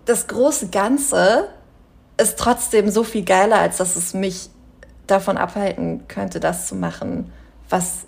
das 0.03 0.27
große 0.27 0.67
Ganze 0.67 1.47
ist 2.19 2.37
trotzdem 2.37 2.89
so 2.89 3.03
viel 3.03 3.23
geiler, 3.23 3.59
als 3.59 3.77
dass 3.77 3.95
es 3.95 4.13
mich 4.13 4.49
davon 5.07 5.37
abhalten 5.37 6.07
könnte, 6.07 6.39
das 6.39 6.67
zu 6.67 6.75
machen, 6.75 7.31
was, 7.69 7.99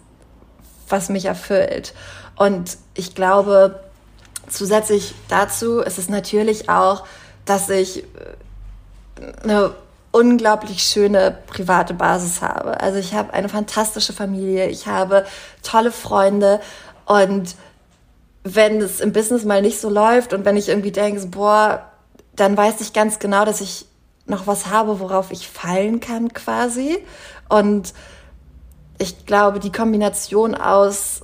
was 0.90 1.10
mich 1.10 1.26
erfüllt. 1.26 1.94
Und 2.36 2.78
ich 2.94 3.16
glaube, 3.16 3.80
zusätzlich 4.48 5.16
dazu 5.30 5.80
ist 5.80 5.98
es 5.98 6.10
natürlich 6.10 6.70
auch, 6.70 7.06
dass 7.46 7.70
ich 7.70 8.04
äh, 8.04 8.06
eine 9.44 9.74
unglaublich 10.12 10.84
schöne 10.84 11.38
private 11.48 11.94
Basis 11.94 12.42
habe. 12.42 12.82
Also 12.82 13.00
ich 13.00 13.14
habe 13.14 13.34
eine 13.34 13.48
fantastische 13.50 14.14
Familie, 14.14 14.68
ich 14.68 14.88
habe 14.88 15.26
tolle 15.64 15.92
Freunde 15.92 16.60
und 17.06 17.56
wenn 18.44 18.82
es 18.82 19.00
im 19.00 19.14
Business 19.14 19.46
mal 19.46 19.62
nicht 19.62 19.80
so 19.80 19.90
läuft 19.90 20.34
und 20.34 20.44
wenn 20.44 20.58
ich 20.58 20.68
irgendwie 20.68 20.92
denke, 20.92 21.26
boah, 21.28 21.86
dann 22.36 22.58
weiß 22.58 22.82
ich 22.82 22.92
ganz 22.92 23.20
genau, 23.20 23.46
dass 23.46 23.62
ich 23.62 23.86
noch 24.26 24.48
was 24.48 24.68
habe, 24.68 25.00
worauf 25.00 25.32
ich 25.32 25.48
fallen 25.48 26.00
kann 26.00 26.34
quasi. 26.34 26.98
Und 27.50 27.94
ich 28.98 29.26
glaube, 29.26 29.60
die 29.60 29.72
Kombination 29.72 30.56
aus, 30.56 31.22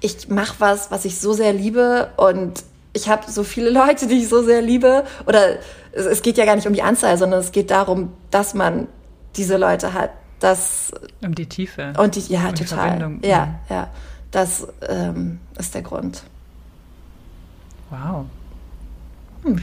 ich 0.00 0.28
mache 0.28 0.56
was, 0.58 0.90
was 0.90 1.04
ich 1.04 1.20
so 1.20 1.32
sehr 1.32 1.52
liebe 1.52 2.10
und 2.16 2.64
ich 2.92 3.08
habe 3.08 3.30
so 3.30 3.44
viele 3.44 3.70
Leute, 3.80 4.06
die 4.06 4.18
ich 4.18 4.28
so 4.28 4.42
sehr 4.42 4.62
liebe. 4.62 5.04
Oder 5.26 5.58
es, 5.92 6.22
geht 6.22 6.38
ja 6.38 6.44
gar 6.44 6.56
nicht 6.56 6.66
um 6.66 6.74
die 6.74 6.82
Anzahl, 6.82 7.16
sondern 7.18 7.40
es 7.40 7.52
geht 7.52 7.70
darum, 7.70 8.12
dass 8.30 8.54
man 8.54 8.88
diese 9.36 9.56
Leute 9.56 9.92
hat. 9.92 10.10
Dass, 10.40 10.92
um 11.22 11.34
die 11.34 11.46
Tiefe. 11.46 11.94
Und 11.98 12.16
die, 12.16 12.32
ja, 12.32 12.48
um 12.48 12.54
total. 12.54 13.18
Die 13.22 13.28
ja, 13.28 13.60
ja. 13.70 13.88
Das 14.30 14.66
ähm, 14.88 15.38
ist 15.56 15.74
der 15.74 15.82
Grund. 15.82 16.22
Wow. 17.90 18.26
Hm. 19.44 19.62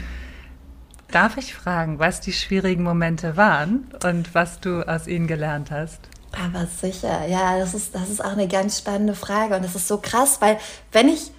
Darf 1.12 1.36
ich 1.36 1.54
fragen, 1.54 2.00
was 2.00 2.21
die 2.21 2.32
schwierigen 2.32 2.84
Momente 2.84 3.36
waren 3.36 3.91
und 4.04 4.34
was 4.34 4.62
du 4.62 4.88
aus 4.88 5.08
ihnen 5.08 5.28
gelernt 5.28 5.69
hast? 5.69 6.00
Aber 6.32 6.65
sicher, 6.65 7.28
ja, 7.28 7.60
das 7.60 7.74
ist, 7.74 7.93
das 7.93 8.10
ist 8.10 8.24
auch 8.24 8.32
eine 8.32 8.47
ganz 8.47 8.78
spannende 8.78 9.15
Frage 9.15 9.56
und 9.56 9.66
das 9.66 9.76
ist 9.76 9.89
so 9.89 9.97
krass, 9.97 10.39
weil 10.39 10.57
wenn 10.93 11.09
ich 11.09 11.32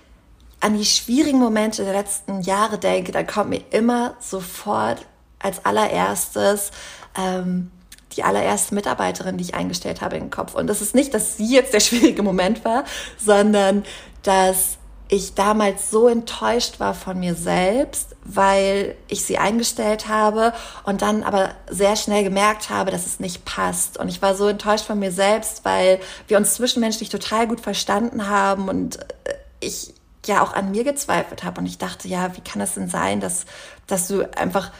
an 0.61 0.77
die 0.77 0.85
schwierigen 0.85 1.39
Momente 1.39 1.85
der 1.85 1.95
letzten 1.95 2.43
Jahre 2.43 2.79
denke, 2.79 3.13
dann 3.13 3.27
kommt 3.27 3.49
mir 3.51 3.63
immer 3.71 4.15
sofort 4.21 5.07
als 5.39 5.65
allererstes 5.65 6.71
ähm, 7.19 7.71
die 8.17 8.25
allererste 8.25 8.75
Mitarbeiterin, 8.75 9.39
die 9.39 9.45
ich 9.45 9.55
eingestellt 9.55 10.03
habe, 10.03 10.17
in 10.17 10.25
den 10.25 10.31
Kopf. 10.31 10.55
Und 10.55 10.67
das 10.67 10.83
ist 10.83 10.95
nicht, 10.95 11.15
dass 11.15 11.39
sie 11.39 11.51
jetzt 11.51 11.73
der 11.73 11.81
schwierige 11.81 12.23
Moment 12.23 12.65
war, 12.65 12.85
sondern 13.17 13.85
dass 14.23 14.77
ich 15.09 15.35
damals 15.35 15.91
so 15.91 16.09
enttäuscht 16.09 16.79
war 16.79 16.95
von 16.95 17.19
mir 17.19 17.35
selbst, 17.35 18.12
weil 18.25 18.95
ich 19.09 19.25
sie 19.25 19.39
eingestellt 19.39 20.09
habe 20.09 20.53
und 20.85 21.03
dann 21.03 21.23
aber 21.23 21.51
sehr 21.69 21.97
schnell 21.97 22.25
gemerkt 22.25 22.71
habe, 22.71 22.91
dass 22.91 23.07
es 23.07 23.21
nicht 23.21 23.45
passt. 23.45 23.99
Und 23.99 24.09
ich 24.09 24.23
war 24.23 24.35
so 24.35 24.49
enttäuscht 24.49 24.87
von 24.87 24.99
mir 24.99 25.13
selbst, 25.13 25.65
weil 25.65 26.01
wir 26.29 26.37
uns 26.37 26.55
zwischenmenschlich 26.55 27.09
total 27.09 27.49
gut 27.49 27.61
verstanden 27.61 28.29
haben 28.29 28.69
und 28.69 28.99
äh, 29.01 29.35
ich 29.61 29.95
ja 30.25 30.43
auch 30.43 30.55
an 30.55 30.71
mir 30.71 30.85
gezweifelt 30.85 31.43
habe 31.43 31.61
und 31.61 31.67
ich 31.67 31.79
dachte, 31.79 32.07
ja, 32.07 32.37
wie 32.37 32.41
kann 32.41 32.61
das 32.61 32.75
denn 32.75 32.89
sein, 32.89 33.21
dass, 33.21 33.45
dass 33.87 34.07
du 34.07 34.23
einfach 34.37 34.71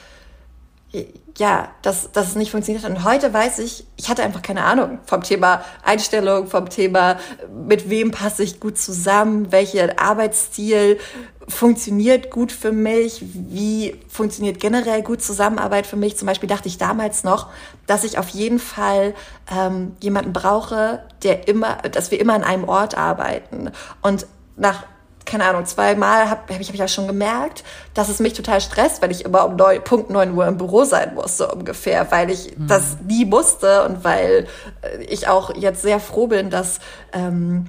ja, 1.39 1.71
dass, 1.81 2.11
dass 2.11 2.27
es 2.27 2.35
nicht 2.35 2.51
funktioniert 2.51 2.83
hat. 2.85 2.91
Und 2.91 3.03
heute 3.03 3.33
weiß 3.33 3.59
ich, 3.59 3.85
ich 3.97 4.09
hatte 4.09 4.23
einfach 4.23 4.43
keine 4.43 4.63
Ahnung 4.63 4.99
vom 5.05 5.23
Thema 5.23 5.63
Einstellung, 5.81 6.47
vom 6.47 6.69
Thema, 6.69 7.17
mit 7.51 7.89
wem 7.89 8.11
passe 8.11 8.43
ich 8.43 8.59
gut 8.59 8.77
zusammen, 8.77 9.51
welcher 9.51 9.99
Arbeitsstil 9.99 10.99
funktioniert 11.47 12.31
gut 12.31 12.51
für 12.51 12.71
mich, 12.71 13.23
wie 13.23 13.99
funktioniert 14.07 14.59
generell 14.59 15.01
gut 15.01 15.21
Zusammenarbeit 15.21 15.85
für 15.85 15.97
mich. 15.97 16.17
Zum 16.17 16.25
Beispiel 16.25 16.49
dachte 16.49 16.67
ich 16.67 16.77
damals 16.77 17.23
noch, 17.23 17.49
dass 17.87 18.03
ich 18.03 18.17
auf 18.17 18.29
jeden 18.29 18.59
Fall 18.59 19.13
ähm, 19.51 19.93
jemanden 19.99 20.33
brauche, 20.33 21.03
der 21.23 21.47
immer, 21.47 21.77
dass 21.91 22.11
wir 22.11 22.19
immer 22.19 22.33
an 22.33 22.43
einem 22.43 22.63
Ort 22.63 22.97
arbeiten. 22.97 23.71
Und 24.01 24.25
nach 24.55 24.85
keine 25.25 25.45
Ahnung, 25.45 25.65
zweimal 25.65 26.29
habe 26.29 26.41
hab 26.53 26.59
ich, 26.59 26.67
hab 26.67 26.73
ich 26.73 26.79
ja 26.79 26.87
schon 26.87 27.07
gemerkt, 27.07 27.63
dass 27.93 28.09
es 28.09 28.19
mich 28.19 28.33
total 28.33 28.59
stresst, 28.61 29.01
wenn 29.01 29.09
ich 29.09 29.23
immer 29.23 29.45
um 29.45 29.55
neun, 29.55 29.81
Punkt 29.81 30.09
9 30.09 30.33
Uhr 30.33 30.45
im 30.47 30.57
Büro 30.57 30.83
sein 30.83 31.15
muss, 31.15 31.37
so 31.37 31.49
ungefähr, 31.49 32.11
weil 32.11 32.29
ich 32.29 32.57
mhm. 32.57 32.67
das 32.67 32.97
nie 33.07 33.23
musste 33.25 33.85
und 33.85 34.03
weil 34.03 34.47
äh, 34.81 35.03
ich 35.03 35.27
auch 35.27 35.55
jetzt 35.55 35.81
sehr 35.81 35.99
froh 35.99 36.27
bin, 36.27 36.49
dass 36.49 36.79
ähm, 37.13 37.67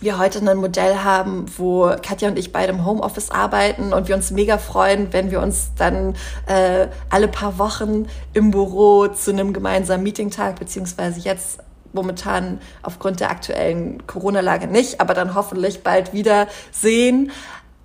wir 0.00 0.18
heute 0.18 0.38
ein 0.38 0.58
Modell 0.58 0.96
haben, 0.96 1.46
wo 1.56 1.90
Katja 2.02 2.28
und 2.28 2.38
ich 2.38 2.52
beide 2.52 2.72
im 2.72 2.84
Homeoffice 2.84 3.30
arbeiten 3.30 3.92
und 3.92 4.08
wir 4.08 4.14
uns 4.14 4.30
mega 4.30 4.58
freuen, 4.58 5.12
wenn 5.12 5.30
wir 5.30 5.40
uns 5.40 5.70
dann 5.76 6.14
äh, 6.46 6.88
alle 7.08 7.28
paar 7.28 7.58
Wochen 7.58 8.06
im 8.32 8.50
Büro 8.50 9.08
zu 9.08 9.30
einem 9.30 9.52
gemeinsamen 9.52 10.02
Meetingtag 10.02 10.58
beziehungsweise 10.58 11.20
jetzt 11.20 11.60
momentan 11.92 12.60
aufgrund 12.82 13.20
der 13.20 13.30
aktuellen 13.30 14.06
Corona-Lage 14.06 14.66
nicht, 14.66 15.00
aber 15.00 15.14
dann 15.14 15.34
hoffentlich 15.34 15.82
bald 15.82 16.12
wieder 16.12 16.46
sehen. 16.70 17.32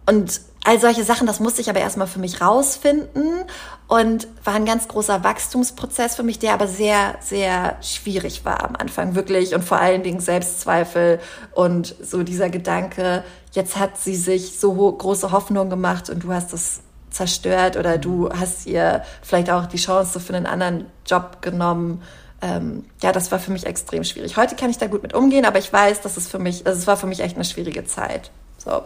Und 0.06 0.42
all 0.64 0.80
solche 0.80 1.04
Sachen, 1.04 1.26
das 1.28 1.40
musste 1.40 1.62
ich 1.62 1.70
aber 1.70 1.80
erstmal 1.80 2.08
für 2.08 2.20
mich 2.20 2.42
rausfinden 2.42 3.44
und 3.88 4.28
war 4.44 4.54
ein 4.54 4.66
ganz 4.66 4.88
großer 4.88 5.24
Wachstumsprozess 5.24 6.16
für 6.16 6.24
mich, 6.24 6.40
der 6.40 6.54
aber 6.54 6.68
sehr, 6.68 7.16
sehr 7.20 7.78
schwierig 7.82 8.46
war 8.46 8.64
am 8.64 8.76
Anfang, 8.76 9.16
wirklich. 9.16 9.56
Und 9.56 9.64
vor 9.64 9.80
allen 9.80 10.04
Dingen 10.04 10.20
Selbstzweifel 10.20 11.20
und 11.54 11.96
so 12.02 12.24
dieser 12.24 12.50
Gedanke, 12.50 13.24
jetzt 13.54 13.78
hat 13.78 13.98
sie 13.98 14.16
sich 14.16 14.60
so 14.60 14.74
große 14.92 15.32
Hoffnung 15.32 15.70
gemacht 15.70 16.10
und 16.10 16.24
du 16.24 16.32
hast 16.32 16.54
es 16.54 16.82
zerstört 17.10 17.76
oder 17.76 17.98
du 17.98 18.30
hast 18.30 18.68
ihr 18.68 19.04
vielleicht 19.22 19.50
auch 19.50 19.66
die 19.66 19.78
Chance 19.78 20.20
für 20.20 20.36
einen 20.36 20.46
anderen 20.46 20.86
Job 21.06 21.42
genommen 21.42 22.02
ähm, 22.44 22.86
ja, 23.04 23.12
das 23.12 23.32
war 23.32 23.38
für 23.38 23.52
mich 23.52 23.68
extrem 23.68 24.04
schwierig. 24.04 24.36
Heute 24.36 24.56
kann 24.56 24.72
ich 24.72 24.80
da 24.80 24.88
gut 24.88 25.04
mit 25.04 25.14
umgehen, 25.14 25.46
aber 25.46 25.60
ich 25.60 25.72
weiß, 25.72 26.02
dass 26.02 26.18
es 26.18 26.28
für 26.28 26.40
mich, 26.40 26.66
also 26.66 26.80
es 26.80 26.88
war 26.88 26.98
für 26.98 27.06
mich 27.06 27.20
echt 27.20 27.36
eine 27.36 27.46
schwierige 27.46 27.86
Zeit. 27.86 28.32
So. 28.58 28.82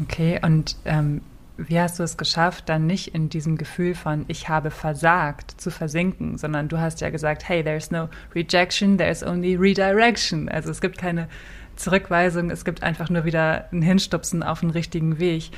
Okay, 0.00 0.40
und 0.42 0.76
ähm, 0.84 1.20
wie 1.56 1.78
hast 1.78 1.98
du 1.98 2.02
es 2.02 2.16
geschafft, 2.16 2.68
dann 2.68 2.86
nicht 2.86 3.14
in 3.14 3.28
diesem 3.28 3.56
Gefühl 3.56 3.94
von 3.94 4.24
ich 4.28 4.48
habe 4.48 4.70
versagt 4.70 5.60
zu 5.60 5.70
versinken, 5.70 6.38
sondern 6.38 6.68
du 6.68 6.78
hast 6.78 7.00
ja 7.00 7.10
gesagt, 7.10 7.48
hey, 7.48 7.62
there's 7.62 7.90
no 7.90 8.08
rejection, 8.34 8.96
there's 8.96 9.22
only 9.22 9.54
redirection. 9.54 10.48
Also 10.48 10.70
es 10.70 10.80
gibt 10.80 10.98
keine 10.98 11.28
Zurückweisung, 11.76 12.50
es 12.50 12.64
gibt 12.64 12.82
einfach 12.82 13.10
nur 13.10 13.24
wieder 13.24 13.68
ein 13.72 13.82
Hinstupsen 13.82 14.42
auf 14.42 14.60
den 14.60 14.70
richtigen 14.70 15.18
Weg. 15.18 15.50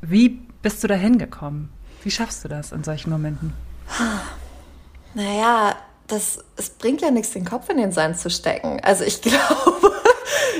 Wie 0.00 0.40
bist 0.60 0.82
du 0.82 0.88
da 0.88 0.94
hingekommen? 0.94 1.70
Wie 2.02 2.10
schaffst 2.10 2.44
du 2.44 2.48
das 2.48 2.72
in 2.72 2.84
solchen 2.84 3.10
Momenten? 3.10 3.52
Naja, 5.14 5.76
das, 6.08 6.44
es 6.56 6.70
bringt 6.70 7.00
ja 7.00 7.10
nichts, 7.10 7.32
den 7.32 7.44
Kopf 7.44 7.68
in 7.68 7.76
den 7.76 7.92
Sand 7.92 8.18
zu 8.18 8.30
stecken. 8.30 8.80
Also 8.82 9.04
ich 9.04 9.22
glaube, 9.22 9.92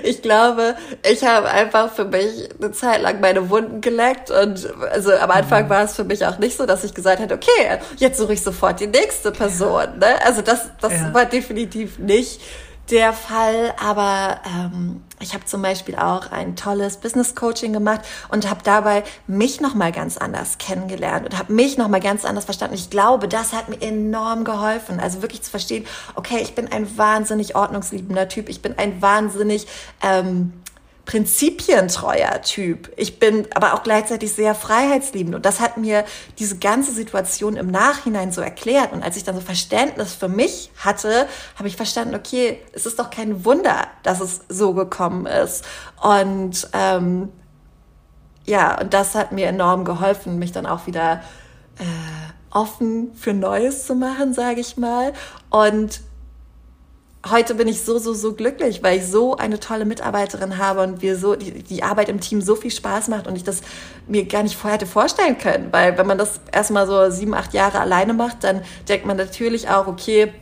ich 0.03 0.22
glaube, 0.22 0.76
ich 1.11 1.24
habe 1.24 1.49
einfach 1.49 1.93
für 1.93 2.05
mich 2.05 2.49
eine 2.61 2.72
Zeit 2.72 3.03
lang 3.03 3.20
meine 3.20 3.51
Wunden 3.51 3.80
geleckt 3.80 4.30
und 4.30 4.72
also 4.90 5.12
am 5.12 5.30
Anfang 5.30 5.66
mhm. 5.66 5.70
war 5.70 5.84
es 5.84 5.95
für 5.95 6.05
mich 6.05 6.26
auch 6.26 6.38
nicht 6.38 6.57
so, 6.57 6.66
dass 6.66 6.84
ich 6.84 6.95
gesagt 6.95 7.20
hätte, 7.20 7.34
okay, 7.34 7.78
jetzt 7.97 8.18
suche 8.18 8.34
ich 8.34 8.43
sofort 8.43 8.80
die 8.80 8.86
nächste 8.86 9.32
Person. 9.32 9.99
Ne? 9.99 10.24
Also 10.24 10.43
das, 10.43 10.70
das 10.80 10.93
ja. 10.93 11.14
war 11.14 11.24
definitiv 11.26 11.99
nicht 11.99 12.40
der 12.93 13.14
Fall, 13.14 13.74
aber 13.82 14.40
ähm, 14.47 15.03
ich 15.18 15.32
habe 15.32 15.47
zum 15.47 15.62
Beispiel 15.62 15.97
auch 15.97 16.30
ein 16.30 16.57
tolles 16.57 16.99
Business 16.99 17.34
Coaching 17.34 17.72
gemacht 17.72 18.03
und 18.28 18.49
habe 18.51 18.61
dabei 18.62 19.03
mich 19.26 19.62
noch 19.62 19.74
mal 19.74 19.93
ganz 19.93 20.18
anders 20.18 20.59
kennengelernt 20.59 21.24
und 21.24 21.38
habe 21.38 21.55
mich 21.55 21.78
noch 21.78 21.88
mal 21.88 22.01
ganz 22.01 22.26
anders 22.26 22.45
verstanden. 22.45 22.74
Ich 22.74 22.90
glaube, 22.90 23.28
das 23.28 23.55
hat 23.55 23.70
mir 23.70 23.80
enorm 23.80 24.45
geholfen, 24.45 25.01
also 25.01 25.22
wirklich 25.22 25.40
zu 25.40 25.51
verstehen, 25.51 25.86
okay, 26.16 26.40
ich 26.43 26.55
bin 26.55 26.70
ein 26.70 26.99
wahnsinnig 26.99 27.57
ordnungsliebender 27.57 28.28
Typ, 28.28 28.51
ich 28.51 28.61
bin 28.61 28.78
ein 28.78 29.01
wahnsinnig 29.01 29.66
ähm, 30.03 30.53
prinzipientreuer 31.05 32.43
Typ. 32.43 32.93
Ich 32.97 33.19
bin 33.19 33.49
aber 33.55 33.75
auch 33.75 33.83
gleichzeitig 33.83 34.33
sehr 34.33 34.55
freiheitsliebend. 34.55 35.35
Und 35.35 35.45
das 35.45 35.61
hat 35.61 35.77
mir 35.77 36.05
diese 36.39 36.59
ganze 36.59 36.93
Situation 36.93 37.57
im 37.57 37.71
Nachhinein 37.71 38.31
so 38.31 38.41
erklärt. 38.41 38.93
Und 38.93 39.03
als 39.03 39.17
ich 39.17 39.25
dann 39.25 39.35
so 39.35 39.41
Verständnis 39.41 40.15
für 40.15 40.29
mich 40.29 40.71
hatte, 40.79 41.27
habe 41.57 41.67
ich 41.67 41.77
verstanden, 41.77 42.15
okay, 42.15 42.61
es 42.73 42.87
ist 42.87 42.99
doch 42.99 43.11
kein 43.11 43.45
Wunder, 43.45 43.89
dass 44.05 44.21
es 44.21 44.43
so 44.49 44.75
gekommen 44.75 45.27
ist. 45.27 45.65
Und 46.01 46.69
ähm, 46.73 47.31
ja, 48.45 48.81
und 48.81 48.95
das 48.95 49.15
hat 49.15 49.33
mir 49.33 49.47
enorm 49.47 49.85
geholfen, 49.85 50.39
mich 50.39 50.53
dann 50.53 50.67
auch 50.67 50.87
wieder 50.87 51.23
äh, 51.79 51.85
offen 52.51 53.13
für 53.15 53.35
Neues 53.35 53.87
zu 53.87 53.95
machen, 53.95 54.35
sage 54.35 54.61
ich 54.61 54.77
mal. 54.77 55.13
Und 55.51 56.01
heute 57.31 57.55
bin 57.55 57.68
ich 57.68 57.83
so, 57.83 57.99
so, 57.99 58.14
so 58.14 58.35
glücklich, 58.35 58.83
weil 58.83 58.99
ich 58.99 59.07
so 59.07 59.37
eine 59.37 59.61
tolle 59.61 59.85
Mitarbeiterin 59.85 60.59
habe 60.59 60.83
und 60.83 61.03
wir 61.03 61.16
so, 61.16 61.37
die, 61.37 61.62
die 61.62 61.83
Arbeit 61.83 62.09
im 62.09 62.20
Team 62.20 62.43
so 62.43 62.57
viel 62.57 62.70
Spaß 62.70 63.09
macht 63.09 63.27
und 63.27 63.37
ich 63.37 63.45
das 63.45 63.62
mir 64.09 64.25
gar 64.27 64.43
nicht 64.43 64.57
vorher 64.57 64.79
hätte 64.79 64.87
vorstellen 64.87 65.39
können. 65.39 65.68
Weil 65.73 65.97
wenn 65.99 66.07
man 66.07 66.18
das 66.18 66.41
erstmal 66.51 66.87
so 66.87 67.11
sieben, 67.11 67.35
acht 67.35 67.55
Jahre 67.55 67.81
alleine 67.81 68.12
macht, 68.12 68.43
dann 68.43 68.62
denkt 68.89 69.07
man 69.07 69.16
natürlich 69.16 69.68
auch, 69.68 69.87
okay, 69.87 70.33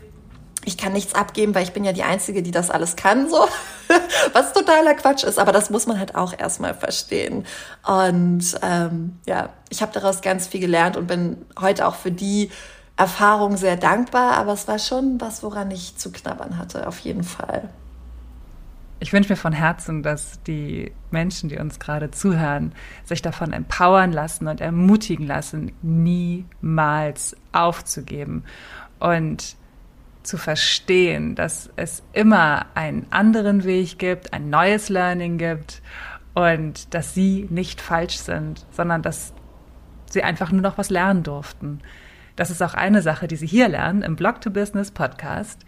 ich 0.64 0.76
kann 0.76 0.92
nichts 0.92 1.14
abgeben, 1.14 1.54
weil 1.54 1.62
ich 1.62 1.72
bin 1.72 1.84
ja 1.84 1.92
die 1.92 2.02
Einzige, 2.02 2.42
die 2.42 2.50
das 2.50 2.70
alles 2.70 2.96
kann, 2.96 3.28
so. 3.28 3.46
Was 4.32 4.52
totaler 4.52 4.94
Quatsch 4.94 5.24
ist, 5.24 5.38
aber 5.38 5.52
das 5.52 5.70
muss 5.70 5.86
man 5.86 5.98
halt 5.98 6.14
auch 6.14 6.38
erstmal 6.38 6.74
verstehen. 6.74 7.46
Und 7.86 8.44
ähm, 8.62 9.18
ja, 9.26 9.50
ich 9.70 9.82
habe 9.82 9.92
daraus 9.92 10.20
ganz 10.20 10.46
viel 10.46 10.60
gelernt 10.60 10.96
und 10.96 11.06
bin 11.06 11.44
heute 11.58 11.86
auch 11.86 11.94
für 11.94 12.12
die 12.12 12.50
Erfahrung 13.00 13.56
sehr 13.56 13.78
dankbar, 13.78 14.34
aber 14.34 14.52
es 14.52 14.68
war 14.68 14.78
schon 14.78 15.18
was, 15.22 15.42
woran 15.42 15.70
ich 15.70 15.96
zu 15.96 16.12
knabbern 16.12 16.58
hatte, 16.58 16.86
auf 16.86 16.98
jeden 16.98 17.24
Fall. 17.24 17.70
Ich 18.98 19.14
wünsche 19.14 19.32
mir 19.32 19.38
von 19.38 19.54
Herzen, 19.54 20.02
dass 20.02 20.42
die 20.42 20.92
Menschen, 21.10 21.48
die 21.48 21.56
uns 21.56 21.78
gerade 21.78 22.10
zuhören, 22.10 22.72
sich 23.04 23.22
davon 23.22 23.54
empowern 23.54 24.12
lassen 24.12 24.48
und 24.48 24.60
ermutigen 24.60 25.26
lassen, 25.26 25.72
niemals 25.80 27.34
aufzugeben 27.52 28.44
und 28.98 29.56
zu 30.22 30.36
verstehen, 30.36 31.34
dass 31.34 31.70
es 31.76 32.02
immer 32.12 32.66
einen 32.74 33.06
anderen 33.08 33.64
Weg 33.64 33.98
gibt, 33.98 34.34
ein 34.34 34.50
neues 34.50 34.90
Learning 34.90 35.38
gibt 35.38 35.80
und 36.34 36.92
dass 36.92 37.14
sie 37.14 37.46
nicht 37.48 37.80
falsch 37.80 38.18
sind, 38.18 38.66
sondern 38.72 39.00
dass 39.00 39.32
sie 40.10 40.22
einfach 40.22 40.52
nur 40.52 40.60
noch 40.60 40.76
was 40.76 40.90
lernen 40.90 41.22
durften. 41.22 41.80
Das 42.40 42.48
ist 42.48 42.62
auch 42.62 42.72
eine 42.72 43.02
Sache, 43.02 43.28
die 43.28 43.36
Sie 43.36 43.46
hier 43.46 43.68
lernen 43.68 44.00
im 44.00 44.16
Blog 44.16 44.40
to 44.40 44.48
Business 44.48 44.90
Podcast. 44.90 45.58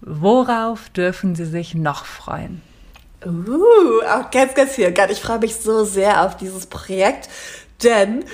Worauf 0.00 0.88
dürfen 0.88 1.34
Sie 1.34 1.44
sich 1.44 1.74
noch 1.74 2.06
freuen? 2.06 2.62
Uh, 3.26 4.00
auch 4.10 4.30
ganz, 4.30 4.54
ganz 4.54 4.70
viel. 4.70 4.94
Ich 5.10 5.20
freue 5.20 5.38
mich 5.38 5.56
so 5.56 5.84
sehr 5.84 6.24
auf 6.24 6.38
dieses 6.38 6.64
Projekt, 6.64 7.28
denn 7.82 8.24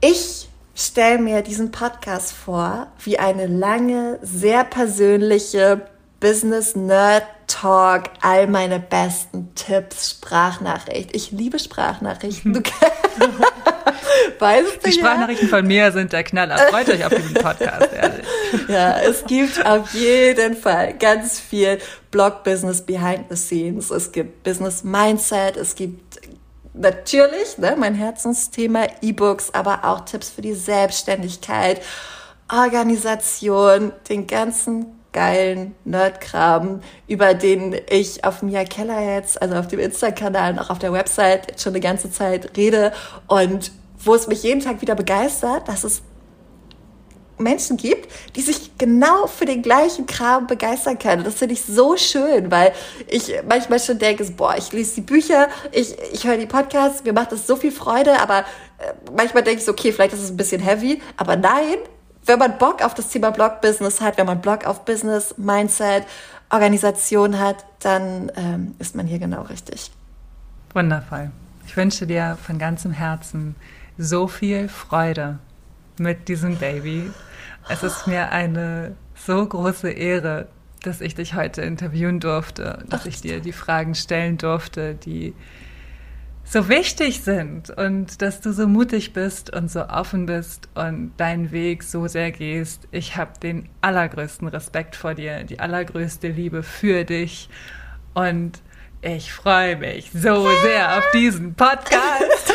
ich 0.00 0.48
stelle 0.74 1.20
mir 1.20 1.42
diesen 1.42 1.70
Podcast 1.70 2.32
vor 2.32 2.88
wie 3.04 3.20
eine 3.20 3.46
lange, 3.46 4.18
sehr 4.22 4.64
persönliche 4.64 5.82
Business 6.18 6.74
Nerd 6.74 7.22
Talk, 7.46 8.10
all 8.22 8.48
meine 8.48 8.80
besten 8.80 9.54
Tipps, 9.54 10.10
Sprachnachricht. 10.10 11.14
Ich 11.14 11.30
liebe 11.30 11.60
Sprachnachrichten. 11.60 12.60
Weißt 14.38 14.76
du 14.76 14.88
Die 14.88 14.92
Sprachnachrichten 14.92 15.48
ja? 15.48 15.56
von 15.56 15.66
mir 15.66 15.92
sind 15.92 16.12
der 16.12 16.24
Knaller. 16.24 16.58
Freut 16.70 16.88
euch 16.88 17.04
auf 17.04 17.14
diesen 17.14 17.34
Podcast, 17.34 17.92
ehrlich. 17.92 18.26
Ja, 18.68 18.98
es 19.00 19.24
gibt 19.24 19.64
auf 19.64 19.92
jeden 19.92 20.56
Fall 20.56 20.94
ganz 20.94 21.40
viel 21.40 21.78
Blog-Business 22.10 22.82
behind 22.82 23.26
the 23.28 23.36
scenes. 23.36 23.90
Es 23.90 24.10
gibt 24.12 24.42
Business 24.44 24.82
Mindset, 24.82 25.56
es 25.56 25.74
gibt 25.74 26.20
natürlich 26.74 27.58
ne, 27.58 27.74
mein 27.76 27.94
Herzensthema 27.94 28.86
E-Books, 29.02 29.52
aber 29.52 29.84
auch 29.84 30.00
Tipps 30.00 30.30
für 30.30 30.42
die 30.42 30.54
Selbstständigkeit, 30.54 31.80
Organisation, 32.48 33.92
den 34.08 34.26
ganzen 34.26 34.95
geilen 35.16 35.74
Nerdkram, 35.86 36.80
über 37.08 37.32
den 37.32 37.74
ich 37.88 38.22
auf 38.22 38.42
Mia 38.42 38.64
Keller 38.64 39.00
jetzt, 39.00 39.40
also 39.40 39.54
auf 39.54 39.66
dem 39.66 39.80
Insta-Kanal 39.80 40.52
und 40.52 40.58
auch 40.58 40.68
auf 40.68 40.78
der 40.78 40.92
Website 40.92 41.58
schon 41.58 41.72
eine 41.72 41.80
ganze 41.80 42.10
Zeit 42.10 42.54
rede 42.54 42.92
und 43.26 43.72
wo 43.98 44.14
es 44.14 44.26
mich 44.26 44.42
jeden 44.42 44.60
Tag 44.60 44.82
wieder 44.82 44.94
begeistert, 44.94 45.68
dass 45.68 45.84
es 45.84 46.02
Menschen 47.38 47.78
gibt, 47.78 48.12
die 48.36 48.42
sich 48.42 48.76
genau 48.76 49.26
für 49.26 49.46
den 49.46 49.62
gleichen 49.62 50.04
Kram 50.04 50.46
begeistern 50.46 50.98
können. 50.98 51.24
Das 51.24 51.36
finde 51.36 51.54
ich 51.54 51.62
so 51.64 51.96
schön, 51.96 52.50
weil 52.50 52.72
ich 53.08 53.32
manchmal 53.48 53.80
schon 53.80 53.98
denke, 53.98 54.24
boah, 54.36 54.54
ich 54.58 54.70
lese 54.72 54.96
die 54.96 55.00
Bücher, 55.00 55.48
ich, 55.72 55.96
ich 56.12 56.26
höre 56.26 56.36
die 56.36 56.46
Podcasts, 56.46 57.04
mir 57.04 57.14
macht 57.14 57.32
das 57.32 57.46
so 57.46 57.56
viel 57.56 57.72
Freude, 57.72 58.20
aber 58.20 58.40
äh, 58.40 58.92
manchmal 59.16 59.42
denke 59.42 59.60
ich 59.60 59.64
so, 59.64 59.72
okay, 59.72 59.92
vielleicht 59.92 60.12
ist 60.12 60.22
es 60.22 60.30
ein 60.30 60.36
bisschen 60.36 60.60
heavy, 60.60 61.00
aber 61.16 61.36
nein, 61.36 61.78
wenn 62.26 62.38
man 62.38 62.58
Bock 62.58 62.82
auf 62.84 62.94
das 62.94 63.08
Thema 63.08 63.30
Blog-Business 63.30 64.00
hat, 64.00 64.18
wenn 64.18 64.26
man 64.26 64.40
Bock 64.40 64.66
auf 64.66 64.84
Business, 64.84 65.34
Mindset, 65.38 66.04
Organisation 66.50 67.38
hat, 67.38 67.64
dann 67.80 68.30
ähm, 68.36 68.74
ist 68.78 68.94
man 68.94 69.06
hier 69.06 69.18
genau 69.18 69.42
richtig. 69.42 69.90
Wundervoll. 70.74 71.30
Ich 71.66 71.76
wünsche 71.76 72.06
dir 72.06 72.36
von 72.44 72.58
ganzem 72.58 72.92
Herzen 72.92 73.56
so 73.98 74.28
viel 74.28 74.68
Freude 74.68 75.38
mit 75.98 76.28
diesem 76.28 76.56
Baby. 76.56 77.10
Es 77.68 77.82
ist 77.82 78.06
mir 78.06 78.30
eine 78.30 78.94
so 79.14 79.44
große 79.44 79.90
Ehre, 79.90 80.48
dass 80.82 81.00
ich 81.00 81.14
dich 81.14 81.34
heute 81.34 81.62
interviewen 81.62 82.20
durfte, 82.20 82.84
dass 82.88 83.06
ich 83.06 83.20
dir 83.20 83.40
die 83.40 83.52
Fragen 83.52 83.94
stellen 83.94 84.38
durfte, 84.38 84.94
die 84.94 85.34
so 86.48 86.68
wichtig 86.68 87.22
sind 87.22 87.70
und 87.70 88.22
dass 88.22 88.40
du 88.40 88.52
so 88.52 88.68
mutig 88.68 89.12
bist 89.12 89.54
und 89.54 89.70
so 89.70 89.88
offen 89.88 90.26
bist 90.26 90.68
und 90.74 91.12
deinen 91.16 91.50
Weg 91.50 91.82
so 91.82 92.06
sehr 92.06 92.30
gehst. 92.30 92.86
Ich 92.92 93.16
habe 93.16 93.32
den 93.42 93.68
allergrößten 93.80 94.46
Respekt 94.48 94.94
vor 94.94 95.14
dir, 95.14 95.42
die 95.42 95.58
allergrößte 95.58 96.28
Liebe 96.28 96.62
für 96.62 97.04
dich 97.04 97.48
und 98.14 98.62
ich 99.02 99.32
freue 99.32 99.76
mich 99.76 100.10
so 100.12 100.48
sehr 100.62 100.98
auf 100.98 101.04
diesen 101.12 101.54
Podcast. 101.54 102.54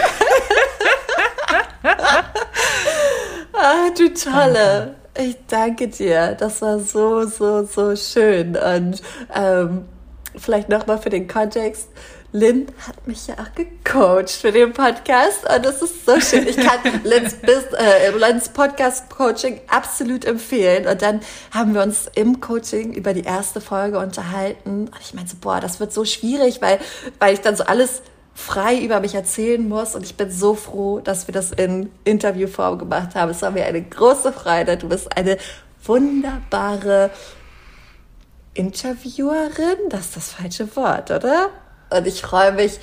ah, 3.53 3.89
du 3.97 4.13
Tolle. 4.13 4.95
Ich 5.17 5.37
danke 5.47 5.89
dir. 5.89 6.35
Das 6.39 6.61
war 6.61 6.79
so, 6.79 7.25
so, 7.25 7.65
so 7.65 7.95
schön. 7.95 8.55
Und 8.55 9.01
ähm, 9.35 9.85
vielleicht 10.37 10.69
nochmal 10.69 10.97
für 10.97 11.09
den 11.09 11.27
Kontext. 11.27 11.89
Lynn 12.33 12.67
hat 12.87 13.07
mich 13.07 13.27
ja 13.27 13.35
auch 13.35 13.53
gecoacht 13.55 14.29
für 14.29 14.53
den 14.53 14.71
Podcast 14.71 15.43
und 15.53 15.65
das 15.65 15.81
ist 15.81 16.05
so 16.05 16.17
schön. 16.21 16.47
Ich 16.47 16.55
kann 16.55 16.79
Lynn's, 17.03 17.35
äh, 17.43 18.09
Lynn's 18.11 18.47
Podcast 18.49 19.09
Coaching 19.09 19.59
absolut 19.67 20.23
empfehlen. 20.23 20.87
Und 20.87 21.01
dann 21.01 21.19
haben 21.51 21.73
wir 21.73 21.81
uns 21.81 22.09
im 22.15 22.39
Coaching 22.39 22.93
über 22.93 23.13
die 23.13 23.23
erste 23.23 23.59
Folge 23.59 23.99
unterhalten 23.99 24.87
und 24.87 25.01
ich 25.01 25.13
meinte 25.13 25.31
so, 25.31 25.37
boah, 25.41 25.59
das 25.59 25.81
wird 25.81 25.91
so 25.91 26.05
schwierig, 26.05 26.61
weil, 26.61 26.79
weil 27.19 27.33
ich 27.33 27.41
dann 27.41 27.57
so 27.57 27.65
alles 27.65 28.01
frei 28.33 28.79
über 28.79 29.01
mich 29.01 29.13
erzählen 29.13 29.67
muss 29.67 29.93
und 29.93 30.05
ich 30.05 30.15
bin 30.15 30.31
so 30.31 30.55
froh, 30.55 31.01
dass 31.01 31.27
wir 31.27 31.33
das 31.33 31.51
in 31.51 31.91
Interviewform 32.05 32.79
gemacht 32.79 33.13
haben. 33.13 33.31
Es 33.31 33.41
war 33.41 33.51
mir 33.51 33.65
eine 33.65 33.81
große 33.81 34.31
Freude. 34.31 34.77
Du 34.77 34.87
bist 34.87 35.17
eine 35.17 35.37
wunderbare 35.83 37.11
Interviewerin, 38.53 39.89
das 39.89 40.05
ist 40.05 40.15
das 40.15 40.31
falsche 40.31 40.75
Wort, 40.77 41.11
oder? 41.11 41.49
Und 41.91 42.07
ich 42.07 42.21
freue 42.21 42.51
mich 42.51 42.79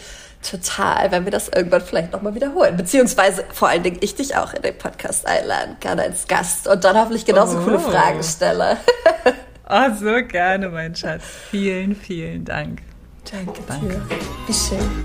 total, 0.48 1.10
wenn 1.10 1.24
wir 1.24 1.32
das 1.32 1.48
irgendwann 1.48 1.80
vielleicht 1.80 2.12
nochmal 2.12 2.34
wiederholen. 2.34 2.76
Beziehungsweise 2.76 3.44
vor 3.52 3.68
allen 3.68 3.82
Dingen 3.82 3.98
ich 4.00 4.14
dich 4.14 4.36
auch 4.36 4.54
in 4.54 4.62
den 4.62 4.76
Podcast 4.76 5.26
einladen 5.26 5.76
kann 5.80 5.98
als 5.98 6.26
Gast 6.26 6.68
und 6.68 6.84
dann 6.84 6.96
hoffentlich 6.96 7.24
genauso 7.24 7.58
oh. 7.58 7.62
coole 7.62 7.80
Fragen 7.80 8.22
stelle. 8.22 8.76
oh, 9.68 9.94
so 9.98 10.26
gerne, 10.26 10.68
mein 10.68 10.94
Schatz. 10.94 11.22
Vielen, 11.50 11.96
vielen 11.96 12.44
Dank. 12.44 12.82
Danke, 13.30 13.60
Danke. 13.66 13.86
dir. 13.88 14.02
Wie 14.46 14.54
schön. 14.54 15.04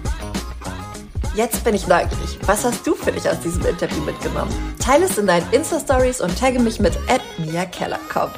Jetzt 1.36 1.64
bin 1.64 1.74
ich 1.74 1.88
neugierig. 1.88 2.38
Was 2.46 2.64
hast 2.64 2.86
du 2.86 2.94
für 2.94 3.12
dich 3.12 3.28
aus 3.28 3.40
diesem 3.40 3.66
Interview 3.66 4.02
mitgenommen? 4.04 4.54
Teile 4.80 5.06
es 5.06 5.18
in 5.18 5.26
deinen 5.26 5.52
Insta-Stories 5.52 6.22
und 6.22 6.38
tagge 6.38 6.60
mich 6.60 6.80
mit 6.80 6.94
Mia 7.40 7.66
Keller. 7.66 8.00
Komm. 8.12 8.30